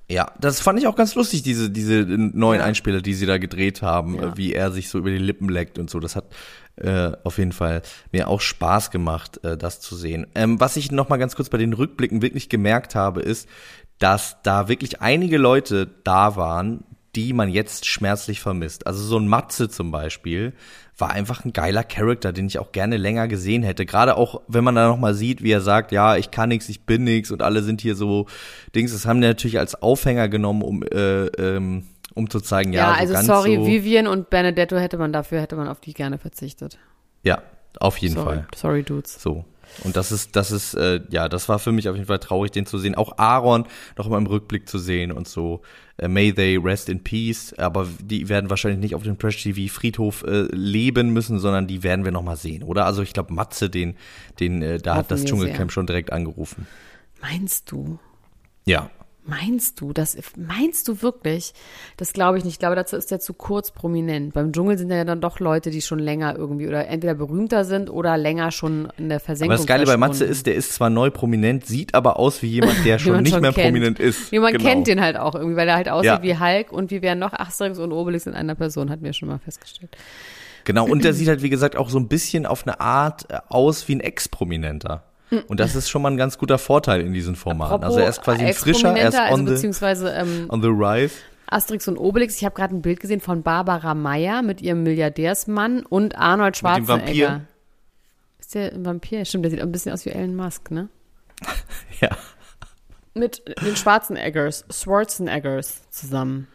Ja, 0.09 0.31
das 0.41 0.59
fand 0.59 0.79
ich 0.79 0.87
auch 0.87 0.95
ganz 0.95 1.13
lustig, 1.13 1.43
diese, 1.43 1.69
diese 1.69 2.03
neuen 2.07 2.59
Ja. 2.61 2.65
Einspieler, 2.65 2.99
die 3.01 3.13
sie 3.13 3.27
da 3.27 3.37
gedreht 3.37 3.81
haben, 3.83 4.15
Ja. 4.15 4.35
wie 4.37 4.53
er 4.53 4.71
sich 4.71 4.89
so 4.89 4.97
über 4.97 5.11
die 5.11 5.17
Lippen 5.19 5.49
leckt 5.49 5.77
und 5.77 5.89
so. 5.89 5.99
Das 5.99 6.15
hat 6.15 6.25
äh, 6.77 7.11
auf 7.23 7.37
jeden 7.37 7.51
Fall 7.51 7.81
mir 8.11 8.27
auch 8.27 8.41
Spaß 8.41 8.89
gemacht, 8.89 9.43
äh, 9.43 9.55
das 9.57 9.81
zu 9.81 9.95
sehen. 9.95 10.25
Ähm, 10.33 10.59
was 10.59 10.77
ich 10.77 10.91
noch 10.91 11.09
mal 11.09 11.17
ganz 11.17 11.35
kurz 11.35 11.49
bei 11.49 11.57
den 11.59 11.73
Rückblicken 11.73 12.21
wirklich 12.21 12.49
gemerkt 12.49 12.95
habe, 12.95 13.21
ist, 13.21 13.47
dass 13.99 14.37
da 14.43 14.67
wirklich 14.69 15.01
einige 15.01 15.37
Leute 15.37 15.87
da 16.03 16.35
waren, 16.37 16.85
die 17.15 17.33
man 17.33 17.49
jetzt 17.49 17.85
schmerzlich 17.85 18.39
vermisst. 18.39 18.85
Also 18.87 19.03
so 19.03 19.17
ein 19.17 19.27
Matze 19.27 19.69
zum 19.69 19.91
Beispiel 19.91 20.53
war 20.97 21.11
einfach 21.11 21.45
ein 21.45 21.53
geiler 21.53 21.83
Charakter, 21.83 22.33
den 22.33 22.47
ich 22.47 22.59
auch 22.59 22.71
gerne 22.71 22.97
länger 22.97 23.27
gesehen 23.27 23.63
hätte. 23.63 23.85
Gerade 23.85 24.15
auch, 24.17 24.41
wenn 24.47 24.63
man 24.63 24.75
da 24.75 24.87
noch 24.89 24.97
mal 24.97 25.13
sieht, 25.13 25.41
wie 25.41 25.51
er 25.51 25.61
sagt, 25.61 25.91
ja, 25.91 26.17
ich 26.17 26.29
kann 26.29 26.49
nichts, 26.49 26.67
ich 26.69 26.81
bin 26.85 27.03
nichts 27.05 27.31
und 27.31 27.41
alle 27.41 27.63
sind 27.63 27.81
hier 27.81 27.95
so 27.95 28.27
Dings. 28.75 28.91
Das 28.91 29.05
haben 29.05 29.21
die 29.21 29.27
natürlich 29.27 29.59
als 29.59 29.81
Aufhänger 29.81 30.27
genommen, 30.29 30.61
um 30.61 30.83
äh, 30.83 31.25
ähm, 31.27 31.83
um 32.15 32.29
zu 32.29 32.41
zeigen, 32.41 32.73
ja, 32.73 32.81
Ja, 32.81 32.93
so 32.95 32.99
also 32.99 33.13
ganz 33.13 33.27
sorry, 33.27 33.55
so, 33.55 33.65
Vivian 33.65 34.07
und 34.07 34.29
Benedetto 34.29 34.77
hätte 34.77 34.97
man 34.97 35.13
dafür, 35.13 35.39
hätte 35.41 35.55
man 35.55 35.67
auf 35.69 35.79
die 35.79 35.93
gerne 35.93 36.17
verzichtet. 36.17 36.77
ja, 37.23 37.41
auf 37.79 37.97
jeden 37.97 38.15
Sorry, 38.15 38.35
Fall. 38.37 38.47
sorry, 38.55 38.83
Dudes. 38.83 39.21
So. 39.21 39.45
Und 39.83 39.95
das 39.95 40.11
ist, 40.11 40.35
das 40.35 40.51
ist, 40.51 40.73
äh, 40.73 41.01
ja, 41.09 41.29
das 41.29 41.47
war 41.49 41.59
für 41.59 41.71
mich 41.71 41.87
auf 41.89 41.95
jeden 41.95 42.07
Fall 42.07 42.19
traurig, 42.19 42.51
den 42.51 42.65
zu 42.65 42.77
sehen. 42.77 42.95
Auch 42.95 43.17
Aaron 43.17 43.65
noch 43.97 44.09
mal 44.09 44.17
im 44.17 44.27
Rückblick 44.27 44.67
zu 44.67 44.77
sehen 44.77 45.11
und 45.11 45.27
so. 45.27 45.61
Äh, 45.97 46.07
may 46.07 46.33
they 46.33 46.57
rest 46.57 46.89
in 46.89 47.03
peace. 47.03 47.53
Aber 47.57 47.87
die 48.01 48.29
werden 48.29 48.49
wahrscheinlich 48.49 48.79
nicht 48.79 48.95
auf 48.95 49.03
dem 49.03 49.17
Trash 49.17 49.41
TV 49.43 49.73
Friedhof 49.73 50.23
äh, 50.23 50.43
leben 50.51 51.11
müssen, 51.11 51.39
sondern 51.39 51.67
die 51.67 51.83
werden 51.83 52.03
wir 52.05 52.11
noch 52.11 52.23
mal 52.23 52.37
sehen, 52.37 52.63
oder? 52.63 52.85
Also 52.85 53.01
ich 53.01 53.13
glaube, 53.13 53.33
Matze, 53.33 53.69
den, 53.69 53.95
den, 54.39 54.61
äh, 54.61 54.79
da 54.79 54.91
hat 54.95 55.05
Hoffen 55.05 55.09
das 55.09 55.21
wir 55.21 55.29
Dschungelcamp 55.29 55.69
sehr. 55.69 55.73
schon 55.73 55.87
direkt 55.87 56.11
angerufen. 56.11 56.67
Meinst 57.21 57.71
du? 57.71 57.99
Ja. 58.65 58.89
Meinst 59.29 59.79
du, 59.81 59.93
das 59.93 60.17
meinst 60.37 60.87
du 60.87 61.01
wirklich? 61.01 61.53
Das 61.97 62.13
glaube 62.13 62.37
ich 62.37 62.43
nicht. 62.43 62.53
Ich 62.53 62.59
glaube, 62.59 62.75
dazu 62.75 62.95
ist 62.95 63.11
er 63.11 63.19
zu 63.19 63.33
kurz 63.33 63.71
prominent. 63.71 64.33
Beim 64.33 64.51
Dschungel 64.51 64.77
sind 64.77 64.89
ja 64.91 65.03
dann 65.05 65.21
doch 65.21 65.39
Leute, 65.39 65.69
die 65.69 65.81
schon 65.81 65.99
länger 65.99 66.35
irgendwie 66.35 66.67
oder 66.67 66.87
entweder 66.87 67.13
berühmter 67.15 67.63
sind 67.65 67.89
oder 67.89 68.17
länger 68.17 68.51
schon 68.51 68.89
in 68.97 69.09
der 69.09 69.19
Versenkung. 69.19 69.51
Aber 69.53 69.57
das 69.57 69.67
Geile 69.67 69.85
bei 69.85 69.97
Matze 69.97 70.25
ist, 70.25 70.45
der 70.45 70.55
ist 70.55 70.73
zwar 70.73 70.89
neu 70.89 71.09
prominent, 71.11 71.65
sieht 71.65 71.93
aber 71.95 72.17
aus 72.17 72.41
wie 72.41 72.47
jemand, 72.47 72.83
der 72.85 72.97
schon 72.99 73.21
nicht 73.21 73.31
schon 73.33 73.41
mehr 73.41 73.53
kennt. 73.53 73.67
prominent 73.67 73.99
ist. 73.99 74.31
Nee, 74.31 74.39
man 74.39 74.53
Genau. 74.53 74.67
kennt 74.69 74.87
den 74.87 75.01
halt 75.01 75.17
auch 75.17 75.35
irgendwie, 75.35 75.55
weil 75.55 75.67
er 75.67 75.75
halt 75.75 75.89
aussieht 75.89 76.05
Ja. 76.07 76.23
wie 76.23 76.37
Hulk 76.39 76.71
und 76.71 76.91
wie 76.91 77.01
wären 77.01 77.19
noch 77.19 77.33
Asterix 77.33 77.77
und 77.79 77.91
Obelix 77.91 78.25
in 78.25 78.33
einer 78.33 78.55
Person, 78.55 78.89
hatten 78.89 79.03
wir 79.03 79.13
schon 79.13 79.27
mal 79.29 79.39
festgestellt. 79.39 79.95
Genau, 80.65 80.85
und 80.85 81.03
der 81.03 81.13
sieht 81.13 81.27
halt, 81.27 81.41
wie 81.41 81.49
gesagt, 81.49 81.75
auch 81.77 81.89
so 81.89 81.97
ein 81.97 82.07
bisschen 82.07 82.45
auf 82.45 82.67
eine 82.67 82.79
Art 82.79 83.29
äh, 83.31 83.37
aus 83.47 83.87
wie 83.87 83.95
ein 83.95 84.01
Ex-Prominenter. 84.01 85.03
Und 85.47 85.59
das 85.59 85.75
ist 85.75 85.89
schon 85.89 86.01
mal 86.01 86.11
ein 86.11 86.17
ganz 86.17 86.37
guter 86.37 86.57
Vorteil 86.57 87.01
in 87.01 87.13
diesen 87.13 87.35
Formaten. 87.35 87.83
also 87.83 87.99
er 87.99 88.09
ist 88.09 88.21
quasi 88.21 88.43
ein 88.43 88.53
frischer, 88.53 88.95
er 88.95 89.09
ist 89.09 89.15
on, 89.15 89.21
also 89.21 89.37
the, 89.37 89.43
beziehungsweise 89.53 90.09
ähm, 90.11 90.45
on 90.49 90.61
the 90.61 90.69
rise. 90.69 91.15
Asterix 91.47 91.87
und 91.87 91.97
Obelix. 91.97 92.37
Ich 92.37 92.45
habe 92.45 92.55
gerade 92.55 92.75
ein 92.75 92.81
Bild 92.81 92.99
gesehen 92.99 93.21
von 93.21 93.43
Barbara 93.43 93.95
Meyer 93.95 94.41
mit 94.41 94.61
ihrem 94.61 94.83
Milliardärsmann 94.83 95.85
und 95.85 96.17
Arnold 96.17 96.55
Mit 96.55 96.55
dem 96.55 96.85
Schwarzenegger. 96.85 97.27
Vampir. 97.27 97.47
Ist 98.39 98.55
der 98.55 98.73
ein 98.73 98.85
Vampir? 98.85 99.25
Stimmt, 99.25 99.45
der 99.45 99.51
sieht 99.51 99.61
auch 99.61 99.65
ein 99.65 99.71
bisschen 99.71 99.93
aus 99.93 100.05
wie 100.05 100.09
Elon 100.09 100.35
Musk, 100.35 100.71
ne? 100.71 100.89
Ja. 102.01 102.09
Mit 103.13 103.43
den 103.61 103.75
Schwarzeneggers, 103.75 104.65
Schwarzeneggers 104.69 105.89
zusammen. 105.89 106.47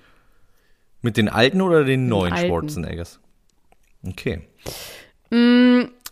Mit 1.03 1.17
den 1.17 1.29
alten 1.29 1.61
oder 1.61 1.85
den 1.85 2.09
neuen 2.09 2.33
alten. 2.33 2.49
Schwarzeneggers? 2.49 3.21
Okay. 4.07 4.49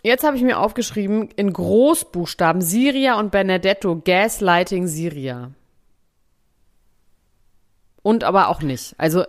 Jetzt 0.03 0.25
habe 0.25 0.37
ich 0.37 0.43
mir 0.43 0.59
aufgeschrieben, 0.59 1.29
in 1.37 1.53
Großbuchstaben, 1.53 2.61
Siria 2.61 3.19
und 3.19 3.31
Benedetto, 3.31 4.01
Gaslighting 4.05 4.89
Siria. 4.89 5.53
Und 8.03 8.25
aber 8.25 8.49
auch 8.49 8.63
nicht. 8.63 8.95
Also 8.99 9.25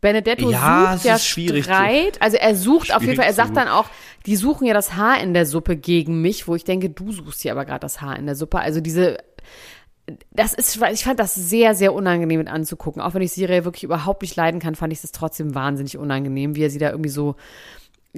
Benedetto 0.00 0.50
Ja, 0.50 0.92
sucht 0.96 1.04
ja 1.04 1.18
Streit. 1.18 2.22
Also 2.22 2.36
er 2.36 2.54
sucht 2.54 2.94
auf 2.94 3.02
jeden 3.02 3.16
Fall, 3.16 3.24
er 3.24 3.32
sagt 3.32 3.56
dann 3.56 3.66
auch, 3.66 3.86
die 4.26 4.36
suchen 4.36 4.66
ja 4.66 4.74
das 4.74 4.94
Haar 4.94 5.20
in 5.20 5.34
der 5.34 5.46
Suppe 5.46 5.76
gegen 5.76 6.20
mich, 6.20 6.46
wo 6.46 6.54
ich 6.54 6.62
denke, 6.62 6.90
du 6.90 7.10
suchst 7.10 7.42
hier 7.42 7.52
aber 7.52 7.64
gerade 7.64 7.80
das 7.80 8.00
Haar 8.00 8.16
in 8.16 8.26
der 8.26 8.36
Suppe. 8.36 8.60
Also 8.60 8.80
diese, 8.80 9.18
das 10.30 10.54
ist, 10.54 10.80
ich 10.92 11.04
fand 11.04 11.18
das 11.18 11.34
sehr, 11.34 11.74
sehr 11.74 11.92
unangenehm 11.92 12.38
mit 12.38 12.48
anzugucken. 12.48 13.02
Auch 13.02 13.14
wenn 13.14 13.22
ich 13.22 13.32
Siria 13.32 13.64
wirklich 13.64 13.82
überhaupt 13.82 14.22
nicht 14.22 14.36
leiden 14.36 14.60
kann, 14.60 14.76
fand 14.76 14.92
ich 14.92 15.02
es 15.02 15.10
trotzdem 15.10 15.56
wahnsinnig 15.56 15.98
unangenehm, 15.98 16.54
wie 16.54 16.62
er 16.62 16.70
sie 16.70 16.78
da 16.78 16.90
irgendwie 16.90 17.10
so 17.10 17.34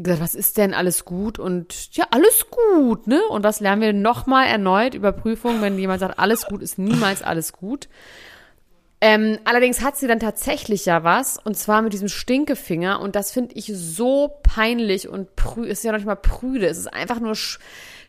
gesagt, 0.02 0.20
was 0.20 0.34
ist 0.34 0.56
denn 0.58 0.74
alles 0.74 1.04
gut? 1.04 1.38
Und 1.38 1.94
ja, 1.94 2.06
alles 2.10 2.46
gut, 2.50 3.06
ne? 3.06 3.20
Und 3.28 3.42
das 3.44 3.60
lernen 3.60 3.82
wir 3.82 3.92
nochmal 3.92 4.46
erneut. 4.46 4.94
Überprüfung, 4.94 5.60
wenn 5.62 5.78
jemand 5.78 6.00
sagt, 6.00 6.18
alles 6.18 6.46
gut, 6.46 6.62
ist 6.62 6.78
niemals 6.78 7.22
alles 7.22 7.52
gut. 7.52 7.88
Ähm, 9.00 9.38
allerdings 9.44 9.80
hat 9.82 9.96
sie 9.96 10.08
dann 10.08 10.18
tatsächlich 10.18 10.84
ja 10.84 11.04
was, 11.04 11.38
und 11.38 11.56
zwar 11.56 11.82
mit 11.82 11.92
diesem 11.92 12.08
Stinkefinger. 12.08 13.00
Und 13.00 13.14
das 13.14 13.30
finde 13.30 13.54
ich 13.54 13.70
so 13.72 14.40
peinlich 14.42 15.08
und 15.08 15.36
prü 15.36 15.64
ist 15.66 15.84
ja 15.84 15.92
noch 15.92 15.98
nicht 15.98 16.06
mal 16.06 16.16
prüde. 16.16 16.66
Es 16.66 16.78
ist 16.78 16.92
einfach 16.92 17.20
nur 17.20 17.36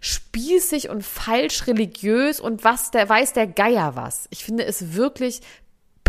spießig 0.02 0.89
und 0.89 1.04
falsch 1.04 1.67
religiös 1.67 2.39
und 2.39 2.63
was, 2.63 2.89
der 2.89 3.08
weiß 3.08 3.34
der 3.34 3.47
Geier 3.47 3.95
was. 3.95 4.28
Ich 4.32 4.43
finde 4.43 4.65
es 4.65 4.95
wirklich 4.95 5.41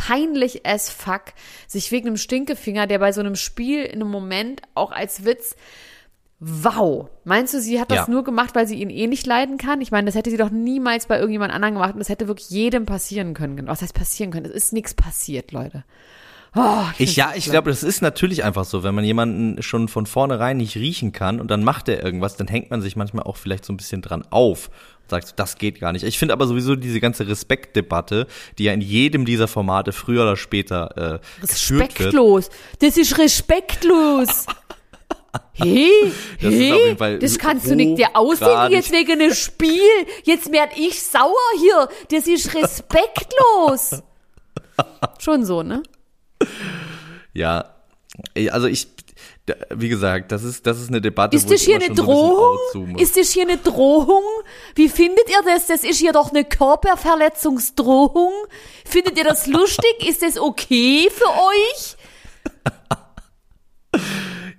peinlich 0.07 0.65
as 0.67 0.89
fuck, 0.91 1.25
sich 1.67 1.93
wegen 1.93 2.07
einem 2.09 2.17
Stinkefinger, 2.17 2.87
der 2.87 2.99
bei 2.99 3.13
so 3.13 3.21
einem 3.21 3.37
Spiel 3.37 3.83
in 3.83 4.01
einem 4.01 4.11
Moment 4.11 4.63
auch 4.75 4.93
als 4.93 5.25
Witz 5.25 5.57
Wow. 6.43 7.11
Meinst 7.25 7.53
du, 7.53 7.61
sie 7.61 7.79
hat 7.79 7.91
das 7.91 8.07
Ja. 8.07 8.11
nur 8.11 8.25
gemacht, 8.25 8.55
weil 8.55 8.67
sie 8.67 8.81
ihn 8.81 8.89
eh 8.89 9.07
nicht 9.07 9.27
leiden 9.27 9.59
kann? 9.59 9.83
Ich 9.83 9.91
meine, 9.91 10.07
das 10.07 10.15
hätte 10.15 10.31
sie 10.31 10.39
doch 10.39 10.49
niemals 10.49 11.05
bei 11.05 11.17
irgendjemand 11.19 11.53
anderem 11.53 11.75
gemacht 11.75 11.93
und 11.93 11.99
das 11.99 12.09
hätte 12.09 12.29
wirklich 12.29 12.49
jedem 12.49 12.87
passieren 12.87 13.35
können. 13.35 13.67
Was 13.67 13.83
heißt 13.83 13.93
passieren 13.93 14.31
können? 14.33 14.47
Es 14.47 14.53
ist 14.53 14.73
nichts 14.73 14.95
passiert, 14.95 15.53
Leute. 15.53 15.85
Oh, 16.57 16.83
Ich, 16.99 17.15
ja, 17.15 17.29
find's 17.29 17.47
ich 17.47 17.51
glaube, 17.53 17.71
das 17.71 17.83
ist 17.85 18.03
natürlich 18.03 18.43
einfach 18.43 18.65
so, 18.65 18.83
wenn 18.83 18.95
man 18.95 19.05
jemanden 19.05 19.63
schon 19.63 19.87
von 19.87 20.07
vornherein 20.07 20.57
nicht 20.57 20.77
riechen 20.77 21.13
kann 21.13 21.41
und 21.41 21.49
dann 21.51 21.63
macht 21.63 21.89
er 21.89 22.03
irgendwas, 22.05 22.37
dann 22.37 22.49
hängt 22.49 22.71
man 22.71 22.83
sich 22.83 22.97
manchmal 22.97 23.25
auch 23.25 23.37
vielleicht 23.37 23.65
so 23.65 23.73
ein 23.73 23.77
bisschen 23.77 24.03
dran 24.03 24.25
auf 24.31 24.69
und 25.03 25.11
sagt, 25.11 25.39
das 25.39 25.59
geht 25.59 25.79
gar 25.81 25.93
nicht. 25.93 26.05
Ich 26.05 26.19
finde 26.19 26.35
aber 26.35 26.47
sowieso 26.49 26.75
diese 26.75 26.99
ganze 26.99 27.29
Respektdebatte, 27.29 28.27
die 28.59 28.65
ja 28.65 28.73
in 28.73 28.81
jedem 28.81 29.25
dieser 29.27 29.47
Formate 29.47 29.93
früher 29.93 30.23
oder 30.23 30.37
später 30.37 31.21
äh, 31.23 31.45
Respektlos. 31.45 32.51
Das 32.81 32.97
ist 32.97 33.19
respektlos. 33.19 34.47
Hey, 35.53 35.91
Das 36.41 36.53
hey, 36.55 37.19
das 37.21 37.39
kannst 37.39 37.71
du 37.71 37.77
nicht 37.77 37.99
dir 37.99 38.09
ausdenken 38.15 38.73
jetzt 38.73 38.91
wegen 38.93 39.13
einem 39.13 39.35
Spiel. 39.35 39.79
Jetzt 40.25 40.51
werd 40.51 40.77
ich 40.77 41.01
sauer 41.03 41.37
hier. 41.61 41.89
Das 42.11 42.27
ist 42.27 42.55
respektlos. 42.55 44.03
Schon 45.19 45.45
so, 45.45 45.63
ne? 45.63 45.83
Ja, 47.35 47.65
also 48.51 48.67
ich, 48.67 48.89
wie 49.71 49.89
gesagt, 49.89 50.33
das 50.33 50.43
ist, 50.43 50.67
das 50.67 50.81
ist 50.81 50.89
eine 50.89 51.01
Debatte, 51.01 51.37
Ist 51.37 51.51
das 51.51 51.61
ich 51.61 51.67
hier 51.67 51.77
eine 51.77 51.87
so 51.87 51.91
ein 51.93 51.97
Drohung? 51.97 52.59
muss. 52.93 53.03
Ist 53.03 53.17
das 53.17 53.31
hier 53.31 53.43
eine 53.45 53.57
Drohung? 53.59 54.23
Wie 54.75 54.89
findet 54.89 55.29
ihr 55.31 55.43
das? 55.45 55.67
Das 55.67 55.85
ist 55.85 55.99
hier 55.99 56.13
doch 56.13 56.31
eine 56.31 56.45
Körperverletzungsdrohung. 56.45 58.33
Findet 58.85 59.17
ihr 59.19 59.25
das 59.25 59.47
lustig? 59.47 60.09
Ist 60.09 60.23
das 60.23 60.39
okay 60.39 61.09
für 61.11 61.29
euch? 61.29 61.97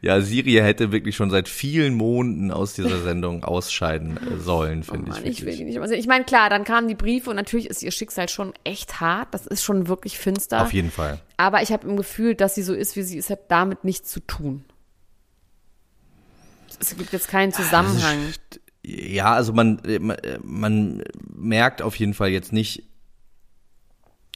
Ja, 0.02 0.20
Siri 0.20 0.54
hätte 0.54 0.92
wirklich 0.92 1.16
schon 1.16 1.30
seit 1.30 1.48
vielen 1.48 1.94
Monaten 1.94 2.50
aus 2.52 2.74
dieser 2.74 3.00
Sendung 3.04 3.44
ausscheiden 3.44 4.18
äh, 4.18 4.38
sollen, 4.40 4.84
finde 4.84 5.12
Mann, 5.12 5.24
ich. 5.24 5.40
ich 5.40 5.46
will 5.46 5.56
die 5.56 5.64
nicht 5.64 5.80
sehen. 5.80 6.00
Ich 6.00 6.08
meine, 6.08 6.26
klar, 6.26 6.50
dann 6.50 6.64
kamen 6.64 6.88
die 6.88 6.96
Briefe 6.96 7.30
und 7.30 7.36
natürlich 7.36 7.68
ist 7.70 7.84
ihr 7.84 7.92
Schicksal 7.92 8.28
schon 8.28 8.54
echt 8.64 9.00
hart. 9.00 9.34
Das 9.34 9.46
ist 9.46 9.64
schon 9.64 9.88
wirklich 9.88 10.18
finster. 10.18 10.64
Auf 10.64 10.74
jeden 10.74 10.90
Fall. 10.90 11.20
Aber 11.38 11.62
ich 11.62 11.72
habe 11.72 11.88
im 11.88 11.98
Gefühl, 11.98 12.34
dass 12.34 12.56
sie 12.56 12.64
so 12.64 12.74
ist, 12.74 12.96
wie 12.96 13.04
sie 13.04 13.18
ist, 13.18 13.30
hat 13.30 13.52
damit 13.52 13.84
nichts 13.84 14.10
zu 14.10 14.22
tun. 14.22 14.66
Es 16.80 16.98
gibt 16.98 17.14
jetzt 17.14 17.28
keinen 17.28 17.52
Zusammenhang. 17.52 18.18
Ja, 18.84 19.34
also 19.34 19.54
man, 19.54 19.80
äh, 19.86 19.98
äh, 19.98 20.40
man 20.42 21.04
merkt 21.32 21.84
auf 21.84 21.96
jeden 21.96 22.16
Fall 22.16 22.30
jetzt 22.30 22.52
nicht, 22.52 22.90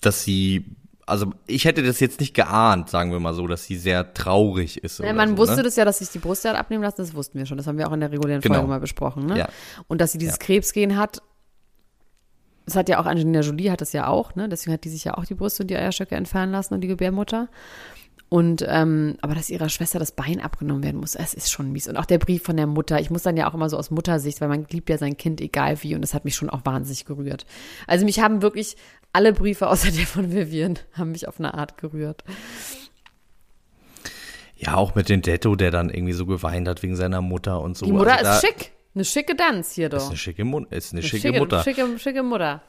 dass 0.01 0.23
sie, 0.23 0.75
also 1.05 1.31
ich 1.45 1.65
hätte 1.65 1.83
das 1.83 1.99
jetzt 1.99 2.19
nicht 2.19 2.33
geahnt, 2.33 2.89
sagen 2.89 3.11
wir 3.11 3.19
mal 3.19 3.33
so, 3.33 3.47
dass 3.47 3.65
sie 3.65 3.77
sehr 3.77 4.13
traurig 4.13 4.83
ist. 4.83 4.99
Ja, 4.99 5.13
man 5.13 5.31
so, 5.31 5.37
wusste 5.37 5.57
ne? 5.57 5.63
das 5.63 5.75
ja, 5.75 5.85
dass 5.85 5.99
sich 5.99 6.09
die 6.09 6.19
Brust 6.19 6.45
hat 6.45 6.55
abnehmen 6.55 6.83
lassen, 6.83 6.97
das 6.97 7.13
wussten 7.13 7.37
wir 7.37 7.45
schon. 7.45 7.57
Das 7.57 7.67
haben 7.67 7.77
wir 7.77 7.87
auch 7.87 7.93
in 7.93 7.99
der 7.99 8.11
regulären 8.11 8.41
Genau. 8.41 8.55
Folge 8.55 8.69
mal 8.69 8.79
besprochen. 8.79 9.27
Ne? 9.27 9.37
Ja. 9.37 9.49
Und 9.87 10.01
dass 10.01 10.11
sie 10.11 10.17
dieses 10.17 10.35
Ja. 10.35 10.45
Krebsgen 10.45 10.97
hat, 10.97 11.21
das 12.65 12.75
hat 12.75 12.89
ja 12.89 12.99
auch 12.99 13.05
Angelina 13.05 13.41
Jolie, 13.41 13.69
hat 13.69 13.81
das 13.81 13.93
ja 13.93 14.07
auch, 14.07 14.33
ne? 14.33 14.49
Deswegen 14.49 14.73
hat 14.73 14.83
die 14.83 14.89
sich 14.89 15.03
ja 15.03 15.15
auch 15.15 15.25
die 15.25 15.35
Brüste 15.35 15.61
und 15.61 15.67
die 15.67 15.75
Eierstöcke 15.75 16.15
entfernen 16.15 16.51
lassen 16.51 16.73
und 16.73 16.81
die 16.81 16.87
Gebärmutter. 16.87 17.47
Und 18.35 18.65
ähm, 18.67 19.15
aber 19.21 19.33
dass 19.33 19.49
ihrer 19.49 19.69
Schwester 19.69 19.97
das 19.97 20.11
Bein 20.11 20.41
abgenommen 20.41 20.83
werden 20.83 20.99
muss, 20.99 21.15
es 21.15 21.33
ist 21.33 21.49
schon 21.49 21.71
mies. 21.71 21.87
Und 21.87 21.95
auch 21.95 22.03
der 22.03 22.17
Brief 22.17 22.43
von 22.43 22.57
der 22.57 22.67
Mutter. 22.67 22.99
Ich 22.99 23.09
muss 23.09 23.23
dann 23.23 23.37
ja 23.37 23.49
auch 23.49 23.53
immer 23.53 23.69
so 23.69 23.77
aus 23.77 23.91
Muttersicht, 23.91 24.41
weil 24.41 24.49
man 24.49 24.65
liebt 24.69 24.89
ja 24.89 24.97
sein 24.97 25.15
Kind 25.15 25.39
egal 25.39 25.81
wie. 25.83 25.95
Und 25.95 26.01
das 26.01 26.13
hat 26.13 26.25
mich 26.25 26.35
schon 26.35 26.49
auch 26.49 26.65
wahnsinnig 26.65 27.05
gerührt. 27.05 27.45
Also 27.87 28.03
mich 28.03 28.19
haben 28.19 28.41
wirklich 28.41 28.75
alle 29.13 29.31
Briefe 29.31 29.67
außer 29.69 29.89
der 29.89 30.05
von 30.05 30.33
Vivian 30.33 30.77
haben 30.91 31.13
mich 31.13 31.29
auf 31.29 31.39
eine 31.39 31.53
Art 31.53 31.77
gerührt. 31.77 32.25
Ja, 34.57 34.75
auch 34.75 34.95
mit 34.95 35.07
dem 35.07 35.21
Detto, 35.21 35.55
der 35.55 35.71
dann 35.71 35.89
irgendwie 35.89 36.11
so 36.11 36.25
geweint 36.25 36.67
hat 36.67 36.83
wegen 36.83 36.97
seiner 36.97 37.21
Mutter 37.21 37.61
und 37.61 37.77
so. 37.77 37.85
Die 37.85 37.93
Mutter 37.93 38.17
Also 38.17 38.31
ist 38.31 38.41
schick. 38.41 38.73
Eine 38.95 39.05
schicke 39.05 39.35
Danz 39.35 39.71
hier 39.71 39.87
doch. 39.87 39.99
Ist 39.99 40.07
eine 40.07 40.17
schicke, 40.17 40.43
Mu 40.43 40.65
ist 40.71 40.91
eine 40.91 40.99
Eine 40.99 41.07
schicke, 41.07 41.39
Mutter. 41.39 41.63
Schicke, 41.63 41.87
schicke 41.99 42.21
Mutter. 42.21 42.61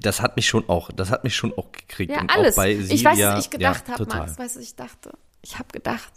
Das 0.00 0.22
hat 0.22 0.36
mich 0.36 0.46
schon 0.46 0.68
auch, 0.68 0.90
das 0.92 1.10
hat 1.10 1.24
mich 1.24 1.36
schon 1.36 1.52
auch 1.52 1.70
gekriegt. 1.72 2.12
Ja, 2.12 2.22
und 2.22 2.30
alles. 2.30 2.54
Auch 2.54 2.62
bei 2.62 2.72
ich 2.72 3.04
weiß, 3.04 3.18
was 3.18 3.44
ich 3.44 3.50
gedacht 3.50 3.88
ja, 3.88 3.94
habe. 3.94 4.06
Max. 4.06 4.38
Weißt 4.38 4.56
du, 4.56 4.60
was 4.60 4.66
ich 4.66 4.76
dachte? 4.76 5.12
Ich 5.42 5.58
habe 5.58 5.68
gedacht, 5.72 6.10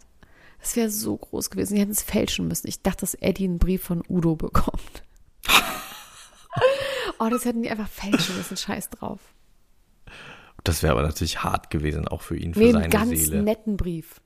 es 0.61 0.75
wäre 0.75 0.89
so 0.89 1.17
groß 1.17 1.49
gewesen. 1.49 1.75
Die 1.75 1.81
hätten 1.81 1.91
es 1.91 2.01
fälschen 2.01 2.47
müssen. 2.47 2.67
Ich 2.67 2.81
dachte, 2.81 3.01
dass 3.01 3.13
Eddie 3.15 3.45
einen 3.45 3.59
Brief 3.59 3.83
von 3.83 4.03
Udo 4.07 4.35
bekommt. 4.35 5.03
oh, 7.19 7.27
das 7.29 7.45
hätten 7.45 7.61
die 7.61 7.69
einfach 7.69 7.89
fälschen 7.89 8.37
müssen. 8.37 8.55
Scheiß 8.55 8.89
drauf. 8.89 9.19
Das 10.63 10.83
wäre 10.83 10.93
aber 10.93 11.03
natürlich 11.03 11.43
hart 11.43 11.69
gewesen, 11.69 12.07
auch 12.07 12.21
für 12.21 12.35
ihn, 12.35 12.53
für 12.53 12.59
Nee, 12.59 12.71
seine 12.71 12.85
einen 12.85 12.91
ganz 12.91 13.09
Seele. 13.11 13.43
netten 13.43 13.77
Brief. 13.77 14.21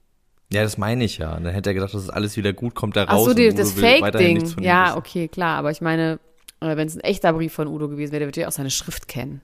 Ja, 0.51 0.63
das 0.63 0.77
meine 0.77 1.04
ich 1.04 1.17
ja. 1.17 1.36
Und 1.36 1.45
dann 1.45 1.54
hätte 1.54 1.69
er 1.69 1.73
gedacht, 1.73 1.93
das 1.93 2.04
ist 2.04 2.10
alles 2.10 2.36
wieder 2.36 2.51
gut, 2.51 2.75
kommt 2.75 2.97
Ach 2.97 3.10
raus. 3.10 3.25
so, 3.25 3.34
die, 3.34 3.54
das 3.54 3.73
Fake-Ding. 3.73 4.60
Ja, 4.60 4.97
okay, 4.97 5.27
klar. 5.27 5.58
Aber 5.58 5.71
ich 5.71 5.82
meine, 5.82 6.19
äh, 6.62 6.78
wenn 6.78 6.88
es 6.88 6.95
ein 6.95 7.02
echter 7.02 7.34
Brief 7.34 7.54
von 7.54 7.67
Udo 7.67 7.89
gewesen 7.89 8.12
wäre, 8.12 8.19
der 8.21 8.28
würde 8.30 8.41
ja 8.41 8.47
auch 8.47 8.52
seine 8.54 8.71
Schrift 8.71 9.08
kennen. 9.08 9.41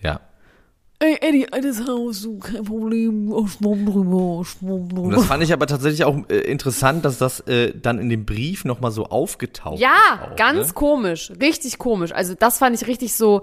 Ja. 0.00 0.20
Ey, 1.02 1.16
Eddie, 1.22 1.50
altes 1.50 1.86
Haus, 1.88 2.22
du, 2.22 2.38
kein 2.38 2.62
Problem. 2.64 3.32
Oh, 3.32 3.46
schwamm 3.46 3.86
drüber, 3.86 4.44
schwamm 4.44 4.70
Und 4.82 4.94
drüber. 4.94 5.16
das 5.16 5.24
fand 5.26 5.42
ich 5.42 5.50
aber 5.52 5.66
tatsächlich 5.66 6.04
auch 6.04 6.16
äh, 6.28 6.40
interessant, 6.40 7.06
dass 7.06 7.16
das 7.16 7.40
äh, 7.48 7.72
dann 7.74 7.98
in 7.98 8.10
dem 8.10 8.26
Brief 8.26 8.66
nochmal 8.66 8.90
so 8.90 9.06
aufgetaucht 9.06 9.78
Ja, 9.78 9.88
ist. 10.26 10.32
Auch, 10.32 10.36
ganz 10.36 10.68
Ne? 10.68 10.74
komisch, 10.74 11.32
richtig 11.40 11.78
komisch. 11.78 12.12
Also 12.12 12.34
das 12.38 12.58
fand 12.58 12.76
ich 12.80 12.86
richtig 12.86 13.14
so, 13.14 13.42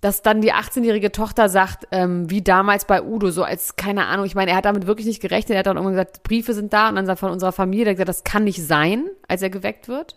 dass 0.00 0.22
dann 0.22 0.40
die 0.40 0.54
18-jährige 0.54 1.12
Tochter 1.12 1.50
sagt, 1.50 1.86
ähm, 1.90 2.30
wie 2.30 2.40
damals 2.40 2.86
bei 2.86 3.02
Udo, 3.02 3.30
so 3.32 3.42
als, 3.42 3.76
keine 3.76 4.06
Ahnung, 4.06 4.24
ich 4.24 4.34
meine, 4.34 4.52
er 4.52 4.56
hat 4.56 4.64
damit 4.64 4.86
wirklich 4.86 5.06
nicht 5.06 5.20
gerechnet, 5.20 5.56
er 5.56 5.58
hat 5.58 5.66
dann 5.66 5.76
irgendwann 5.76 5.94
gesagt, 5.94 6.22
Briefe 6.22 6.54
sind 6.54 6.72
da 6.72 6.88
und 6.88 6.94
dann 6.96 7.04
sagt 7.04 7.20
von 7.20 7.32
unserer 7.32 7.52
Familie, 7.52 7.84
er 7.86 7.90
hat 7.90 7.96
gesagt, 7.96 8.08
das 8.08 8.24
kann 8.24 8.44
nicht 8.44 8.64
sein, 8.64 9.10
als 9.26 9.42
er 9.42 9.50
geweckt 9.50 9.88
wird. 9.88 10.16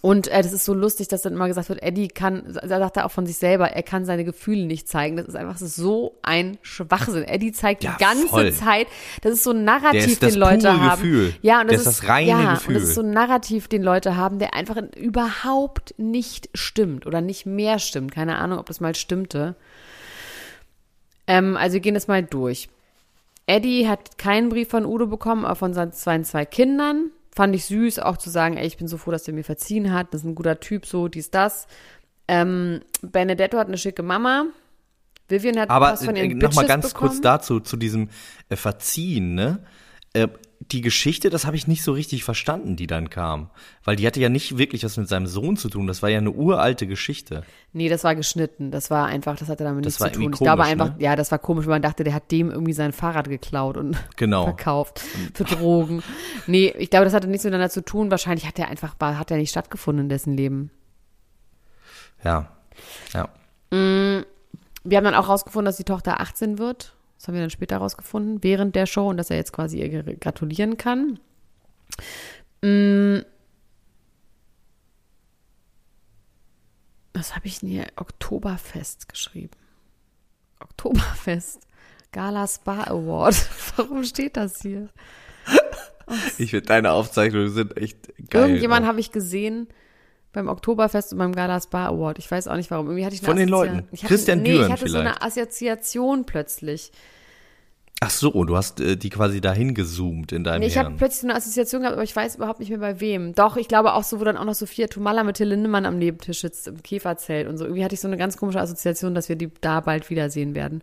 Und 0.00 0.28
äh, 0.28 0.42
das 0.42 0.52
ist 0.52 0.64
so 0.64 0.74
lustig, 0.74 1.08
dass 1.08 1.22
dann 1.22 1.32
immer 1.32 1.48
gesagt 1.48 1.68
wird, 1.68 1.82
Eddie 1.82 2.06
kann, 2.08 2.44
da 2.52 2.66
sagt 2.78 2.96
er 2.96 3.04
auch 3.06 3.10
von 3.10 3.26
sich 3.26 3.36
selber, 3.36 3.70
er 3.70 3.82
kann 3.82 4.04
seine 4.04 4.24
Gefühle 4.24 4.64
nicht 4.66 4.88
zeigen. 4.88 5.16
Das 5.16 5.26
ist 5.26 5.34
einfach 5.34 5.58
so 5.58 6.18
ein 6.22 6.58
Schwachsinn. 6.62 7.24
Eddie 7.24 7.50
zeigt 7.52 7.82
Ja, 7.82 7.96
die 7.98 8.04
ganze 8.04 8.28
voll. 8.28 8.52
Zeit, 8.52 8.86
das 9.22 9.32
ist 9.34 9.42
so 9.44 9.50
ein 9.50 9.64
Narrativ, 9.64 10.06
ist 10.06 10.22
den 10.22 10.34
Leute 10.34 10.68
pure 10.68 10.80
haben. 10.80 11.02
Gefühl. 11.02 11.34
Ja, 11.42 11.60
und 11.60 11.68
Der 11.70 11.78
das 11.78 11.86
ist 11.86 12.00
das 12.02 12.08
reine 12.08 12.30
ja, 12.30 12.54
Gefühl. 12.54 12.76
Und 12.76 12.80
das 12.82 12.88
ist 12.90 12.94
so 12.94 13.00
ein 13.02 13.10
Narrativ, 13.10 13.66
den 13.68 13.82
Leute 13.82 14.16
haben, 14.16 14.38
der 14.38 14.54
einfach 14.54 14.76
in- 14.76 14.88
überhaupt 14.90 15.94
nicht 15.98 16.48
stimmt 16.54 17.06
oder 17.06 17.20
nicht 17.20 17.46
mehr 17.46 17.78
stimmt. 17.80 18.12
Keine 18.12 18.38
Ahnung, 18.38 18.58
ob 18.60 18.66
das 18.66 18.78
mal 18.80 18.94
stimmte. 18.94 19.56
Ähm, 21.26 21.56
also 21.56 21.74
wir 21.74 21.80
gehen 21.80 21.94
das 21.94 22.08
mal 22.08 22.22
durch. 22.22 22.68
Eddie 23.46 23.88
hat 23.88 24.18
keinen 24.18 24.48
Brief 24.48 24.68
von 24.68 24.84
Udo 24.86 25.06
bekommen, 25.06 25.44
aber 25.44 25.56
von 25.56 25.74
seinen 25.74 25.92
seinen 25.92 26.24
zwei 26.24 26.44
Kindern. 26.44 27.10
Fand 27.34 27.54
ich 27.54 27.64
süß, 27.64 27.98
auch 27.98 28.18
zu 28.18 28.28
sagen, 28.28 28.56
ey, 28.58 28.66
ich 28.66 28.76
bin 28.76 28.88
so 28.88 28.98
froh, 28.98 29.10
dass 29.10 29.24
der 29.24 29.32
mir 29.34 29.44
verziehen 29.44 29.92
hat. 29.92 30.12
Das 30.12 30.20
ist 30.20 30.26
ein 30.26 30.34
guter 30.34 30.60
Typ, 30.60 30.84
so, 30.86 31.08
dies, 31.08 31.30
das. 31.30 31.66
Ähm, 32.28 32.80
Benedetto 33.00 33.58
hat 33.58 33.68
eine 33.68 33.78
schicke 33.78 34.02
Mama. 34.02 34.46
Vivian 35.28 35.58
hat 35.58 35.70
Aber 35.70 35.92
was 35.92 36.04
von 36.04 36.14
äh, 36.14 36.24
ihren 36.24 36.38
noch 36.38 36.54
mal 36.54 36.62
Bitches 36.62 36.68
ganz 36.68 36.88
bekommen. 36.92 37.10
kurz 37.10 37.20
dazu, 37.22 37.60
zu 37.60 37.76
diesem 37.76 38.10
äh, 38.48 38.56
Verziehen, 38.56 39.34
ne? 39.34 39.60
Äh, 40.12 40.28
die 40.70 40.80
Geschichte, 40.80 41.28
das 41.28 41.44
habe 41.44 41.56
ich 41.56 41.66
nicht 41.66 41.82
so 41.82 41.92
richtig 41.92 42.22
verstanden, 42.24 42.76
die 42.76 42.86
dann 42.86 43.10
kam. 43.10 43.50
Weil 43.84 43.96
die 43.96 44.06
hatte 44.06 44.20
ja 44.20 44.28
nicht 44.28 44.58
wirklich 44.58 44.84
was 44.84 44.96
mit 44.96 45.08
seinem 45.08 45.26
Sohn 45.26 45.56
zu 45.56 45.68
tun. 45.68 45.86
Das 45.88 46.02
war 46.02 46.08
ja 46.08 46.18
eine 46.18 46.30
uralte 46.30 46.86
Geschichte. 46.86 47.42
Nee, 47.72 47.88
das 47.88 48.04
war 48.04 48.14
geschnitten. 48.14 48.70
Das 48.70 48.88
war 48.90 49.06
einfach, 49.06 49.36
das 49.36 49.48
hatte 49.48 49.64
damit 49.64 49.84
Das 49.84 49.92
nichts 49.94 50.00
war 50.00 50.08
zu 50.08 50.14
tun. 50.14 50.22
irgendwie 50.22 50.34
Ich 50.36 50.40
glaube 50.40 50.62
komisch, 50.62 50.72
einfach, 50.72 50.96
ne? 50.96 51.02
ja, 51.02 51.16
das 51.16 51.30
war 51.32 51.38
komisch, 51.40 51.66
weil 51.66 51.72
man 51.74 51.82
dachte, 51.82 52.04
der 52.04 52.14
hat 52.14 52.30
dem 52.30 52.50
irgendwie 52.50 52.72
sein 52.74 52.92
Fahrrad 52.92 53.28
geklaut 53.28 53.76
und 53.76 53.96
Genau. 54.16 54.44
verkauft 54.44 55.00
für 55.34 55.44
Drogen. 55.44 56.02
Nee, 56.46 56.72
ich 56.78 56.90
glaube, 56.90 57.06
das 57.06 57.14
hatte 57.14 57.26
nichts 57.26 57.44
miteinander 57.44 57.70
zu 57.70 57.84
tun. 57.84 58.10
Wahrscheinlich 58.10 58.46
hat 58.46 58.58
er 58.58 58.68
einfach, 58.68 58.94
war- 59.00 59.18
hat 59.18 59.30
er 59.30 59.38
nicht 59.38 59.50
stattgefunden 59.50 60.04
in 60.04 60.08
dessen 60.08 60.36
Leben. 60.36 60.70
Ja. 62.22 62.48
Ja. 63.14 63.28
Wir 63.70 64.96
haben 64.96 65.04
dann 65.04 65.14
auch 65.14 65.28
rausgefunden, 65.28 65.64
dass 65.66 65.76
die 65.76 65.84
Tochter 65.84 66.20
18 66.20 66.58
wird. 66.58 66.94
Das 67.22 67.28
haben 67.28 67.34
wir 67.34 67.42
dann 67.42 67.50
später 67.50 67.76
rausgefunden, 67.76 68.42
während 68.42 68.74
der 68.74 68.86
Show 68.86 69.08
und 69.08 69.16
dass 69.16 69.30
er 69.30 69.36
jetzt 69.36 69.52
quasi 69.52 69.78
ihr 69.78 70.02
gratulieren 70.16 70.76
kann. 70.76 71.20
Mm. 72.62 73.20
Was 77.14 77.36
habe 77.36 77.46
ich 77.46 77.60
denn 77.60 77.68
hier? 77.68 77.86
Oktoberfest 77.94 79.08
geschrieben. 79.08 79.52
Oktoberfest. 80.58 81.60
Gala 82.10 82.48
Spa 82.48 82.88
Award. 82.88 83.36
Warum 83.76 84.02
steht 84.02 84.36
das 84.36 84.60
hier? 84.60 84.88
Ich 86.38 86.50
finde, 86.50 86.66
deine 86.66 86.90
Aufzeichnungen 86.90 87.50
sind 87.50 87.76
echt 87.76 88.08
geil. 88.30 88.48
Irgendjemand 88.48 88.82
auch. 88.82 88.88
habe 88.88 88.98
ich 88.98 89.12
gesehen 89.12 89.68
beim 90.32 90.48
Oktoberfest 90.48 91.12
und 91.12 91.18
beim 91.18 91.34
Gala 91.34 91.60
Spa 91.60 91.86
Award. 91.86 92.18
Ich 92.18 92.30
weiß 92.30 92.48
auch 92.48 92.56
nicht 92.56 92.70
warum. 92.70 92.86
Irgendwie 92.86 93.04
hatte 93.04 93.14
ich 93.14 93.20
eine 93.22 93.28
Von 93.28 93.36
den 93.36 93.48
Assozi- 93.48 93.50
Leuten. 93.50 93.76
Hatte, 93.92 94.06
Christian 94.06 94.42
nee, 94.42 94.52
Düren 94.52 94.66
ich 94.66 94.72
hatte 94.72 94.88
so 94.88 94.98
vielleicht. 94.98 95.06
eine 95.06 95.22
Assoziation 95.22 96.24
plötzlich. 96.24 96.92
Ach 98.04 98.10
so, 98.10 98.30
du 98.44 98.56
hast 98.56 98.80
äh, 98.80 98.96
die 98.96 99.10
quasi 99.10 99.40
dahin 99.40 99.74
gezoomt 99.74 100.32
in 100.32 100.42
deinem 100.42 100.60
Nee, 100.62 100.66
ich 100.66 100.76
habe 100.76 100.90
plötzlich 100.96 101.20
so 101.20 101.26
eine 101.28 101.36
Assoziation 101.36 101.82
gehabt, 101.82 101.94
aber 101.94 102.02
ich 102.02 102.16
weiß 102.16 102.34
überhaupt 102.34 102.58
nicht 102.58 102.70
mehr 102.70 102.80
bei 102.80 102.98
wem. 103.00 103.32
Doch, 103.34 103.56
ich 103.56 103.68
glaube 103.68 103.92
auch 103.92 104.02
so, 104.02 104.18
wo 104.18 104.24
dann 104.24 104.36
auch 104.36 104.44
noch 104.44 104.54
Sophia 104.54 104.88
Tumala 104.88 105.22
mit 105.22 105.36
Till 105.36 105.46
Lindemann 105.48 105.86
am 105.86 105.98
Nebentisch 105.98 106.40
sitzt 106.40 106.66
im 106.66 106.82
Käferzelt 106.82 107.46
und 107.46 107.58
so. 107.58 107.64
Irgendwie 107.64 107.84
hatte 107.84 107.94
ich 107.94 108.00
so 108.00 108.08
eine 108.08 108.16
ganz 108.16 108.36
komische 108.36 108.60
Assoziation, 108.60 109.14
dass 109.14 109.28
wir 109.28 109.36
die 109.36 109.50
da 109.60 109.78
bald 109.80 110.10
wiedersehen 110.10 110.56
werden. 110.56 110.82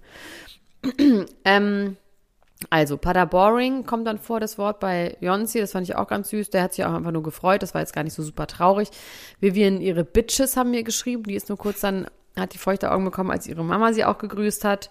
ähm, 1.44 1.98
also, 2.70 2.98
Paderboring 2.98 3.86
kommt 3.86 4.06
dann 4.06 4.18
vor, 4.18 4.40
das 4.42 4.58
Wort 4.58 4.82
bei 4.82 5.16
Jonsi, 5.22 5.60
das 5.60 5.72
fand 5.72 5.88
ich 5.88 5.96
auch 5.96 6.08
ganz 6.08 6.30
süß. 6.30 6.50
Der 6.50 6.64
hat 6.64 6.74
sich 6.74 6.84
auch 6.84 6.94
einfach 6.94 7.12
nur 7.12 7.24
gefreut, 7.24 7.64
das 7.64 7.74
war 7.74 7.82
jetzt 7.82 7.94
gar 7.94 8.04
nicht 8.04 8.14
so 8.14 8.22
super 8.22 8.48
traurig. 8.48 8.90
Vivian, 9.40 9.80
ihre 9.80 10.04
Bitches 10.04 10.58
haben 10.58 10.72
mir 10.72 10.84
geschrieben, 10.84 11.24
die 11.24 11.36
ist 11.36 11.48
nur 11.48 11.58
kurz 11.58 11.80
dann, 11.80 12.08
hat 12.38 12.54
die 12.54 12.58
feuchte 12.58 12.92
Augen 12.92 13.06
bekommen, 13.06 13.32
als 13.32 13.48
ihre 13.48 13.64
Mama 13.64 13.94
sie 13.94 14.04
auch 14.04 14.18
gegrüßt 14.18 14.66
hat. 14.66 14.90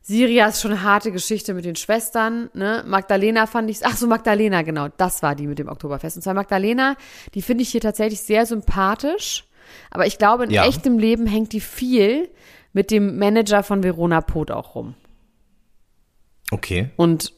Sirias 0.00 0.60
schon 0.60 0.72
eine 0.72 0.82
harte 0.82 1.12
Geschichte 1.12 1.54
mit 1.54 1.64
den 1.64 1.76
Schwestern, 1.76 2.50
ne? 2.54 2.82
Magdalena 2.86 3.46
fand 3.46 3.68
ich, 3.70 3.84
ach 3.84 3.96
so, 3.96 4.06
Magdalena, 4.06 4.62
genau, 4.62 4.88
das 4.96 5.22
war 5.22 5.34
die 5.34 5.46
mit 5.46 5.58
dem 5.58 5.68
Oktoberfest. 5.68 6.16
Und 6.16 6.22
zwar 6.22 6.34
Magdalena, 6.34 6.96
die 7.34 7.42
finde 7.42 7.62
ich 7.62 7.70
hier 7.70 7.80
tatsächlich 7.80 8.22
sehr 8.22 8.46
sympathisch, 8.46 9.44
aber 9.90 10.06
ich 10.06 10.18
glaube, 10.18 10.44
in 10.44 10.50
Ja. 10.50 10.66
echtem 10.66 10.98
Leben 10.98 11.26
hängt 11.26 11.52
die 11.52 11.60
viel 11.60 12.28
mit 12.72 12.90
dem 12.90 13.18
Manager 13.18 13.62
von 13.62 13.82
Verona 13.82 14.20
Pot 14.20 14.50
auch 14.50 14.74
rum. 14.74 14.94
Okay. 16.50 16.90
Und 16.96 17.32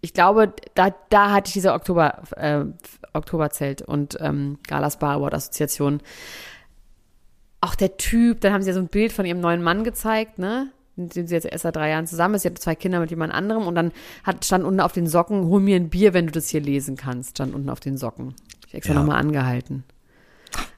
ich 0.00 0.12
glaube, 0.12 0.52
da, 0.74 0.94
da 1.10 1.32
hatte 1.32 1.48
ich 1.48 1.54
diese 1.54 1.72
Oktober, 1.72 2.22
äh, 2.36 2.64
Oktoberzelt 3.12 3.82
und 3.82 4.16
ähm, 4.20 4.58
Galas 4.66 4.98
Bar 4.98 5.14
Award 5.16 5.34
Assoziation. 5.34 6.00
Auch 7.60 7.74
der 7.74 7.96
Typ, 7.96 8.40
dann 8.40 8.52
haben 8.52 8.62
sie 8.62 8.68
ja 8.68 8.74
so 8.74 8.80
ein 8.80 8.86
Bild 8.88 9.12
von 9.12 9.26
ihrem 9.26 9.40
neuen 9.40 9.62
Mann 9.62 9.82
gezeigt, 9.82 10.38
ne? 10.38 10.70
Mit 10.94 11.16
dem 11.16 11.26
sie 11.26 11.34
jetzt 11.34 11.46
erst 11.46 11.62
seit 11.62 11.74
drei 11.76 11.90
Jahren 11.90 12.06
zusammen 12.06 12.34
ist. 12.34 12.42
Sie 12.42 12.48
hat 12.48 12.58
zwei 12.58 12.74
Kinder 12.74 13.00
mit 13.00 13.10
jemand 13.10 13.32
anderem 13.32 13.66
und 13.66 13.74
dann 13.74 13.92
hat, 14.24 14.44
stand 14.44 14.64
unten 14.64 14.80
auf 14.80 14.92
den 14.92 15.06
Socken, 15.06 15.44
hol 15.46 15.60
mir 15.60 15.76
ein 15.76 15.90
Bier, 15.90 16.12
wenn 16.14 16.26
du 16.26 16.32
das 16.32 16.48
hier 16.48 16.60
lesen 16.60 16.96
kannst, 16.96 17.30
stand 17.30 17.54
unten 17.54 17.70
auf 17.70 17.80
den 17.80 17.96
Socken. 17.96 18.34
Ich 18.68 18.74
extra 18.74 18.94
Ja. 18.94 19.00
nochmal 19.00 19.18
angehalten. 19.18 19.84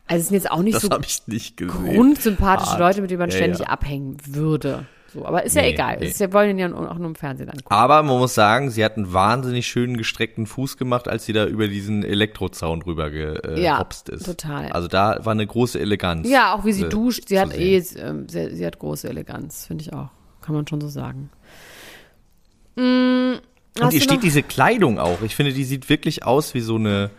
Also 0.07 0.23
es 0.23 0.29
sind 0.29 0.35
jetzt 0.35 0.51
auch 0.51 0.63
nicht 0.63 0.75
Das 0.77 0.83
so 0.83 0.89
nicht 1.27 1.57
grundsympathische 1.57 2.71
Hart. 2.73 2.81
Leute, 2.81 3.01
mit 3.03 3.11
denen 3.11 3.21
man 3.21 3.31
Ja, 3.31 3.37
ständig 3.37 3.61
ja. 3.61 3.67
abhängen 3.67 4.17
würde. 4.27 4.87
So, 5.13 5.27
aber 5.27 5.43
ist 5.45 5.57
ja 5.57 5.63
Nee, 5.63 5.71
egal. 5.71 5.97
nee. 5.99 6.07
Ist, 6.09 6.21
wir 6.21 6.33
wollen 6.33 6.51
ihn 6.51 6.59
ja 6.59 6.73
auch 6.73 6.95
nur 6.99 7.07
im 7.09 7.15
Fernsehen 7.17 7.49
angucken. 7.49 7.73
Aber 7.75 8.03
man 8.05 8.19
muss 8.19 8.35
sagen, 8.35 8.71
sie 8.71 8.85
hat 8.85 8.97
einen 8.97 9.13
wahnsinnig 9.13 9.67
schönen 9.67 9.97
gestreckten 9.97 10.47
Fuß 10.47 10.77
gemacht, 10.77 11.09
als 11.09 11.25
sie 11.27 11.33
da 11.33 11.47
über 11.47 11.67
diesen 11.67 12.05
Elektrozaun 12.05 12.83
rüber 12.83 13.09
Ja, 13.13 13.75
gehopst 13.79 14.09
ist. 14.09 14.25
total. 14.27 14.71
Also 14.71 14.87
da 14.89 15.19
war 15.25 15.33
eine 15.33 15.47
große 15.47 15.81
Eleganz. 15.81 16.29
Ja, 16.29 16.55
auch 16.55 16.65
wie 16.65 16.73
sie 16.73 16.85
äh, 16.85 16.89
duscht. 16.89 17.29
Sie 17.29 17.41
hat 17.41 17.53
eh, 17.57 17.79
ähm, 17.99 18.29
sie, 18.29 18.55
sie 18.55 18.65
hat 18.65 18.79
große 18.79 19.09
Eleganz, 19.09 19.67
finde 19.67 19.83
ich 19.83 19.93
auch. 19.93 20.11
Kann 20.43 20.55
man 20.55 20.67
schon 20.69 20.81
so 20.81 20.89
sagen. 20.89 21.31
Mm, 22.77 23.35
Und 23.81 23.93
ihr 23.93 24.01
steht 24.01 24.13
noch- 24.17 24.21
diese 24.21 24.43
Kleidung 24.43 24.99
auch. 24.99 25.23
Ich 25.23 25.35
finde, 25.37 25.53
die 25.53 25.65
sieht 25.65 25.89
wirklich 25.89 26.25
aus 26.25 26.55
wie 26.55 26.61
so 26.61 26.77
eine, 26.77 27.11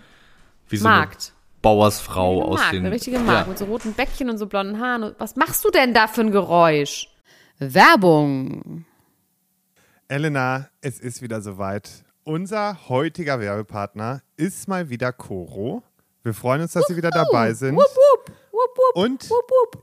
wie 0.69 0.77
so 0.77 0.85
Markt. 0.87 1.33
eine 1.33 1.41
Bauersfrau 1.61 2.37
Eine 2.41 2.45
aus 2.51 2.59
Mark, 2.59 2.71
den. 2.71 2.85
eine 2.85 2.95
richtige 2.95 3.19
Mark 3.19 3.45
Ja. 3.45 3.49
mit 3.49 3.57
so 3.57 3.65
roten 3.65 3.93
Bäckchen 3.93 4.29
und 4.29 4.37
so 4.37 4.47
blonden 4.47 4.79
Haaren. 4.79 5.13
Was 5.19 5.35
machst 5.35 5.63
du 5.65 5.69
denn 5.69 5.93
da 5.93 6.07
für 6.07 6.21
ein 6.21 6.31
Geräusch? 6.31 7.07
Werbung. 7.63 8.85
Elena, 10.07 10.67
es 10.81 10.99
ist 10.99 11.21
wieder 11.21 11.41
soweit. 11.41 11.89
Unser 12.23 12.89
heutiger 12.89 13.39
Werbepartner 13.39 14.23
ist 14.35 14.67
mal 14.67 14.89
wieder 14.89 15.13
Coro. 15.13 15.83
Wir 16.23 16.33
freuen 16.33 16.61
uns, 16.61 16.73
dass 16.73 16.85
Sie 16.87 16.97
wieder 16.97 17.11
dabei 17.11 17.53
sind. 17.53 17.75
Wupp, 17.75 17.85
wupp, 17.85 18.35
wupp, 18.51 18.95
Und 18.95 19.29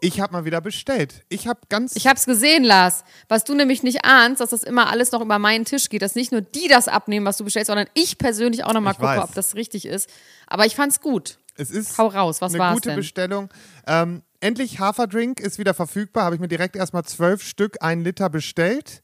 ich 0.00 0.20
habe 0.20 0.32
mal 0.32 0.44
wieder 0.44 0.60
bestellt. 0.60 1.24
Ich 1.28 1.46
habe 1.46 1.60
ganz. 1.68 1.94
Ich 1.94 2.08
hab's 2.08 2.26
gesehen, 2.26 2.64
Lars. 2.64 3.04
Was 3.28 3.44
du 3.44 3.54
nämlich 3.54 3.84
nicht 3.84 4.04
ahnst, 4.04 4.40
dass 4.40 4.50
das 4.50 4.64
immer 4.64 4.90
alles 4.90 5.12
noch 5.12 5.20
über 5.20 5.38
meinen 5.38 5.64
Tisch 5.64 5.88
geht, 5.88 6.02
dass 6.02 6.16
nicht 6.16 6.32
nur 6.32 6.40
die 6.40 6.66
das 6.66 6.88
abnehmen, 6.88 7.26
was 7.26 7.36
du 7.36 7.44
bestellst, 7.44 7.68
sondern 7.68 7.86
ich 7.94 8.18
persönlich 8.18 8.64
auch 8.64 8.72
nochmal 8.72 8.94
gucke, 8.94 9.06
weiß. 9.06 9.22
ob 9.22 9.34
das 9.34 9.54
richtig 9.54 9.86
ist. 9.86 10.10
Aber 10.48 10.66
ich 10.66 10.74
fand's 10.74 11.00
gut. 11.00 11.38
es 11.56 11.70
ist 11.70 11.96
Hau 11.96 12.08
raus, 12.08 12.40
was 12.40 12.54
eine 12.54 12.58
war's 12.58 12.74
gute 12.74 12.88
denn? 12.88 12.96
Bestellung. 12.96 13.50
Ähm, 13.86 14.22
endlich 14.40 14.80
Haferdrink 14.80 15.40
ist 15.40 15.58
wieder 15.58 15.74
verfügbar. 15.74 16.24
Habe 16.24 16.34
ich 16.36 16.40
mir 16.40 16.48
direkt 16.48 16.76
erstmal 16.76 17.04
zwölf 17.04 17.42
Stück, 17.42 17.76
ein 17.80 18.00
Liter 18.02 18.30
bestellt. 18.30 19.02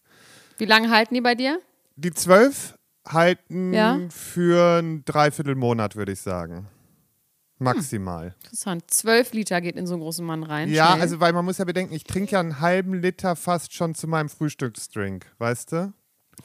Wie 0.58 0.64
lange 0.66 0.90
halten 0.90 1.14
die 1.14 1.20
bei 1.20 1.34
dir? 1.34 1.60
Die 1.96 2.12
zwölf 2.12 2.76
halten 3.06 3.72
Ja. 3.72 3.98
für 4.10 4.78
ein 4.80 5.04
Dreiviertelmonat, 5.04 5.96
würde 5.96 6.12
ich 6.12 6.20
sagen. 6.20 6.68
Maximal. 7.58 8.34
Interessant. 8.42 8.84
Zwölf 8.90 9.32
Liter 9.32 9.60
geht 9.60 9.76
in 9.76 9.86
so 9.86 9.94
einen 9.94 10.02
großen 10.02 10.24
Mann 10.26 10.42
rein. 10.42 10.68
Ja, 10.70 10.88
Schnell. 10.90 11.02
also 11.02 11.20
weil 11.20 11.32
man 11.32 11.44
muss 11.44 11.58
ja 11.58 11.64
bedenken, 11.64 11.94
ich 11.94 12.04
trinke 12.04 12.32
ja 12.32 12.40
einen 12.40 12.60
halben 12.60 12.94
Liter 12.94 13.36
fast 13.36 13.72
schon 13.74 13.94
zu 13.94 14.06
meinem 14.08 14.28
Frühstücksdrink, 14.28 15.26
weißt 15.38 15.72
du? 15.72 15.92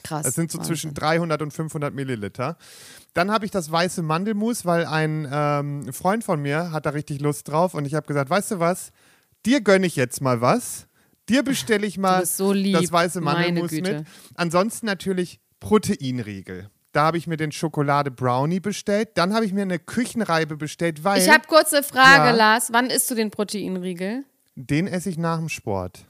Krass. 0.04 0.26
Es 0.26 0.36
sind 0.36 0.52
so 0.52 0.58
Wahnsinn. 0.60 0.76
zwischen 0.76 0.94
300 0.94 1.42
und 1.42 1.52
500 1.52 1.94
Milliliter. 1.94 2.58
Dann 3.14 3.32
habe 3.32 3.46
ich 3.46 3.52
das 3.52 3.72
weiße 3.72 4.02
Mandelmus, 4.04 4.66
weil 4.66 4.86
ein 4.86 5.28
ähm, 5.32 5.92
Freund 5.94 6.24
von 6.24 6.42
mir 6.42 6.72
hat 6.72 6.86
da 6.86 6.92
richtig 6.92 7.22
Lust 7.22 7.48
drauf 7.48 7.74
und 7.74 7.86
ich 7.86 7.94
habe 7.96 8.08
gesagt, 8.08 8.30
weißt 8.30 8.52
du 8.52 8.60
was, 8.60 8.92
dir 9.46 9.62
gönne 9.62 9.88
ich 9.88 9.96
jetzt 9.96 10.22
mal 10.22 10.42
was. 10.42 10.88
Dir 11.28 11.44
bestelle 11.44 11.86
ich 11.86 11.98
mal 12.00 12.26
so 12.26 12.54
das 12.54 12.92
weiße 12.92 13.22
Mandelmus 13.22 13.72
mit. 13.72 14.04
Ansonsten 14.36 14.86
natürlich 14.88 15.40
Proteinriegel. 15.60 16.70
Da 16.92 17.04
habe 17.06 17.18
ich 17.20 17.28
mir 17.28 17.38
den 17.38 17.52
Schokolade 17.52 18.10
Brownie 18.10 18.60
bestellt. 18.60 19.10
Dann 19.14 19.34
habe 19.36 19.46
ich 19.46 19.54
mir 19.54 19.62
eine 19.62 19.78
Küchenreibe 19.78 20.58
bestellt, 20.58 21.04
weil 21.04 21.22
Ich 21.22 21.30
habe 21.30 21.46
kurz 21.48 21.72
eine 21.72 21.84
Frage, 21.84 22.30
Ja. 22.30 22.32
Lars. 22.32 22.70
Wann 22.74 22.88
isst 22.90 23.12
du 23.12 23.16
den 23.16 23.30
Proteinriegel? 23.32 24.24
den 24.56 24.88
esse 24.88 25.10
ich 25.10 25.18
nach 25.18 25.38
dem 25.38 25.48
Sport. 25.48 26.06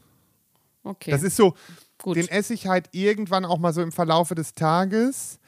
Okay. 0.83 1.11
Das 1.11 1.21
ist 1.21 1.35
so, 1.35 1.53
Gut. 2.01 2.15
den 2.15 2.27
esse 2.27 2.53
ich 2.53 2.67
halt 2.67 2.89
irgendwann 2.91 3.45
auch 3.45 3.59
mal 3.59 3.73
so 3.73 3.81
im 3.81 3.91
Verlaufe 3.91 4.35
des 4.35 4.53
Tages. 4.53 5.39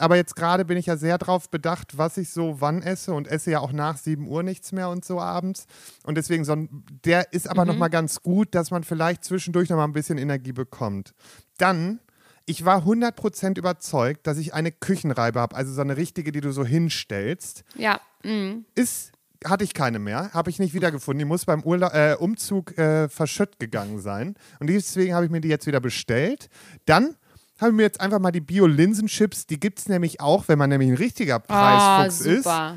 Aber 0.00 0.16
jetzt 0.16 0.34
gerade 0.34 0.64
bin 0.64 0.78
ich 0.78 0.86
ja 0.86 0.96
sehr 0.96 1.18
drauf 1.18 1.50
bedacht, 1.50 1.98
was 1.98 2.16
ich 2.16 2.30
so 2.30 2.60
wann 2.60 2.82
esse 2.82 3.12
und 3.12 3.28
esse 3.28 3.50
ja 3.50 3.60
auch 3.60 3.72
nach 3.72 3.98
7 3.98 4.26
Uhr 4.26 4.42
nichts 4.42 4.72
mehr 4.72 4.88
und 4.88 5.04
so 5.04 5.20
abends. 5.20 5.66
Und 6.04 6.14
deswegen, 6.14 6.44
so 6.46 6.52
ein, 6.52 6.84
der 7.04 7.34
ist 7.34 7.48
aber 7.48 7.66
noch 7.66 7.76
mal 7.76 7.88
ganz 7.88 8.22
gut, 8.22 8.54
dass 8.54 8.70
man 8.70 8.82
vielleicht 8.82 9.24
zwischendurch 9.24 9.68
noch 9.68 9.76
mal 9.76 9.84
ein 9.84 9.92
bisschen 9.92 10.16
Energie 10.16 10.52
bekommt. 10.52 11.12
Dann, 11.58 12.00
ich 12.46 12.64
war 12.64 12.86
100% 12.86 13.58
überzeugt, 13.58 14.26
dass 14.26 14.38
ich 14.38 14.54
eine 14.54 14.72
Küchenreibe 14.72 15.38
habe, 15.38 15.54
also 15.54 15.70
so 15.70 15.82
eine 15.82 15.98
richtige, 15.98 16.32
die 16.32 16.40
du 16.40 16.50
so 16.50 16.64
hinstellst 16.64 17.64
ja. 17.76 18.00
mm. 18.22 18.64
ist, 18.74 19.12
hatte 19.44 19.64
ich 19.64 19.74
keine 19.74 19.98
mehr, 19.98 20.30
habe 20.32 20.50
ich 20.50 20.58
nicht 20.58 20.74
wiedergefunden. 20.74 21.18
Die 21.20 21.24
muss 21.24 21.44
beim 21.44 21.62
Urla 21.62 22.12
äh, 22.12 22.16
Umzug 22.16 22.76
äh, 22.78 23.08
verschütt 23.08 23.58
gegangen 23.58 24.00
sein. 24.00 24.34
Und 24.58 24.68
deswegen 24.68 25.14
habe 25.14 25.24
ich 25.24 25.30
mir 25.30 25.40
die 25.40 25.48
jetzt 25.48 25.66
wieder 25.66 25.80
bestellt. 25.80 26.48
Dann 26.86 27.16
habe 27.58 27.70
ich 27.70 27.76
mir 27.76 27.82
jetzt 27.82 28.00
einfach 28.00 28.18
mal 28.18 28.30
die 28.32 28.40
Bio-Linsenchips, 28.40 29.46
die 29.46 29.60
gibt 29.60 29.78
es 29.80 29.88
nämlich 29.88 30.20
auch, 30.20 30.48
wenn 30.48 30.58
man 30.58 30.70
nämlich 30.70 30.90
ein 30.90 30.96
richtiger 30.96 31.42
Ah, 31.48 32.02
Preisfuchs 32.04 32.26
ist. 32.26 32.44
super. 32.44 32.76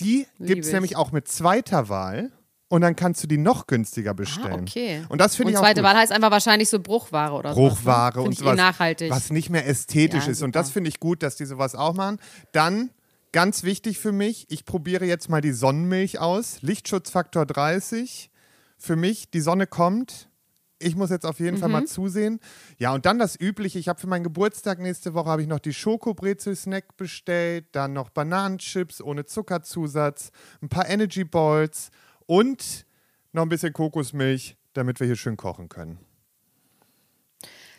Die 0.00 0.26
gibt 0.38 0.60
es 0.62 0.68
ich. 0.68 0.72
nämlich 0.74 0.96
auch 0.96 1.12
mit 1.12 1.28
zweiter 1.28 1.88
Wahl. 1.88 2.30
Und 2.70 2.82
dann 2.82 2.94
kannst 2.96 3.22
du 3.22 3.26
die 3.26 3.38
noch 3.38 3.66
günstiger 3.66 4.12
bestellen. 4.12 4.52
Ah, 4.52 4.60
okay. 4.60 5.02
Und 5.08 5.22
das 5.22 5.34
finde 5.36 5.46
Und 5.48 5.52
ich 5.54 5.58
auch 5.58 5.62
zweite. 5.62 5.82
Wahl 5.82 5.96
heißt 5.96 6.12
einfach 6.12 6.30
wahrscheinlich 6.30 6.68
so 6.68 6.78
Bruchware 6.78 7.32
oder 7.32 7.54
so. 7.54 7.60
Bruchware 7.60 8.16
ne? 8.18 8.20
und 8.20 8.24
Find 8.26 8.32
ich 8.34 8.38
sowas, 8.40 8.52
eh 8.52 8.56
nachhaltig. 8.56 9.10
was 9.10 9.30
nicht 9.30 9.48
mehr 9.48 9.66
ästhetisch 9.66 10.26
Ja, 10.26 10.32
ist. 10.32 10.42
Und 10.42 10.48
super. 10.48 10.58
das 10.64 10.70
finde 10.70 10.90
ich 10.90 11.00
gut, 11.00 11.22
dass 11.22 11.36
die 11.36 11.46
sowas 11.46 11.74
auch 11.74 11.94
machen. 11.94 12.18
Dann, 12.52 12.90
ganz 13.32 13.62
wichtig 13.62 13.98
für 13.98 14.12
mich, 14.12 14.46
ich 14.50 14.64
probiere 14.64 15.04
jetzt 15.04 15.28
mal 15.28 15.40
die 15.40 15.52
Sonnenmilch 15.52 16.18
aus. 16.18 16.60
Lichtschutzfaktor 16.62 17.46
30. 17.46 18.30
Für 18.76 18.96
mich, 18.96 19.30
die 19.30 19.40
Sonne 19.40 19.66
kommt. 19.66 20.28
Ich 20.80 20.94
muss 20.94 21.10
jetzt 21.10 21.26
auf 21.26 21.40
jeden 21.40 21.56
Fall 21.58 21.68
Mhm. 21.68 21.72
mal 21.72 21.86
zusehen. 21.86 22.38
Ja, 22.78 22.94
und 22.94 23.04
dann 23.04 23.18
das 23.18 23.38
Übliche. 23.38 23.80
Ich 23.80 23.88
habe 23.88 23.98
für 24.00 24.06
meinen 24.06 24.22
Geburtstag 24.22 24.78
nächste 24.78 25.12
Woche 25.14 25.28
habe 25.28 25.42
ich 25.42 25.48
noch 25.48 25.58
die 25.58 25.74
Schokobrezel-Snack 25.74 26.96
bestellt, 26.96 27.66
dann 27.72 27.92
noch 27.92 28.10
Bananenchips 28.10 29.00
ohne 29.00 29.24
Zuckerzusatz, 29.24 30.30
ein 30.62 30.68
paar 30.68 30.88
Energy 30.88 31.24
Balls 31.24 31.90
und 32.26 32.86
noch 33.32 33.42
ein 33.42 33.48
bisschen 33.48 33.72
Kokosmilch, 33.72 34.56
damit 34.74 35.00
wir 35.00 35.06
hier 35.08 35.16
schön 35.16 35.36
kochen 35.36 35.68
können. 35.68 35.98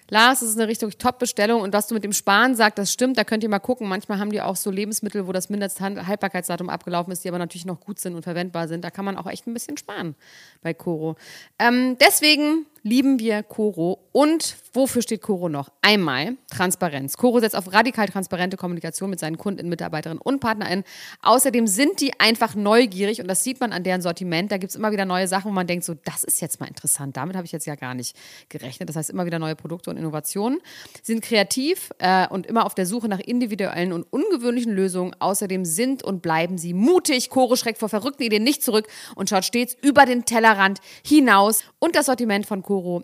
Lars, 0.10 0.39
das 0.39 0.50
ist 0.50 0.58
eine 0.58 0.67
richtig 0.67 0.98
Top-Bestellung 0.98 1.62
und 1.62 1.74
was 1.74 1.88
du 1.88 1.93
mit 1.93 2.04
dem 2.04 2.13
Sparen 2.13 2.56
sagst, 2.56 2.78
das 2.78 2.91
stimmt, 2.91 3.17
da 3.17 3.24
könnt 3.24 3.43
ihr 3.43 3.50
mal 3.50 3.60
gucken. 3.60 3.88
Manchmal 3.88 4.19
haben 4.19 4.32
die 4.32 4.41
auch 4.41 4.56
so 4.56 4.72
Lebensmittel, 4.72 5.28
wo 5.28 5.32
das 5.32 5.50
Mindesthaltbarkeitsdatum 5.50 6.69
abgelaufen 6.69 7.12
ist, 7.12 7.24
die 7.24 7.30
aber 7.30 7.38
natürlich 7.38 7.65
noch 7.65 7.80
gut 7.80 8.00
sind 8.00 8.15
und 8.15 8.24
verwendbar 8.24 8.67
sind. 8.67 8.84
Da 8.84 8.89
kann 8.89 9.06
man 9.06 9.17
auch 9.17 9.28
echt 9.28 9.48
ein 9.48 9.54
bisschen 9.54 9.78
sparen 9.78 10.15
bei 10.62 10.74
Coro. 10.74 11.15
Ähm, 11.60 11.98
deswegen 12.00 12.65
lieben 12.84 13.19
wir 13.19 13.43
Coro. 13.43 14.00
Und 14.12 14.56
wofür 14.74 15.02
steht 15.02 15.22
Coro 15.22 15.50
noch? 15.50 15.69
Einmal 15.82 16.38
Transparenz. 16.50 17.17
Coro 17.17 17.39
setzt 17.39 17.56
auf 17.56 17.72
radikal 17.72 18.08
transparente 18.08 18.58
Kommunikation 18.58 19.10
mit 19.10 19.19
seinen 19.19 19.38
Kunden, 19.38 19.69
Mitarbeiterinnen 19.69 20.22
und 20.22 20.39
PartnerInnen. 20.39 20.84
Außerdem 21.22 21.67
sind 21.67 22.02
die 22.02 22.19
einfach 22.19 22.56
neugierig 22.56 23.22
und 23.22 23.28
das 23.28 23.43
sieht 23.43 23.60
man 23.60 23.74
an 23.74 23.84
deren 23.84 24.02
Sortiment. 24.02 24.52
Da 24.52 24.58
gibt 24.58 24.72
es 24.72 24.76
immer 24.76 24.91
wieder 24.91 25.06
neue 25.06 25.28
Sachen, 25.28 25.52
wo 25.52 25.54
man 25.54 25.67
denkt, 25.67 25.86
so, 25.86 25.93
das 25.93 26.24
ist 26.24 26.41
jetzt 26.41 26.60
mal 26.60 26.67
interessant. 26.67 27.17
Damit 27.17 27.36
habe 27.36 27.45
ich 27.45 27.52
jetzt 27.52 27.65
ja 27.65 27.76
gar 27.76 27.93
nicht 27.93 28.15
gerechnet. 28.50 28.89
Das 28.89 28.95
heißt, 28.95 29.10
immer 29.10 29.26
wieder 29.26 29.39
neue 29.39 29.56
Produkte 29.56 29.89
und 29.89 29.98
Innovationen. 30.00 30.60
Sind 31.04 31.22
kreativ 31.22 31.92
äh, 32.00 32.28
und 32.28 32.48
immer 32.48 32.66
auf 32.66 32.76
der 32.76 32.86
Suche 32.86 33.08
nach 33.08 33.20
individuellen 33.20 33.94
und 33.94 34.04
ungewöhnlichen 34.12 34.74
Lösungen. 34.74 35.16
Außerdem 35.20 35.66
sind 35.66 36.04
und 36.04 36.22
bleiben 36.22 36.58
sie 36.58 36.74
mutig. 36.74 37.30
Coro 37.30 37.56
schreckt 37.56 37.80
vor 37.80 37.90
verrückten 37.90 38.24
Ideen 38.24 38.44
nicht 38.44 38.64
zurück 38.64 38.88
und 39.16 39.30
schaut 39.30 39.46
stets 39.46 39.76
über 39.82 40.06
den 40.06 40.26
Tellerrand 40.26 40.80
hinaus. 41.06 41.64
Und 41.80 41.96
das 41.96 42.08
Sortiment 42.08 42.46
von 42.46 42.64
Coro 42.64 43.04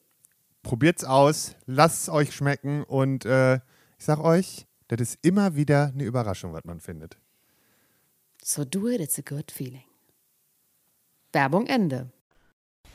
Probiert's 0.63 1.03
aus, 1.03 1.55
lasst 1.65 2.03
es 2.03 2.09
euch 2.09 2.33
schmecken 2.33 2.83
und 2.83 3.25
äh, 3.25 3.55
ich 3.97 4.05
sag 4.05 4.19
euch, 4.19 4.67
das 4.87 5.01
ist 5.01 5.19
immer 5.21 5.55
wieder 5.55 5.91
eine 5.93 6.03
Überraschung, 6.03 6.53
was 6.53 6.63
man 6.65 6.79
findet. 6.79 7.17
So 8.43 8.65
do 8.65 8.87
it, 8.87 8.99
it's 8.99 9.17
a 9.17 9.21
good 9.21 9.51
feeling. 9.51 9.83
Werbung 11.33 11.67
Ende. 11.67 12.11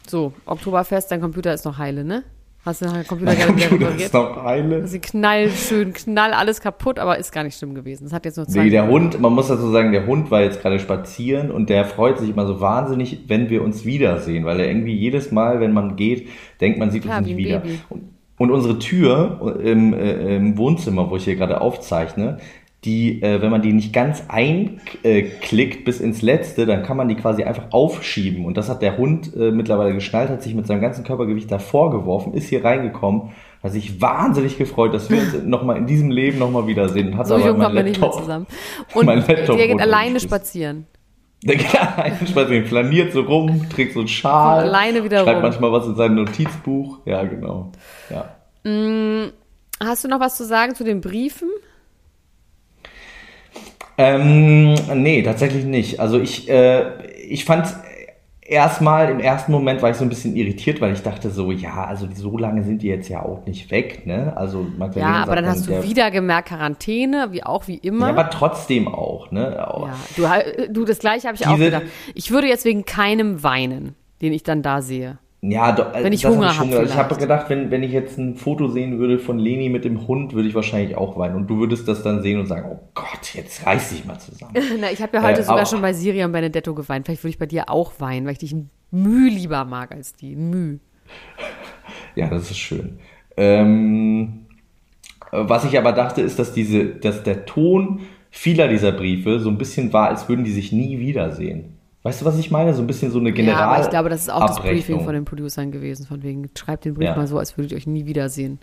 So, 0.06 0.32
Oktoberfest, 0.44 1.10
dein 1.10 1.20
Computer 1.20 1.54
ist 1.54 1.64
noch 1.64 1.78
heile, 1.78 2.04
ne? 2.04 2.24
Hast 2.66 2.82
du 2.82 2.86
deinen 2.86 3.06
Computer 3.06 3.32
gerade 3.36 3.56
wieder 3.56 3.70
repariert? 3.70 4.12
noch 4.12 4.44
eine. 4.44 4.86
Sie 4.88 4.98
knall 4.98 5.50
schön, 5.50 5.92
knall 5.92 6.32
alles 6.32 6.60
kaputt, 6.60 6.98
aber 6.98 7.16
ist 7.16 7.30
gar 7.30 7.44
nicht 7.44 7.56
schlimm 7.56 7.76
gewesen. 7.76 8.06
Es 8.06 8.12
hat 8.12 8.24
jetzt 8.24 8.36
nur 8.38 8.48
zwei. 8.48 8.64
Nee, 8.64 8.70
der 8.70 8.88
Hund, 8.88 9.20
man 9.20 9.32
muss 9.32 9.46
dazu 9.46 9.70
sagen, 9.70 9.92
der 9.92 10.04
Hund 10.06 10.32
war 10.32 10.42
jetzt 10.42 10.60
gerade 10.60 10.80
spazieren 10.80 11.52
und 11.52 11.70
der 11.70 11.84
freut 11.84 12.18
sich 12.18 12.28
immer 12.28 12.44
so 12.44 12.60
wahnsinnig, 12.60 13.20
wenn 13.28 13.50
wir 13.50 13.62
uns 13.62 13.84
wiedersehen, 13.84 14.44
weil 14.44 14.58
er 14.58 14.66
irgendwie 14.66 14.94
jedes 14.94 15.30
Mal, 15.30 15.60
wenn 15.60 15.72
man 15.72 15.94
geht, 15.94 16.28
denkt 16.60 16.80
man 16.80 16.90
sieht 16.90 17.04
Klar, 17.04 17.18
uns 17.18 17.28
nicht 17.28 17.36
wieder. 17.36 17.62
Und, 17.88 18.02
und 18.36 18.50
unsere 18.50 18.80
Tür 18.80 19.56
im, 19.62 19.94
äh, 19.94 20.36
im 20.36 20.58
Wohnzimmer, 20.58 21.08
wo 21.08 21.16
ich 21.16 21.24
hier 21.24 21.36
gerade 21.36 21.60
aufzeichne, 21.60 22.38
die, 22.86 23.20
äh, 23.20 23.42
wenn 23.42 23.50
man 23.50 23.60
die 23.60 23.72
nicht 23.72 23.92
ganz 23.92 24.22
einklickt 24.28 25.84
bis 25.84 26.00
ins 26.00 26.22
Letzte, 26.22 26.64
dann 26.64 26.82
kann 26.82 26.96
man 26.96 27.08
die 27.08 27.16
quasi 27.16 27.42
einfach 27.42 27.72
aufschieben. 27.72 28.46
Und 28.46 28.56
das 28.56 28.68
hat 28.68 28.80
der 28.80 28.96
Hund 28.96 29.36
äh, 29.36 29.50
mittlerweile 29.50 29.92
geschnallt, 29.92 30.30
hat 30.30 30.42
sich 30.42 30.54
mit 30.54 30.66
seinem 30.66 30.80
ganzen 30.80 31.04
Körpergewicht 31.04 31.50
davor 31.50 31.90
geworfen, 31.90 32.32
ist 32.32 32.48
hier 32.48 32.64
reingekommen, 32.64 33.32
hat 33.62 33.72
sich 33.72 34.00
wahnsinnig 34.00 34.56
gefreut, 34.56 34.94
dass 34.94 35.10
wir 35.10 35.20
uns 35.20 35.34
nochmal 35.44 35.76
in 35.76 35.86
diesem 35.86 36.10
Leben 36.10 36.38
nochmal 36.38 36.66
wiedersehen. 36.66 37.18
Hat 37.18 37.26
so 37.26 37.34
aber 37.34 37.46
jung 37.46 37.58
mein 37.58 37.64
kommt 37.64 37.74
man 37.74 37.84
nicht 37.84 38.00
mehr 38.00 38.12
zusammen. 38.12 38.46
Und 38.94 39.06
mein 39.06 39.18
Laptop 39.18 39.56
der 39.56 39.66
geht 39.66 39.80
alleine 39.80 40.20
spazieren. 40.20 40.86
Der 41.42 41.56
geht 41.56 41.78
alleine 41.78 42.26
spazieren, 42.26 42.64
flaniert 42.64 43.12
so 43.12 43.20
rum, 43.20 43.68
trägt 43.68 43.92
so 43.92 44.00
einen 44.00 44.08
Schal. 44.08 44.62
Kommt 44.62 44.68
alleine 44.68 45.04
wieder 45.04 45.22
Schreibt 45.22 45.36
rum. 45.36 45.42
manchmal 45.42 45.70
was 45.70 45.86
in 45.86 45.94
sein 45.94 46.14
Notizbuch. 46.14 47.00
Ja, 47.04 47.22
genau. 47.24 47.72
Ja. 48.08 48.34
Hast 49.78 50.02
du 50.02 50.08
noch 50.08 50.18
was 50.18 50.38
zu 50.38 50.44
sagen 50.44 50.74
zu 50.74 50.82
den 50.82 51.02
Briefen? 51.02 51.50
Ähm, 53.98 54.74
nee, 54.94 55.22
tatsächlich 55.22 55.64
nicht. 55.64 56.00
Also 56.00 56.20
ich, 56.20 56.48
äh, 56.50 57.06
ich 57.28 57.44
fand 57.44 57.74
erstmal, 58.42 59.10
im 59.10 59.20
ersten 59.20 59.52
Moment 59.52 59.82
war 59.82 59.90
ich 59.90 59.96
so 59.96 60.04
ein 60.04 60.08
bisschen 60.08 60.36
irritiert, 60.36 60.80
weil 60.80 60.92
ich 60.92 61.02
dachte 61.02 61.30
so, 61.30 61.50
ja, 61.50 61.84
also 61.84 62.06
so 62.14 62.36
lange 62.38 62.62
sind 62.62 62.82
die 62.82 62.88
jetzt 62.88 63.08
ja 63.08 63.22
auch 63.22 63.44
nicht 63.46 63.70
weg, 63.70 64.06
ne? 64.06 64.32
Also 64.36 64.66
Magdalena 64.76 65.16
Ja, 65.16 65.22
aber 65.22 65.36
dann 65.36 65.46
hast 65.46 65.66
du 65.66 65.70
der- 65.72 65.82
wieder 65.82 66.10
gemerkt 66.10 66.48
Quarantäne, 66.48 67.28
wie 67.32 67.42
auch 67.42 67.66
wie 67.68 67.76
immer. 67.78 68.06
Ja, 68.06 68.12
aber 68.12 68.30
trotzdem 68.30 68.88
auch, 68.88 69.30
ne? 69.30 69.66
Auch. 69.68 69.88
Ja, 70.18 70.40
du, 70.46 70.72
du 70.72 70.84
das 70.84 70.98
gleiche 70.98 71.26
habe 71.28 71.36
ich 71.36 71.46
auch 71.46 71.58
gedacht. 71.58 71.84
Ich 72.14 72.30
würde 72.30 72.48
jetzt 72.48 72.64
wegen 72.64 72.84
keinem 72.84 73.42
weinen, 73.42 73.94
den 74.22 74.32
ich 74.32 74.42
dann 74.42 74.62
da 74.62 74.82
sehe. 74.82 75.18
Ja, 75.48 75.72
do, 75.72 75.82
äh, 75.82 76.02
Wenn 76.02 76.12
ich 76.12 76.24
Hunger 76.26 76.50
ich 76.50 76.56
schon 76.56 76.66
hab 76.66 76.72
gedacht. 76.80 76.88
Ich 76.90 76.96
habe 76.96 77.16
gedacht, 77.16 77.50
wenn, 77.50 77.70
wenn 77.70 77.82
ich 77.82 77.92
jetzt 77.92 78.18
ein 78.18 78.34
Foto 78.36 78.68
sehen 78.68 78.98
würde 78.98 79.18
von 79.18 79.38
Leni 79.38 79.68
mit 79.68 79.84
dem 79.84 80.06
Hund, 80.08 80.32
würde 80.34 80.48
ich 80.48 80.54
wahrscheinlich 80.54 80.96
auch 80.96 81.16
weinen. 81.18 81.36
Und 81.36 81.48
du 81.48 81.58
würdest 81.58 81.86
das 81.88 82.02
dann 82.02 82.22
sehen 82.22 82.40
und 82.40 82.46
sagen, 82.46 82.68
oh 82.72 82.80
Gott, 82.94 83.34
jetzt 83.34 83.64
reiß 83.66 83.90
dich 83.90 84.04
mal 84.04 84.18
zusammen. 84.18 84.54
Na, 84.80 84.90
ich 84.90 85.00
habe 85.02 85.16
ja 85.18 85.22
heute 85.22 85.40
Äh, 85.40 85.42
sogar 85.42 85.58
aber- 85.58 85.66
schon 85.66 85.80
bei 85.82 85.92
Siri 85.92 86.24
und 86.24 86.32
Benedetto 86.32 86.74
geweint. 86.74 87.06
Vielleicht 87.06 87.22
würde 87.22 87.30
ich 87.30 87.38
bei 87.38 87.46
dir 87.46 87.68
auch 87.68 87.92
weinen, 87.98 88.26
weil 88.26 88.32
ich 88.32 88.38
dich 88.38 88.52
ein 88.52 88.70
Müh 88.90 89.28
lieber 89.28 89.64
mag 89.64 89.92
als 89.92 90.14
die. 90.14 90.34
Müh. 90.36 90.78
Ja, 92.16 92.28
das 92.28 92.50
ist 92.50 92.56
schön. 92.58 92.98
Ähm, 93.36 94.46
was 95.30 95.64
ich 95.66 95.78
aber 95.78 95.92
dachte, 95.92 96.22
ist, 96.22 96.38
dass 96.38 96.52
diese, 96.54 96.86
dass 96.86 97.22
der 97.22 97.44
Ton 97.44 98.00
vieler 98.30 98.68
dieser 98.68 98.92
Briefe 98.92 99.38
so 99.38 99.50
ein 99.50 99.58
bisschen 99.58 99.92
war, 99.92 100.08
als 100.08 100.28
würden 100.28 100.44
die 100.44 100.52
sich 100.52 100.72
nie 100.72 100.98
wiedersehen. 100.98 101.75
Weißt 102.06 102.20
du, 102.20 102.24
was 102.24 102.38
ich 102.38 102.52
meine? 102.52 102.72
So 102.72 102.82
ein 102.82 102.86
bisschen 102.86 103.10
so 103.10 103.18
eine 103.18 103.32
General. 103.32 103.58
Ja, 103.60 103.66
aber 103.68 103.82
ich 103.82 103.90
glaube, 103.90 104.08
das 104.10 104.20
ist 104.20 104.30
auch 104.30 104.46
das 104.46 104.60
Briefing 104.60 104.76
Abrechnung. 104.78 105.04
von 105.04 105.14
den 105.14 105.24
Producern 105.24 105.72
gewesen. 105.72 106.06
Von 106.06 106.22
wegen, 106.22 106.48
schreibt 106.56 106.84
den 106.84 106.94
Brief 106.94 107.08
Ja. 107.08 107.16
mal 107.16 107.26
so, 107.26 107.36
als 107.36 107.58
würdet 107.58 107.72
ihr 107.72 107.78
euch 107.78 107.88
nie 107.88 108.06
wiedersehen. 108.06 108.60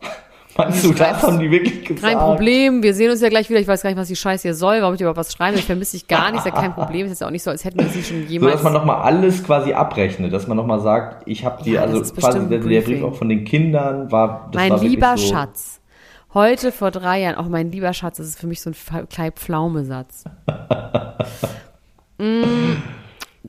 Meinst 0.56 0.82
du, 0.86 0.94
das 0.94 1.22
haben 1.22 1.38
die 1.38 1.50
wirklich 1.50 1.84
gesagt? 1.84 2.00
Kein 2.14 2.18
Problem, 2.18 2.82
wir 2.82 2.94
sehen 2.94 3.10
uns 3.10 3.20
ja 3.20 3.28
gleich 3.28 3.50
wieder. 3.50 3.60
Ich 3.60 3.68
weiß 3.68 3.82
gar 3.82 3.90
nicht, 3.90 3.98
was 3.98 4.08
die 4.08 4.16
Scheiße 4.16 4.42
hier 4.48 4.54
soll, 4.54 4.80
warum 4.80 4.94
ich 4.94 5.02
überhaupt 5.02 5.18
was 5.18 5.30
schreibe. 5.34 5.58
Ich 5.58 5.66
vermisse 5.66 5.98
dich 5.98 6.08
gar 6.08 6.30
nicht, 6.30 6.38
ist 6.38 6.46
ja 6.46 6.50
kein 6.50 6.72
Problem. 6.74 7.04
Ist 7.04 7.10
jetzt 7.12 7.24
auch 7.24 7.30
nicht 7.30 7.42
so, 7.42 7.50
als 7.50 7.62
hätten 7.66 7.78
wir 7.78 7.84
nicht 7.84 8.06
schon 8.08 8.22
So, 8.22 8.26
jemals. 8.32 8.54
dass 8.54 8.62
man 8.62 8.72
nochmal 8.72 9.02
alles 9.02 9.44
quasi 9.44 9.74
abrechnet, 9.74 10.32
dass 10.32 10.46
man 10.46 10.56
nochmal 10.56 10.80
sagt, 10.80 11.28
ich 11.28 11.44
habe 11.44 11.62
die, 11.62 11.72
Ja, 11.72 11.82
also 11.82 12.00
quasi 12.14 12.38
der, 12.48 12.60
der 12.60 12.80
Brief 12.80 13.02
auch 13.04 13.14
von 13.16 13.28
den 13.28 13.44
Kindern 13.44 14.10
war, 14.10 14.48
das 14.50 14.62
mein 14.62 14.70
war 14.70 14.82
lieber 14.82 15.14
so, 15.18 15.26
Schatz. 15.26 15.80
Heute 16.32 16.72
vor 16.72 16.90
drei 16.90 17.20
Jahren, 17.20 17.34
auch 17.34 17.48
mein 17.48 17.70
lieber 17.70 17.92
Schatz, 17.92 18.16
das 18.16 18.26
ist 18.26 18.38
für 18.40 18.46
mich 18.46 18.62
so 18.62 18.70
ein 18.70 19.08
Kleid-Pflaume-Satz. 19.10 20.24
Mm, 22.18 22.82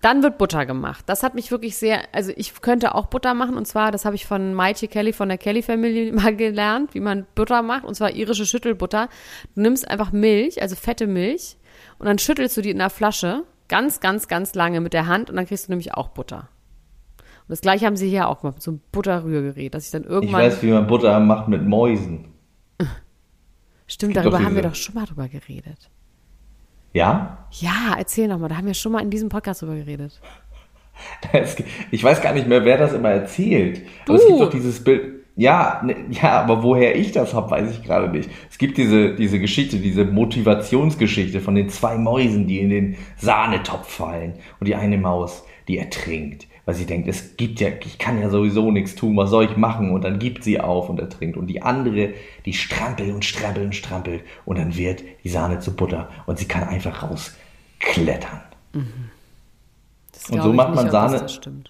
Dann 0.02 0.22
wird 0.22 0.38
Butter 0.38 0.66
gemacht. 0.66 1.04
Das 1.08 1.24
hat 1.24 1.34
mich 1.34 1.50
wirklich 1.52 1.78
sehr, 1.78 2.02
also 2.14 2.32
ich 2.36 2.62
könnte 2.62 2.94
auch 2.94 3.08
Butter 3.08 3.34
machen 3.34 3.58
und 3.58 3.66
zwar, 3.66 3.92
das 3.92 4.06
habe 4.06 4.16
ich 4.16 4.26
von 4.26 4.54
Maite 4.54 4.88
Kelly 4.88 5.12
von 5.14 5.30
der 5.30 5.38
Kelly 5.38 5.62
Family 5.64 6.12
mal 6.16 6.36
gelernt, 6.36 6.94
wie 6.94 7.00
man 7.00 7.26
Butter 7.36 7.62
macht 7.62 7.84
und 7.86 7.96
zwar 7.96 8.12
irische 8.12 8.46
Schüttelbutter. 8.46 9.10
Du 9.56 9.62
nimmst 9.62 9.88
einfach 9.88 10.12
Milch, 10.12 10.62
also 10.62 10.76
fette 10.76 11.08
Milch 11.08 11.58
und 11.98 12.06
dann 12.06 12.20
schüttelst 12.20 12.56
du 12.58 12.62
die 12.62 12.70
in 12.70 12.80
einer 12.80 12.90
Flasche 12.90 13.44
ganz, 13.70 14.00
ganz, 14.00 14.28
ganz 14.28 14.54
lange 14.56 14.82
mit 14.82 14.94
der 14.94 15.08
Hand 15.08 15.30
und 15.30 15.36
dann 15.36 15.46
kriegst 15.48 15.68
du 15.68 15.72
nämlich 15.72 15.94
auch 15.96 16.10
Butter. 16.10 16.50
Und 17.18 17.52
das 17.52 17.62
gleiche 17.62 17.86
haben 17.86 17.96
sie 17.96 18.10
hier 18.10 18.28
auch 18.28 18.42
gemacht, 18.42 18.58
mit 18.58 18.64
so 18.64 18.72
einem 18.72 18.82
Butterrührgerät, 18.92 19.74
dass 19.74 19.86
ich 19.86 19.92
dann 19.92 20.04
Ich 20.04 20.10
irgendwann, 20.10 20.42
weiß, 20.42 20.62
wie 20.64 20.72
man 20.72 20.86
Butter 20.86 21.20
macht 21.22 21.48
mit 21.48 21.66
Mäusen. 21.66 22.34
stimmt, 23.88 24.16
darüber 24.16 24.44
haben 24.44 24.56
wir 24.56 24.62
doch 24.64 24.76
schon 24.76 24.96
mal 24.96 25.06
drüber 25.06 25.28
geredet. 25.28 25.90
Ja? 26.94 27.48
Ja, 27.52 27.96
erzähl 27.98 28.28
nochmal, 28.28 28.50
da 28.50 28.58
haben 28.58 28.68
wir 28.68 28.74
schon 28.74 28.92
mal 28.92 29.02
in 29.02 29.10
diesem 29.10 29.30
Podcast 29.30 29.62
drüber 29.62 29.76
geredet. 29.76 30.20
Ich 31.92 32.04
weiß 32.04 32.22
gar 32.22 32.34
nicht 32.34 32.48
mehr, 32.48 32.66
wer 32.66 32.78
das 32.80 32.94
immer 32.94 33.10
erzählt. 33.12 33.82
Aber 34.08 34.16
es 34.16 34.22
Du. 34.24 34.30
gibt 34.30 34.42
doch 34.42 34.50
dieses 34.50 34.84
Bild. 34.84 35.14
Ja, 35.36 35.82
ne, 35.86 35.96
ja, 36.10 36.42
aber 36.42 36.64
woher 36.64 36.96
ich 36.96 37.12
das 37.12 37.36
habe, 37.36 37.52
weiß 37.52 37.70
ich 37.70 37.84
gerade 37.84 38.10
nicht. 38.10 38.28
Es 38.50 38.58
gibt 38.58 38.80
diese, 38.80 39.14
diese 39.14 39.40
Geschichte, 39.40 39.78
diese 39.78 40.04
Motivationsgeschichte 40.06 41.40
von 41.40 41.54
den 41.54 41.70
zwei 41.70 41.98
Mäusen, 42.00 42.48
die 42.48 42.60
in 42.60 42.72
den 42.72 42.98
Sahnetopf 43.18 43.88
fallen. 43.88 44.34
Und 44.60 44.68
die 44.68 44.74
eine 44.74 44.98
Maus, 44.98 45.46
die 45.68 45.78
ertrinkt, 45.78 46.48
weil 46.68 46.76
sie 46.76 46.86
denkt, 46.86 47.08
es 47.08 47.38
gibt 47.38 47.62
ja, 47.62 47.70
ich 47.80 47.98
kann 47.98 48.20
ja 48.20 48.30
sowieso 48.30 48.72
nichts 48.72 48.94
tun, 48.94 49.16
was 49.16 49.30
soll 49.30 49.46
ich 49.46 49.56
machen? 49.56 49.92
Und 49.92 50.04
dann 50.04 50.20
gibt 50.20 50.44
sie 50.44 50.60
auf 50.60 50.90
und 50.90 51.00
ertrinkt. 51.00 51.38
Und 51.38 51.48
die 51.48 51.62
andere, 51.62 52.10
die 52.46 52.52
strampelt 52.52 53.14
und 53.14 53.24
strampelt 53.24 53.68
und 53.68 53.74
strampelt. 53.74 54.24
Und 54.44 54.60
dann 54.60 54.76
wird 54.76 55.02
die 55.24 55.30
Sahne 55.30 55.60
zu 55.60 55.74
Butter. 55.74 56.10
Und 56.26 56.40
sie 56.40 56.46
kann 56.46 56.66
einfach 56.66 57.04
rausklettern. 57.04 58.42
Das 60.12 60.30
Und 60.30 60.42
so 60.42 60.52
macht 60.52 60.76
man 60.76 60.92
Sahne 60.92 61.26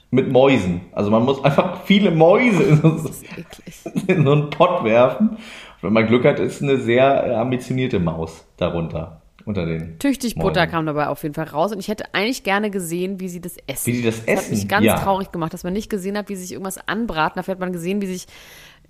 mit 0.09 0.31
Mäusen. 0.31 0.81
Also 0.93 1.11
man 1.11 1.25
muss 1.25 1.43
einfach 1.43 1.83
viele 1.85 2.09
Mäuse 2.09 2.63
in 2.63 2.81
so, 2.81 2.89
in 4.07 4.25
so 4.25 4.31
einen 4.31 4.49
Pott 4.49 4.83
werfen. 4.83 5.29
Und 5.29 5.37
wenn 5.83 5.93
man 5.93 6.07
Glück 6.07 6.25
hat, 6.25 6.39
ist 6.39 6.63
eine 6.63 6.77
sehr 6.77 7.37
ambitionierte 7.39 7.99
Maus 7.99 8.47
darunter. 8.57 9.21
Unter 9.47 9.65
den 9.65 9.97
Tüchtig 9.97 10.35
Mäusen. 10.35 10.49
Butter 10.49 10.67
kam 10.67 10.85
dabei 10.85 11.07
auf 11.07 11.23
jeden 11.23 11.33
Fall 11.33 11.45
raus 11.45 11.71
und 11.71 11.79
ich 11.79 11.87
hätte 11.87 12.13
eigentlich 12.13 12.43
gerne 12.43 12.69
gesehen, 12.69 13.21
wie 13.21 13.29
sie 13.29 13.39
das 13.39 13.55
essen. 13.65 13.87
Wie 13.87 13.91
die 13.93 14.03
das 14.03 14.19
hat 14.19 14.27
essen, 14.27 14.55
mich 14.55 14.67
ganz 14.67 14.85
ja. 14.85 14.99
traurig 14.99 15.31
gemacht, 15.31 15.53
dass 15.53 15.63
man 15.63 15.71
nicht 15.71 15.89
gesehen 15.89 16.17
hat, 16.17 16.27
wie 16.27 16.35
sie 16.35 16.41
sich 16.41 16.51
irgendwas 16.51 16.85
anbraten. 16.85 17.39
Dafür 17.39 17.53
hat 17.53 17.59
man 17.61 17.71
gesehen, 17.71 18.01
wie 18.01 18.07
sich 18.07 18.25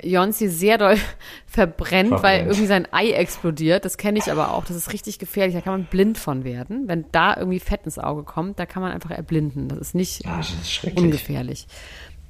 Jonsi 0.02 0.48
sehr 0.48 0.80
doll 0.80 0.98
verbrennt, 1.46 2.10
weil 2.10 2.18
Verbrennt. 2.18 2.48
irgendwie 2.48 2.66
sein 2.66 2.88
Ei 2.92 3.12
explodiert. 3.12 3.86
Das 3.86 3.98
kenne 3.98 4.18
ich 4.18 4.32
aber 4.32 4.52
auch. 4.52 4.66
Das 4.66 4.76
ist 4.76 4.92
richtig 4.92 5.20
gefährlich. 5.20 5.54
Da 5.54 5.62
kann 5.62 5.74
man 5.74 5.84
blind 5.84 6.18
von 6.18 6.44
werden. 6.44 6.88
Wenn 6.88 7.06
da 7.12 7.38
irgendwie 7.38 7.60
Fett 7.60 7.82
ins 7.86 8.00
Auge 8.00 8.24
kommt, 8.24 8.58
da 8.58 8.66
kann 8.66 8.82
man 8.82 8.92
einfach 8.92 9.12
erblinden. 9.12 9.68
Das 9.68 9.78
ist 9.78 9.94
nicht 9.94 10.26
Ja, 10.26 10.38
das 10.38 10.50
ist 10.50 10.98
ungefährlich. 10.98 11.68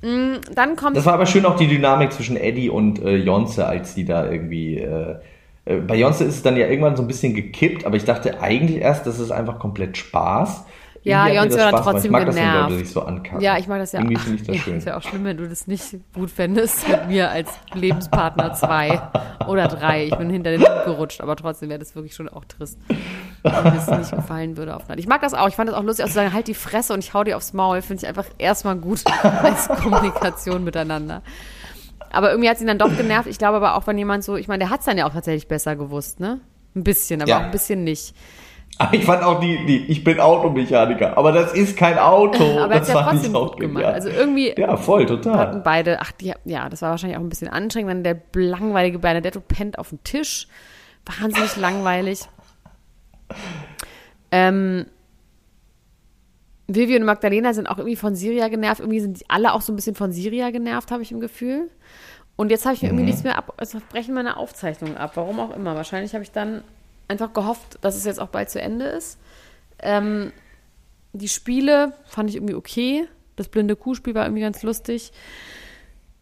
Mm, 0.01 0.41
Dann 0.53 0.75
kommt 0.75 0.97
Das 0.97 1.05
war 1.05 1.13
aber 1.13 1.27
schön 1.27 1.45
auch 1.45 1.55
die 1.55 1.67
Dynamik 1.67 2.11
zwischen 2.11 2.35
Eddie 2.35 2.69
und 2.69 2.99
äh, 2.99 3.15
Jonze, 3.15 3.65
als 3.65 3.95
die 3.95 4.03
da 4.03 4.29
irgendwie. 4.29 4.79
Äh, 4.79 5.19
äh, 5.67 5.77
bei 5.77 5.95
Jonze 5.95 6.23
ist 6.23 6.35
es 6.35 6.43
dann 6.43 6.57
ja 6.57 6.67
irgendwann 6.67 6.95
so 6.95 7.03
ein 7.03 7.07
bisschen 7.07 7.33
gekippt, 7.33 7.85
aber 7.85 7.95
ich 7.95 8.05
dachte 8.05 8.41
eigentlich 8.41 8.81
erst, 8.81 9.05
das 9.05 9.19
ist 9.19 9.31
einfach 9.31 9.59
komplett 9.59 9.97
Spaß. 9.97 10.65
Ja, 11.03 11.27
das 11.27 11.35
war 11.35 11.45
dann 11.45 11.49
Spaß 11.49 11.69
gemacht. 11.69 11.83
trotzdem 11.83 12.05
Ich 12.05 12.11
mag 12.11 12.25
das, 12.25 12.35
wenn 12.35 12.43
genervt. 12.43 12.77
Sich 12.77 12.91
so 12.91 13.01
ankacken. 13.01 13.41
Ja, 13.41 13.57
ich 13.57 13.67
mag 13.67 13.79
das 13.79 13.91
ja. 13.93 13.99
Irgendwie 13.99 14.17
finde 14.17 14.41
ich 14.41 14.47
das 14.47 14.55
ja, 14.55 14.61
schön. 14.61 14.77
ist 14.77 14.87
ja 14.87 14.97
auch 14.97 15.01
schlimm, 15.01 15.23
wenn 15.23 15.37
du 15.37 15.47
das 15.47 15.67
nicht 15.67 15.95
gut 16.13 16.29
fändest 16.29 16.87
mit 16.87 17.07
mir 17.07 17.29
als 17.29 17.49
Lebenspartner 17.73 18.53
zwei 18.53 19.01
oder 19.47 19.67
drei. 19.67 20.05
Ich 20.05 20.15
bin 20.17 20.29
hinter 20.29 20.51
den 20.51 20.61
Hund 20.61 20.85
gerutscht, 20.85 21.21
aber 21.21 21.35
trotzdem 21.35 21.69
wäre 21.69 21.79
das 21.79 21.95
wirklich 21.95 22.13
schon 22.13 22.27
auch 22.27 22.43
trist, 22.45 22.77
wenn 22.89 23.63
mir 23.63 23.71
das 23.71 23.87
nicht 23.87 24.11
gefallen 24.11 24.57
würde 24.57 24.75
auf. 24.75 24.83
Ich 24.97 25.07
mag 25.07 25.21
das 25.21 25.33
auch. 25.33 25.47
Ich 25.47 25.55
fand 25.55 25.69
das 25.69 25.77
auch 25.77 25.83
lustig, 25.83 26.03
auch 26.03 26.09
zu 26.09 26.15
sagen, 26.15 26.33
halt 26.33 26.47
die 26.47 26.53
Fresse 26.53 26.93
und 26.93 26.99
ich 26.99 27.13
hau 27.13 27.23
dir 27.23 27.37
aufs 27.37 27.53
Maul. 27.53 27.81
Finde 27.81 28.03
ich 28.03 28.07
einfach 28.09 28.25
erstmal 28.37 28.75
gut 28.75 29.03
als 29.23 29.69
Kommunikation 29.69 30.63
miteinander. 30.63 31.21
Aber 32.11 32.31
irgendwie 32.31 32.49
hat 32.49 32.57
sie 32.57 32.63
ihn 32.63 32.67
dann 32.67 32.77
doch 32.79 32.95
genervt. 32.95 33.27
Ich 33.27 33.37
glaube 33.37 33.57
aber 33.57 33.75
auch, 33.75 33.87
wenn 33.87 33.97
jemand 33.97 34.23
so, 34.23 34.35
ich 34.35 34.47
meine, 34.47 34.59
der 34.59 34.69
hat 34.69 34.79
es 34.81 34.85
dann 34.85 34.97
ja 34.97 35.05
auch 35.07 35.13
tatsächlich 35.13 35.47
besser 35.47 35.75
gewusst, 35.75 36.19
ne? 36.19 36.39
Ein 36.75 36.83
bisschen, 36.83 37.21
aber 37.21 37.29
Ja. 37.29 37.37
auch 37.39 37.43
ein 37.43 37.51
bisschen 37.51 37.83
nicht. 37.83 38.13
Aber 38.79 38.93
ich 38.93 39.05
fand 39.05 39.23
auch 39.23 39.39
die, 39.39 39.65
die, 39.65 39.85
ich 39.87 40.03
bin 40.03 40.19
Automechaniker, 40.19 41.17
aber 41.17 41.31
das 41.31 41.53
ist 41.53 41.75
kein 41.77 41.97
Auto. 41.97 42.43
Aber 42.59 42.73
er 42.75 42.81
hat 42.81 42.81
das 42.81 42.89
es 42.89 42.93
ja 42.93 43.01
trotzdem 43.03 43.33
gut 43.33 43.59
gemacht. 43.59 43.75
genial. 43.75 43.93
Also 43.93 44.09
irgendwie 44.09 44.53
ja, 44.55 44.77
voll, 44.77 45.03
hatten 45.05 45.21
total. 45.23 45.61
beide, 45.63 45.99
ach, 45.99 46.11
die, 46.11 46.33
ja, 46.45 46.69
das 46.69 46.83
war 46.83 46.91
wahrscheinlich 46.91 47.17
auch 47.17 47.23
ein 47.23 47.29
bisschen 47.29 47.47
anstrengend, 47.47 47.89
wenn 47.89 48.03
der 48.03 48.21
langweilige 48.35 48.99
Benedetto 48.99 49.39
pennt 49.39 49.79
auf 49.79 49.89
dem 49.89 50.03
Tisch. 50.03 50.47
Wahnsinnig 51.19 51.55
langweilig. 51.55 52.19
Ähm, 54.31 54.85
Vivian 56.67 57.01
und 57.01 57.05
Magdalena 57.05 57.53
sind 57.53 57.67
auch 57.67 57.77
irgendwie 57.77 57.95
von 57.95 58.15
Syria 58.15 58.49
genervt. 58.49 58.81
Irgendwie 58.81 58.99
sind 58.99 59.19
die 59.19 59.29
alle 59.29 59.53
auch 59.53 59.61
so 59.61 59.71
ein 59.71 59.75
bisschen 59.75 59.95
von 59.95 60.11
Syria 60.11 60.51
genervt, 60.51 60.91
habe 60.91 61.01
ich 61.01 61.11
im 61.11 61.19
Gefühl. 61.19 61.69
Und 62.35 62.51
jetzt 62.51 62.65
habe 62.65 62.75
ich 62.75 62.81
mir 62.81 62.89
irgendwie 62.89 63.05
nichts 63.05 63.23
mehr 63.23 63.37
ab. 63.37 63.53
Also 63.57 63.79
brechen 63.89 64.13
meine 64.13 64.37
Aufzeichnungen 64.37 64.97
ab. 64.97 65.13
Warum 65.15 65.39
auch 65.39 65.55
immer. 65.55 65.75
Wahrscheinlich 65.75 66.13
habe 66.13 66.23
ich 66.23 66.31
dann 66.31 66.63
einfach 67.07 67.33
gehofft, 67.33 67.79
dass 67.81 67.95
es 67.95 68.05
jetzt 68.05 68.19
auch 68.19 68.27
bald 68.27 68.49
zu 68.49 68.61
Ende 68.61 68.85
ist. 68.85 69.17
Ähm, 69.79 70.31
die 71.13 71.29
Spiele 71.29 71.93
fand 72.05 72.29
ich 72.29 72.35
irgendwie 72.35 72.53
okay. 72.53 73.07
Das 73.37 73.47
blinde 73.47 73.75
Kuhspiel 73.75 74.13
war 74.13 74.25
irgendwie 74.25 74.41
ganz 74.41 74.61
lustig. 74.61 75.11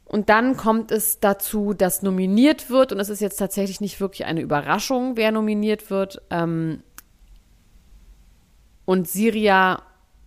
Und 0.05 0.29
dann 0.29 0.55
kommt 0.55 0.91
es 0.91 1.19
dazu, 1.19 1.73
dass 1.73 2.03
nominiert 2.03 2.69
wird. 2.69 2.91
Und 2.91 2.99
es 2.99 3.09
ist 3.09 3.19
jetzt 3.19 3.37
tatsächlich 3.37 3.81
nicht 3.81 3.99
wirklich 3.99 4.25
eine 4.25 4.41
Überraschung, 4.41 5.17
wer 5.17 5.31
nominiert 5.31 5.89
wird. 5.89 6.21
Ähm, 6.29 6.83
und 8.85 9.07
Siria 9.07 9.81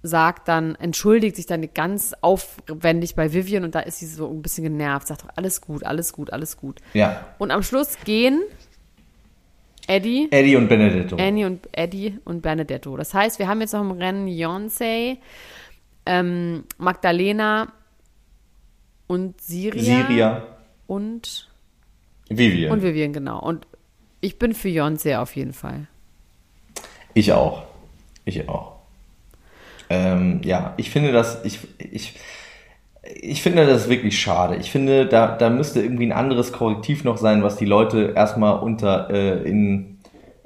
sagt 0.08 0.48
dann, 0.48 0.74
entschuldigt 0.74 1.36
sich 1.36 1.46
dann 1.46 1.68
ganz 1.74 2.14
aufwendig 2.20 3.14
bei 3.14 3.32
Vivian 3.32 3.64
und 3.64 3.74
da 3.74 3.80
ist 3.80 4.00
sie 4.00 4.06
so 4.06 4.28
ein 4.28 4.42
bisschen 4.42 4.64
genervt, 4.64 5.06
sagt 5.06 5.22
doch, 5.22 5.28
alles 5.36 5.60
gut, 5.60 5.84
alles 5.84 6.12
gut, 6.12 6.32
alles 6.32 6.56
gut. 6.56 6.80
Ja. 6.94 7.26
Und 7.38 7.50
am 7.50 7.62
Schluss 7.62 7.98
gehen 8.04 8.42
Eddie, 9.86 10.28
Eddie 10.30 10.56
und 10.56 10.68
Benedetto. 10.68 11.16
Annie 11.16 11.46
und 11.46 11.68
Eddie 11.72 12.18
und 12.24 12.42
Benedetto. 12.42 12.96
Das 12.96 13.14
heißt, 13.14 13.38
wir 13.38 13.48
haben 13.48 13.60
jetzt 13.60 13.72
noch 13.72 13.80
im 13.80 13.92
Rennen 13.92 14.26
Beyoncé, 14.28 15.18
ähm, 16.04 16.64
Magdalena 16.76 17.72
und 19.06 19.40
Siria, 19.40 20.06
Siria. 20.06 20.46
und, 20.86 21.48
Vivian. 22.28 22.72
und 22.72 22.82
Vivian, 22.82 23.12
genau. 23.12 23.40
Und 23.40 23.66
ich 24.20 24.38
bin 24.38 24.52
für 24.52 24.68
Beyoncé 24.68 25.18
auf 25.18 25.36
jeden 25.36 25.54
Fall. 25.54 25.86
Ich 27.14 27.32
auch. 27.32 27.62
Ich 28.26 28.46
auch. 28.48 28.77
Ähm, 29.90 30.40
ja, 30.44 30.74
ich 30.76 30.90
finde 30.90 31.12
das, 31.12 31.44
ich, 31.44 31.60
ich, 31.78 32.14
ich 33.02 33.42
finde 33.42 33.66
das 33.66 33.88
wirklich 33.88 34.18
schade. 34.18 34.56
Ich 34.56 34.70
finde, 34.70 35.06
da, 35.06 35.36
da 35.36 35.50
müsste 35.50 35.80
irgendwie 35.80 36.06
ein 36.06 36.12
anderes 36.12 36.52
Korrektiv 36.52 37.04
noch 37.04 37.16
sein, 37.16 37.42
was 37.42 37.56
die 37.56 37.64
Leute 37.64 38.12
erstmal 38.14 38.58
unter, 38.58 39.10
äh, 39.10 39.48
in, 39.48 39.98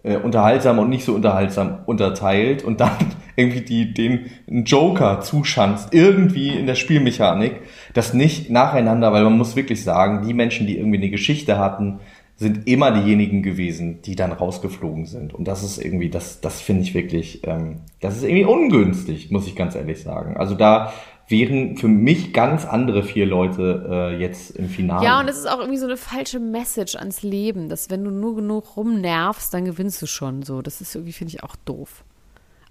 äh, 0.05 0.17
unterhaltsam 0.17 0.79
und 0.79 0.89
nicht 0.89 1.05
so 1.05 1.15
unterhaltsam 1.15 1.81
unterteilt 1.87 2.63
und 2.63 2.81
dann 2.81 2.97
irgendwie 3.37 3.63
die, 3.63 3.95
den 3.95 4.31
Joker 4.65 5.21
zuschanzt, 5.21 5.89
irgendwie 5.93 6.51
in 6.51 6.67
der 6.67 6.75
Spielmechanik, 6.75 7.61
das 7.95 8.15
nicht 8.15 8.51
nacheinander, 8.51 9.13
weil 9.13 9.25
man 9.25 9.39
muss 9.39 9.57
wirklich 9.57 9.83
sagen, 9.83 10.27
die 10.27 10.35
Menschen, 10.35 10.67
die 10.67 10.77
irgendwie 10.79 10.99
eine 10.99 11.11
Geschichte 11.11 11.59
hatten, 11.59 12.01
sind 12.43 12.69
immer 12.69 12.91
diejenigen 12.91 13.43
gewesen, 13.43 14.03
die 14.03 14.17
dann 14.17 14.33
rausgeflogen 14.33 15.07
sind. 15.07 15.33
Und 15.33 15.49
das 15.49 15.63
ist 15.63 15.79
irgendwie, 15.79 16.11
das, 16.11 16.41
das 16.41 16.61
finde 16.61 16.83
ich 16.83 16.93
wirklich, 16.93 17.47
ähm, 17.47 17.81
das 18.01 18.17
ist 18.17 18.25
irgendwie 18.25 18.45
ungünstig, 18.45 19.31
muss 19.31 19.47
ich 19.47 19.57
ganz 19.57 19.75
ehrlich 19.75 20.03
sagen. 20.03 20.37
Also 20.37 20.55
da 20.55 20.93
wären 21.29 21.77
für 21.77 21.89
mich 21.89 22.33
ganz 22.33 22.65
andere 22.65 23.03
vier 23.03 23.27
Leute 23.27 23.87
äh, 23.89 24.21
jetzt 24.21 24.51
im 24.51 24.69
Finale. 24.69 25.05
Ja, 25.05 25.21
und 25.21 25.29
es 25.29 25.39
ist 25.39 25.47
auch 25.47 25.61
irgendwie 25.61 25.79
so 25.79 25.87
eine 25.87 25.97
falsche 25.97 26.41
Message 26.41 26.97
ans 26.97 27.23
Leben, 27.23 27.69
dass 27.69 27.91
wenn 27.91 28.05
du 28.05 28.11
nur 28.11 28.37
genug 28.37 28.77
rumnervst, 28.77 29.55
dann 29.55 29.65
gewinnst 29.65 30.03
du 30.03 30.07
schon. 30.07 30.43
So, 30.43 30.63
das 30.63 30.81
ist 30.81 30.95
irgendwie, 30.95 31.13
finde 31.13 31.35
ich, 31.35 31.43
auch 31.43 31.57
doof. 31.65 32.05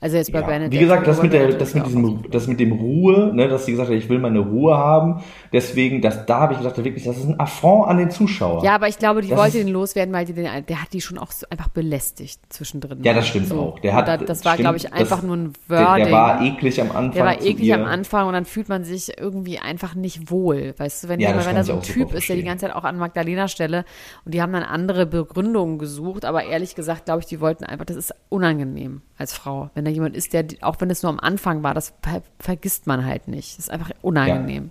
Also 0.01 0.17
jetzt 0.17 0.31
bei 0.33 0.41
Ja. 0.41 0.47
Benedict. 0.47 0.73
Wie 0.73 0.79
gesagt, 0.83 1.05
das 1.07 1.21
mit, 1.21 1.31
der, 1.31 1.47
das, 1.53 1.73
mit 1.75 1.85
diesem, 1.85 2.23
das 2.31 2.47
mit 2.47 2.59
dem 2.59 2.71
Ruhe, 2.71 3.31
ne, 3.35 3.47
dass 3.47 3.65
sie 3.65 3.71
gesagt 3.71 3.89
hat, 3.89 3.95
ich 3.95 4.09
will 4.09 4.17
meine 4.19 4.39
Ruhe 4.39 4.75
haben. 4.75 5.21
Deswegen, 5.53 6.01
das, 6.01 6.25
da 6.25 6.39
habe 6.41 6.53
ich 6.53 6.59
gedacht, 6.59 6.75
wirklich, 6.83 7.03
das 7.03 7.17
ist 7.17 7.27
ein 7.27 7.39
Affront 7.39 7.87
an 7.87 7.97
den 7.97 8.09
Zuschauer. 8.09 8.63
Ja, 8.63 8.73
aber 8.75 8.87
ich 8.87 8.97
glaube, 8.97 9.21
die 9.21 9.29
Das 9.29 9.37
wollte 9.37 9.57
ist- 9.59 9.65
den 9.67 9.71
loswerden, 9.71 10.13
weil 10.13 10.25
die 10.25 10.33
den, 10.33 10.45
der 10.67 10.81
hat 10.81 10.91
die 10.93 11.01
schon 11.01 11.17
auch 11.19 11.31
so 11.31 11.45
einfach 11.51 11.67
belästigt 11.67 12.41
zwischendrin. 12.49 13.03
Ja, 13.03 13.13
das 13.13 13.27
stimmt 13.27 13.47
so. 13.47 13.59
auch. 13.59 13.79
Der 13.79 13.93
hat, 13.93 14.07
da, 14.07 14.17
das 14.17 14.43
war, 14.43 14.57
glaube 14.57 14.77
ich, 14.77 14.91
einfach 14.91 15.17
das, 15.17 15.25
nur 15.25 15.37
ein 15.37 15.53
der, 15.69 15.77
Wording. 15.85 16.05
der 16.05 16.13
war 16.13 16.41
eklig 16.41 16.81
am 16.81 16.87
Anfang. 16.89 17.11
Der 17.11 17.25
war 17.25 17.35
eklig 17.41 17.61
ihr. 17.67 17.75
am 17.75 17.85
Anfang 17.85 18.25
und 18.27 18.33
dann 18.33 18.45
fühlt 18.45 18.69
man 18.69 18.83
sich 18.83 19.19
irgendwie 19.19 19.59
einfach 19.59 19.93
nicht 19.93 20.31
wohl. 20.31 20.73
Weißt 20.77 21.03
du, 21.03 21.09
wenn, 21.09 21.19
Ja, 21.19 21.29
jemand, 21.29 21.45
wenn 21.47 21.55
da 21.55 21.63
so 21.63 21.73
ein 21.73 21.81
Typ 21.83 22.11
ist, 22.13 22.27
der 22.27 22.35
die 22.37 22.43
ganze 22.43 22.65
Zeit 22.65 22.75
auch 22.75 22.85
an 22.85 22.97
Magdalena 22.97 23.47
Stelle 23.47 23.85
und 24.25 24.33
die 24.33 24.41
haben 24.41 24.51
dann 24.53 24.63
andere 24.63 25.05
Begründungen 25.05 25.77
gesucht, 25.77 26.25
aber 26.25 26.43
ehrlich 26.45 26.73
gesagt, 26.73 27.05
glaube 27.05 27.19
ich, 27.19 27.27
die 27.27 27.39
wollten 27.39 27.65
einfach, 27.65 27.85
das 27.85 27.97
ist 27.97 28.15
unangenehm 28.29 29.01
als 29.17 29.33
Frau. 29.33 29.69
Wenn 29.75 29.85
da 29.85 29.90
jemand 29.93 30.15
ist, 30.15 30.33
der, 30.33 30.45
auch 30.61 30.75
wenn 30.79 30.89
es 30.89 31.03
nur 31.03 31.11
am 31.11 31.19
Anfang 31.19 31.63
war, 31.63 31.73
das 31.73 31.93
ver 32.01 32.21
vergisst 32.39 32.87
man 32.87 33.05
halt 33.05 33.27
nicht. 33.27 33.53
Das 33.57 33.65
ist 33.65 33.71
einfach 33.71 33.91
unangenehm. 34.01 34.69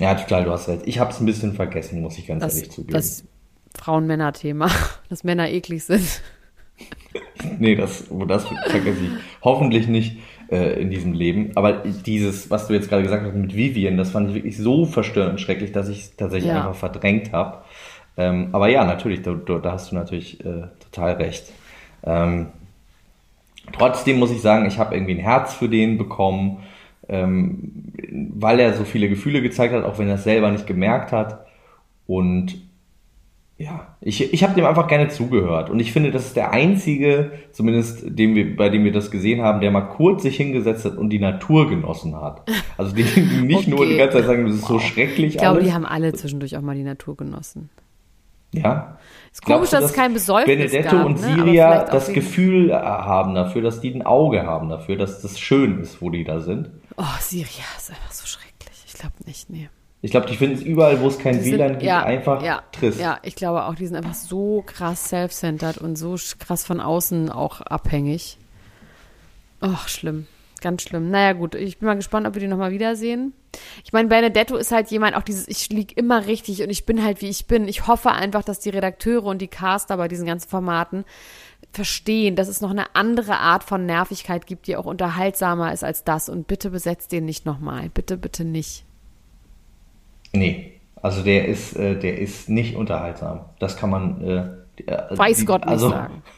Ja, 0.00 0.14
total, 0.14 0.44
du 0.44 0.50
hast 0.50 0.68
recht. 0.68 0.82
Ich 0.86 0.98
habe 0.98 1.10
es 1.12 1.20
ein 1.20 1.26
bisschen 1.26 1.54
vergessen, 1.54 2.00
muss 2.00 2.18
ich 2.18 2.26
ganz 2.26 2.42
Das, 2.42 2.56
ehrlich 2.56 2.70
zugeben. 2.72 2.92
das 2.92 3.24
Frauen-Männer-Thema, 3.76 4.70
dass 5.08 5.24
Männer 5.24 5.48
eklig 5.50 5.84
sind. 5.84 6.04
Nee, 7.60 7.76
das, 7.76 8.10
oh, 8.10 8.24
das 8.24 8.46
vergesse 8.66 9.04
ich. 9.04 9.10
Hoffentlich 9.42 9.86
nicht 9.86 10.18
äh, 10.50 10.80
in 10.80 10.90
diesem 10.90 11.12
Leben. 11.12 11.52
Aber 11.54 11.72
dieses, 11.84 12.50
was 12.50 12.66
du 12.66 12.74
jetzt 12.74 12.88
gerade 12.88 13.02
gesagt 13.04 13.24
hast 13.24 13.34
mit 13.34 13.54
Vivian, 13.54 13.96
das 13.96 14.10
fand 14.10 14.28
ich 14.30 14.34
wirklich 14.34 14.56
so 14.58 14.84
verstörend 14.84 15.32
und 15.34 15.38
schrecklich, 15.38 15.70
dass 15.70 15.88
ich 15.88 16.00
es 16.00 16.16
tatsächlich 16.16 16.50
Ja. 16.50 16.58
einfach 16.66 16.74
verdrängt 16.74 17.32
habe. 17.32 17.62
Ähm, 18.16 18.48
aber 18.52 18.68
ja, 18.68 18.84
natürlich, 18.84 19.22
da, 19.22 19.34
da 19.34 19.58
da 19.58 19.72
hast 19.72 19.92
du 19.92 19.94
natürlich 19.94 20.44
äh, 20.44 20.62
total 20.90 21.12
recht. 21.14 21.52
Ähm, 22.02 22.48
trotzdem 23.72 24.18
muss 24.18 24.30
ich 24.30 24.40
sagen, 24.42 24.66
ich 24.66 24.78
habe 24.78 24.94
irgendwie 24.94 25.14
ein 25.14 25.18
Herz 25.20 25.54
für 25.54 25.68
den 25.68 25.98
bekommen, 25.98 26.58
ähm, 27.08 27.92
weil 28.34 28.60
er 28.60 28.74
so 28.74 28.84
viele 28.84 29.08
Gefühle 29.08 29.42
gezeigt 29.42 29.74
hat, 29.74 29.84
auch 29.84 29.98
wenn 29.98 30.08
er 30.08 30.14
es 30.16 30.24
selber 30.24 30.50
nicht 30.50 30.66
gemerkt 30.66 31.12
hat. 31.12 31.46
Und 32.06 32.62
ja, 33.56 33.96
ich, 34.00 34.32
ich 34.32 34.42
habe 34.42 34.54
dem 34.54 34.64
einfach 34.64 34.88
gerne 34.88 35.08
zugehört. 35.08 35.70
Und 35.70 35.78
ich 35.78 35.92
finde, 35.92 36.10
das 36.10 36.26
ist 36.26 36.36
der 36.36 36.50
einzige, 36.52 37.30
zumindest 37.52 38.02
dem 38.18 38.34
wir, 38.34 38.56
bei 38.56 38.68
dem 38.68 38.84
wir 38.84 38.90
das 38.90 39.12
gesehen 39.12 39.42
haben, 39.42 39.60
der 39.60 39.70
mal 39.70 39.82
kurz 39.82 40.22
sich 40.22 40.36
hingesetzt 40.36 40.84
hat 40.84 40.96
und 40.96 41.10
die 41.10 41.20
Natur 41.20 41.68
genossen 41.70 42.16
hat. 42.20 42.42
Also 42.76 42.94
die, 42.96 43.04
die 43.04 43.42
nicht 43.46 43.68
nur 43.68 43.80
Okay. 43.80 43.90
die 43.92 43.96
ganze 43.98 44.16
Zeit 44.18 44.26
sagen, 44.26 44.46
das 44.46 44.56
ist 44.56 44.66
so 44.66 44.80
schrecklich 44.80 45.34
Ich 45.34 45.38
glaube, 45.38 45.58
alles. 45.58 45.68
die 45.68 45.72
haben 45.72 45.86
alle 45.86 46.12
zwischendurch 46.12 46.56
auch 46.56 46.62
mal 46.62 46.74
die 46.74 46.82
Natur 46.82 47.16
genossen. 47.16 47.70
Ja. 48.62 48.98
Ist 49.32 49.44
komisch, 49.44 49.70
du, 49.70 49.76
dass 49.76 49.86
es 49.86 49.92
kein 49.92 50.12
Besäufnis 50.12 50.70
Benedetto 50.70 50.96
gab, 50.96 51.06
und 51.06 51.20
ne? 51.20 51.34
Siria 51.34 51.82
auch 51.82 51.88
das 51.90 52.12
Gefühl 52.12 52.70
äh, 52.70 52.74
haben 52.74 53.34
dafür, 53.34 53.62
dass 53.62 53.80
die 53.80 53.92
ein 53.92 54.06
Auge 54.06 54.46
haben 54.46 54.68
dafür, 54.68 54.96
dass 54.96 55.22
das 55.22 55.40
schön 55.40 55.80
ist, 55.80 56.00
wo 56.00 56.10
die 56.10 56.22
da 56.22 56.40
sind. 56.40 56.70
Oh, 56.96 57.02
Syria 57.20 57.64
ist 57.76 57.90
einfach 57.90 58.12
so 58.12 58.26
schrecklich. 58.26 58.84
Ich 58.86 58.94
glaube 58.94 59.14
nicht, 59.26 59.50
nee. 59.50 59.68
Ich 60.02 60.10
glaube, 60.10 60.26
die 60.26 60.36
finden 60.36 60.56
es 60.56 60.62
überall, 60.62 61.00
wo 61.00 61.08
es 61.08 61.18
kein 61.18 61.38
Die 61.38 61.44
sind- 61.44 61.54
WLAN 61.54 61.78
gibt, 61.78 61.90
einfach 61.90 62.42
ja, 62.44 62.62
trist. 62.72 63.00
Ja, 63.00 63.18
ich 63.22 63.34
glaube 63.34 63.64
auch, 63.64 63.74
die 63.74 63.86
sind 63.86 63.96
einfach 63.96 64.14
so 64.14 64.62
krass 64.64 65.08
self-centered 65.08 65.78
und 65.78 65.96
so 65.96 66.14
krass 66.38 66.64
von 66.64 66.78
außen 66.80 67.30
auch 67.30 67.60
abhängig. 67.62 68.38
Och, 69.62 69.88
schlimm. 69.88 70.26
Ganz 70.60 70.82
schlimm. 70.82 71.10
Naja, 71.10 71.32
gut, 71.32 71.54
ich 71.54 71.78
bin 71.78 71.86
mal 71.86 71.94
gespannt, 71.96 72.26
ob 72.26 72.34
wir 72.34 72.40
die 72.40 72.48
nochmal 72.48 72.70
wiedersehen. 72.70 73.32
Ich 73.84 73.92
meine, 73.92 74.08
Benedetto 74.08 74.56
ist 74.56 74.72
halt 74.72 74.90
jemand, 74.90 75.16
auch 75.16 75.22
dieses, 75.22 75.48
ich 75.48 75.68
lieg 75.70 75.96
immer 75.96 76.26
richtig 76.26 76.62
und 76.62 76.70
ich 76.70 76.86
bin 76.86 77.02
halt, 77.04 77.20
wie 77.20 77.28
ich 77.28 77.46
bin. 77.46 77.68
Ich 77.68 77.86
hoffe 77.86 78.10
einfach, 78.12 78.42
dass 78.44 78.60
die 78.60 78.70
Redakteure 78.70 79.24
und 79.24 79.40
die 79.40 79.48
Caster 79.48 79.96
bei 79.96 80.08
diesen 80.08 80.26
ganzen 80.26 80.48
Formaten 80.48 81.04
verstehen, 81.72 82.36
dass 82.36 82.48
es 82.48 82.60
noch 82.60 82.70
eine 82.70 82.94
andere 82.94 83.38
Art 83.38 83.64
von 83.64 83.86
Nervigkeit 83.86 84.46
gibt, 84.46 84.66
die 84.66 84.76
auch 84.76 84.84
unterhaltsamer 84.86 85.72
ist 85.72 85.82
als 85.84 86.04
das. 86.04 86.28
Und 86.28 86.46
bitte 86.46 86.70
besetzt 86.70 87.12
den 87.12 87.24
nicht 87.24 87.46
nochmal. 87.46 87.88
Bitte, 87.92 88.16
bitte 88.16 88.44
nicht. 88.44 88.84
Nee, 90.32 90.72
also 91.00 91.22
der 91.22 91.46
ist, 91.48 91.76
äh, 91.76 91.98
der 91.98 92.18
ist 92.18 92.48
nicht 92.48 92.76
unterhaltsam. 92.76 93.40
Das 93.58 93.76
kann 93.76 93.90
man. 93.90 94.20
Äh, 94.22 95.16
Weiß 95.16 95.38
die- 95.38 95.44
Gott 95.44 95.62
nicht 95.62 95.70
also, 95.72 95.90
sagen. 95.90 96.22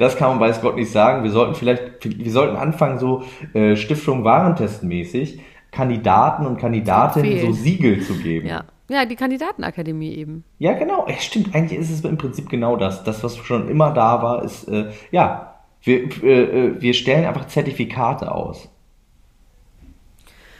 Das 0.00 0.16
kann 0.16 0.30
man 0.30 0.40
weiß 0.40 0.62
Gott 0.62 0.74
nicht 0.74 0.90
sagen. 0.90 1.22
Wir 1.22 1.30
sollten 1.30 1.54
vielleicht, 1.54 2.04
wir 2.04 2.32
sollten 2.32 2.56
anfangen, 2.56 2.98
so 2.98 3.22
äh, 3.54 3.76
Stiftung 3.76 4.24
Warentestmäßig 4.24 5.38
Kandidaten 5.70 6.46
und 6.46 6.58
Kandidatinnen 6.58 7.40
so. 7.40 7.52
Siegel 7.52 8.00
zu 8.02 8.14
geben. 8.14 8.46
Ja. 8.48 8.64
Ja, 8.90 9.04
die 9.04 9.14
Kandidatenakademie 9.14 10.16
eben. 10.16 10.42
Ja, 10.58 10.72
genau. 10.72 11.06
Ja, 11.06 11.14
stimmt. 11.14 11.54
Eigentlich 11.54 11.78
ist 11.78 11.90
es 11.90 12.04
im 12.04 12.18
Prinzip 12.18 12.48
genau 12.48 12.74
das. 12.74 13.04
Das, 13.04 13.22
was 13.22 13.36
schon 13.36 13.68
immer 13.68 13.92
da 13.92 14.20
war, 14.20 14.42
ist, 14.42 14.66
äh, 14.66 14.90
ja, 15.12 15.54
wir, 15.82 16.10
äh, 16.24 16.42
äh, 16.42 16.82
wir 16.82 16.92
stellen 16.92 17.24
einfach 17.24 17.46
Zertifikate 17.46 18.34
aus. 18.34 18.68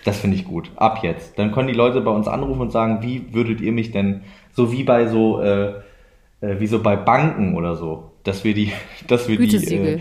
Das 0.05 0.21
finde 0.21 0.37
ich 0.37 0.45
gut. 0.45 0.71
Ab 0.77 1.01
jetzt. 1.03 1.39
Dann 1.41 1.51
können 1.51 1.67
die 1.67 1.75
Leute 1.75 2.01
bei 2.01 2.11
uns 2.13 2.29
anrufen 2.29 2.61
und 2.61 2.71
sagen, 2.71 3.03
wie 3.03 3.35
würdet 3.35 3.61
ihr 3.61 3.73
mich 3.73 3.91
denn, 3.91 4.23
so 4.53 4.73
wie 4.73 4.85
bei 4.85 5.09
so, 5.09 5.41
äh, 5.41 5.75
äh, 6.41 6.61
wie 6.61 6.69
so 6.69 6.83
bei 6.83 6.95
Banken 6.95 7.57
oder 7.57 7.75
so, 7.75 8.13
dass 8.23 8.45
wir 8.45 8.55
die, 8.55 8.73
dass 9.09 9.29
wir 9.29 9.37
die, 9.37 9.47
Gütesiegel. 9.47 9.97
äh, 9.97 10.01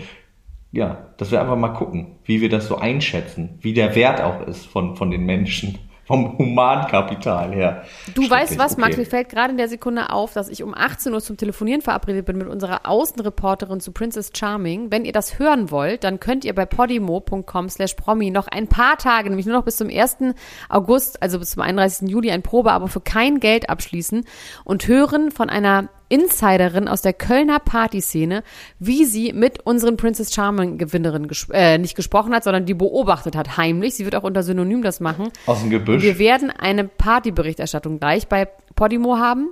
ja, 0.72 1.08
dass 1.16 1.30
wir 1.30 1.40
einfach 1.40 1.56
mal 1.56 1.70
gucken, 1.70 2.18
wie 2.24 2.40
wir 2.40 2.48
das 2.48 2.66
so 2.66 2.76
einschätzen, 2.76 3.58
wie 3.60 3.74
der 3.74 3.94
Wert 3.94 4.20
auch 4.20 4.46
ist 4.46 4.66
von, 4.66 4.96
von 4.96 5.10
den 5.10 5.24
Menschen, 5.24 5.78
vom 6.04 6.38
Humankapital 6.38 7.52
her. 7.52 7.84
Du 8.14 8.28
weißt 8.28 8.58
was, 8.58 8.76
Max, 8.76 8.94
okay. 8.94 9.02
mir 9.02 9.06
fällt 9.06 9.28
gerade 9.28 9.52
in 9.52 9.56
der 9.56 9.68
Sekunde 9.68 10.10
auf, 10.10 10.32
dass 10.32 10.48
ich 10.48 10.64
um 10.64 10.74
18 10.74 11.12
Uhr 11.12 11.20
zum 11.20 11.36
Telefonieren 11.36 11.82
verabredet 11.82 12.26
bin 12.26 12.36
mit 12.36 12.48
unserer 12.48 12.80
Außenreporterin 12.84 13.78
zu 13.78 13.92
Princess 13.92 14.32
Charming. 14.34 14.90
Wenn 14.90 15.04
ihr 15.04 15.12
das 15.12 15.38
hören 15.38 15.70
wollt, 15.70 16.02
dann 16.02 16.18
könnt 16.18 16.44
ihr 16.44 16.52
bei 16.52 16.66
podimo.com 16.66 17.68
slash 17.68 17.94
promi 17.94 18.30
noch 18.30 18.48
ein 18.48 18.66
paar 18.66 18.96
Tage, 18.96 19.28
nämlich 19.28 19.46
nur 19.46 19.56
noch 19.56 19.64
bis 19.64 19.76
zum 19.76 19.88
1. 19.88 20.34
August, 20.68 21.22
also 21.22 21.38
bis 21.38 21.50
zum 21.50 21.62
31. 21.62 22.08
Juli, 22.08 22.32
ein 22.32 22.42
Probeabo 22.42 22.88
für 22.88 23.00
kein 23.00 23.38
Geld 23.38 23.70
abschließen 23.70 24.24
und 24.64 24.88
hören 24.88 25.30
von 25.30 25.48
einer 25.48 25.90
Insiderin 26.10 26.88
aus 26.88 27.02
der 27.02 27.12
Kölner 27.12 27.60
Partyszene, 27.60 28.42
wie 28.78 29.04
sie 29.04 29.32
mit 29.32 29.60
unseren 29.64 29.96
Princess 29.96 30.34
Charming 30.34 30.76
Gewinnerin 30.76 31.28
ges 31.28 31.48
äh, 31.52 31.78
nicht 31.78 31.94
gesprochen 31.94 32.34
hat, 32.34 32.44
sondern 32.44 32.66
die 32.66 32.74
beobachtet 32.74 33.36
hat 33.36 33.56
heimlich. 33.56 33.94
Sie 33.94 34.04
wird 34.04 34.16
auch 34.16 34.24
unter 34.24 34.42
Synonym 34.42 34.82
das 34.82 35.00
machen. 35.00 35.28
Aus 35.46 35.60
dem 35.60 35.70
Gebüsch. 35.70 36.02
Wir 36.02 36.18
werden 36.18 36.50
eine 36.50 36.84
Partyberichterstattung 36.84 38.00
gleich 38.00 38.26
bei 38.26 38.48
Podimo 38.74 39.18
haben. 39.18 39.50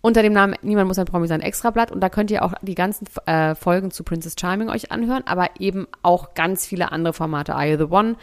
Unter 0.00 0.22
dem 0.22 0.32
Namen 0.32 0.54
Niemand 0.62 0.88
muss 0.88 0.98
ein 0.98 1.06
Promi 1.06 1.26
sein 1.26 1.40
Extrablatt. 1.40 1.92
Und 1.92 2.00
da 2.00 2.08
könnt 2.08 2.30
ihr 2.30 2.44
auch 2.44 2.54
die 2.62 2.74
ganzen 2.74 3.06
äh, 3.26 3.54
Folgen 3.54 3.90
zu 3.90 4.04
Princess 4.04 4.36
Charming 4.38 4.68
euch 4.68 4.90
anhören, 4.90 5.22
aber 5.26 5.48
eben 5.58 5.86
auch 6.02 6.34
ganz 6.34 6.66
viele 6.66 6.92
andere 6.92 7.12
Formate. 7.14 7.54
Are 7.54 7.66
You 7.66 7.78
the 7.78 7.90
One, 7.90 8.16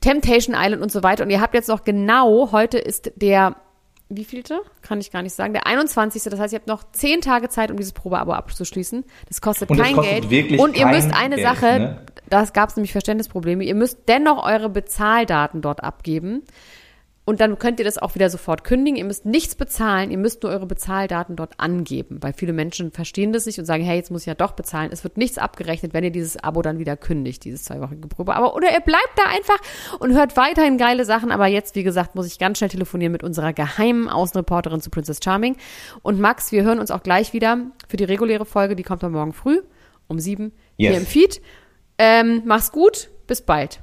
Temptation 0.00 0.56
Island 0.56 0.82
und 0.82 0.92
so 0.92 1.02
weiter. 1.02 1.24
Und 1.24 1.30
ihr 1.30 1.40
habt 1.40 1.54
jetzt 1.54 1.68
noch 1.68 1.84
genau, 1.84 2.52
heute 2.52 2.78
ist 2.78 3.10
der, 3.16 3.56
wie 4.10 4.24
vielte? 4.24 4.62
Kann 4.80 5.00
ich 5.00 5.10
gar 5.10 5.22
nicht 5.22 5.34
sagen. 5.34 5.52
Der 5.52 5.66
21. 5.66 6.22
Das 6.24 6.40
heißt, 6.40 6.52
ihr 6.52 6.58
habt 6.58 6.66
noch 6.66 6.82
zehn 6.92 7.20
Tage 7.20 7.48
Zeit, 7.48 7.70
um 7.70 7.76
dieses 7.76 7.92
Probeabo 7.92 8.32
abzuschließen. 8.32 9.04
Das 9.28 9.40
kostet 9.40 9.70
Und 9.70 9.78
kein 9.78 9.94
kostet 9.94 10.30
Geld. 10.30 10.58
und 10.58 10.76
ihr 10.76 10.86
müsst 10.86 11.12
eine 11.12 11.36
Geld, 11.36 11.46
Sache, 11.46 11.66
ne? 11.78 12.06
das 12.30 12.52
gab 12.52 12.70
es 12.70 12.76
nämlich 12.76 12.92
Verständnisprobleme. 12.92 13.64
Ihr 13.64 13.74
müsst 13.74 13.98
dennoch 14.08 14.44
eure 14.44 14.70
Bezahldaten 14.70 15.60
dort 15.60 15.84
abgeben. 15.84 16.42
Und 17.28 17.42
dann 17.42 17.58
könnt 17.58 17.78
ihr 17.78 17.84
das 17.84 17.98
auch 17.98 18.14
wieder 18.14 18.30
sofort 18.30 18.64
kündigen. 18.64 18.96
Ihr 18.96 19.04
müsst 19.04 19.26
nichts 19.26 19.54
bezahlen, 19.54 20.10
ihr 20.10 20.16
müsst 20.16 20.42
nur 20.42 20.50
eure 20.50 20.64
Bezahldaten 20.64 21.36
dort 21.36 21.60
angeben, 21.60 22.22
weil 22.22 22.32
viele 22.32 22.54
Menschen 22.54 22.90
verstehen 22.90 23.34
das 23.34 23.44
nicht 23.44 23.58
und 23.58 23.66
sagen, 23.66 23.84
hey, 23.84 23.98
jetzt 23.98 24.10
muss 24.10 24.22
ich 24.22 24.28
ja 24.28 24.34
doch 24.34 24.52
bezahlen. 24.52 24.88
Es 24.94 25.04
wird 25.04 25.18
nichts 25.18 25.36
abgerechnet, 25.36 25.92
wenn 25.92 26.04
ihr 26.04 26.10
dieses 26.10 26.42
Abo 26.42 26.62
dann 26.62 26.78
wieder 26.78 26.96
kündigt, 26.96 27.44
dieses 27.44 27.64
zweiwöchige 27.64 28.08
Probe. 28.08 28.34
Aber 28.34 28.56
oder 28.56 28.72
ihr 28.72 28.80
bleibt 28.80 29.12
da 29.16 29.24
einfach 29.24 29.58
und 29.98 30.14
hört 30.14 30.38
weiterhin 30.38 30.78
geile 30.78 31.04
Sachen. 31.04 31.30
Aber 31.30 31.46
jetzt, 31.46 31.74
wie 31.74 31.82
gesagt, 31.82 32.14
muss 32.14 32.26
ich 32.26 32.38
ganz 32.38 32.56
schnell 32.56 32.70
telefonieren 32.70 33.12
mit 33.12 33.22
unserer 33.22 33.52
geheimen 33.52 34.08
Außenreporterin 34.08 34.80
zu 34.80 34.88
Princess 34.88 35.20
Charming. 35.22 35.58
Und 36.00 36.18
Max, 36.18 36.50
wir 36.50 36.62
hören 36.62 36.78
uns 36.78 36.90
auch 36.90 37.02
gleich 37.02 37.34
wieder 37.34 37.58
für 37.88 37.98
die 37.98 38.04
reguläre 38.04 38.46
Folge, 38.46 38.74
die 38.74 38.84
kommt 38.84 39.02
dann 39.02 39.12
morgen 39.12 39.34
früh 39.34 39.60
um 40.06 40.18
sieben 40.18 40.52
Yes. 40.78 40.92
hier 40.92 41.00
im 41.00 41.06
Feed. 41.06 41.42
Ähm, 41.98 42.40
mach's 42.46 42.72
gut, 42.72 43.10
bis 43.26 43.42
bald. 43.42 43.82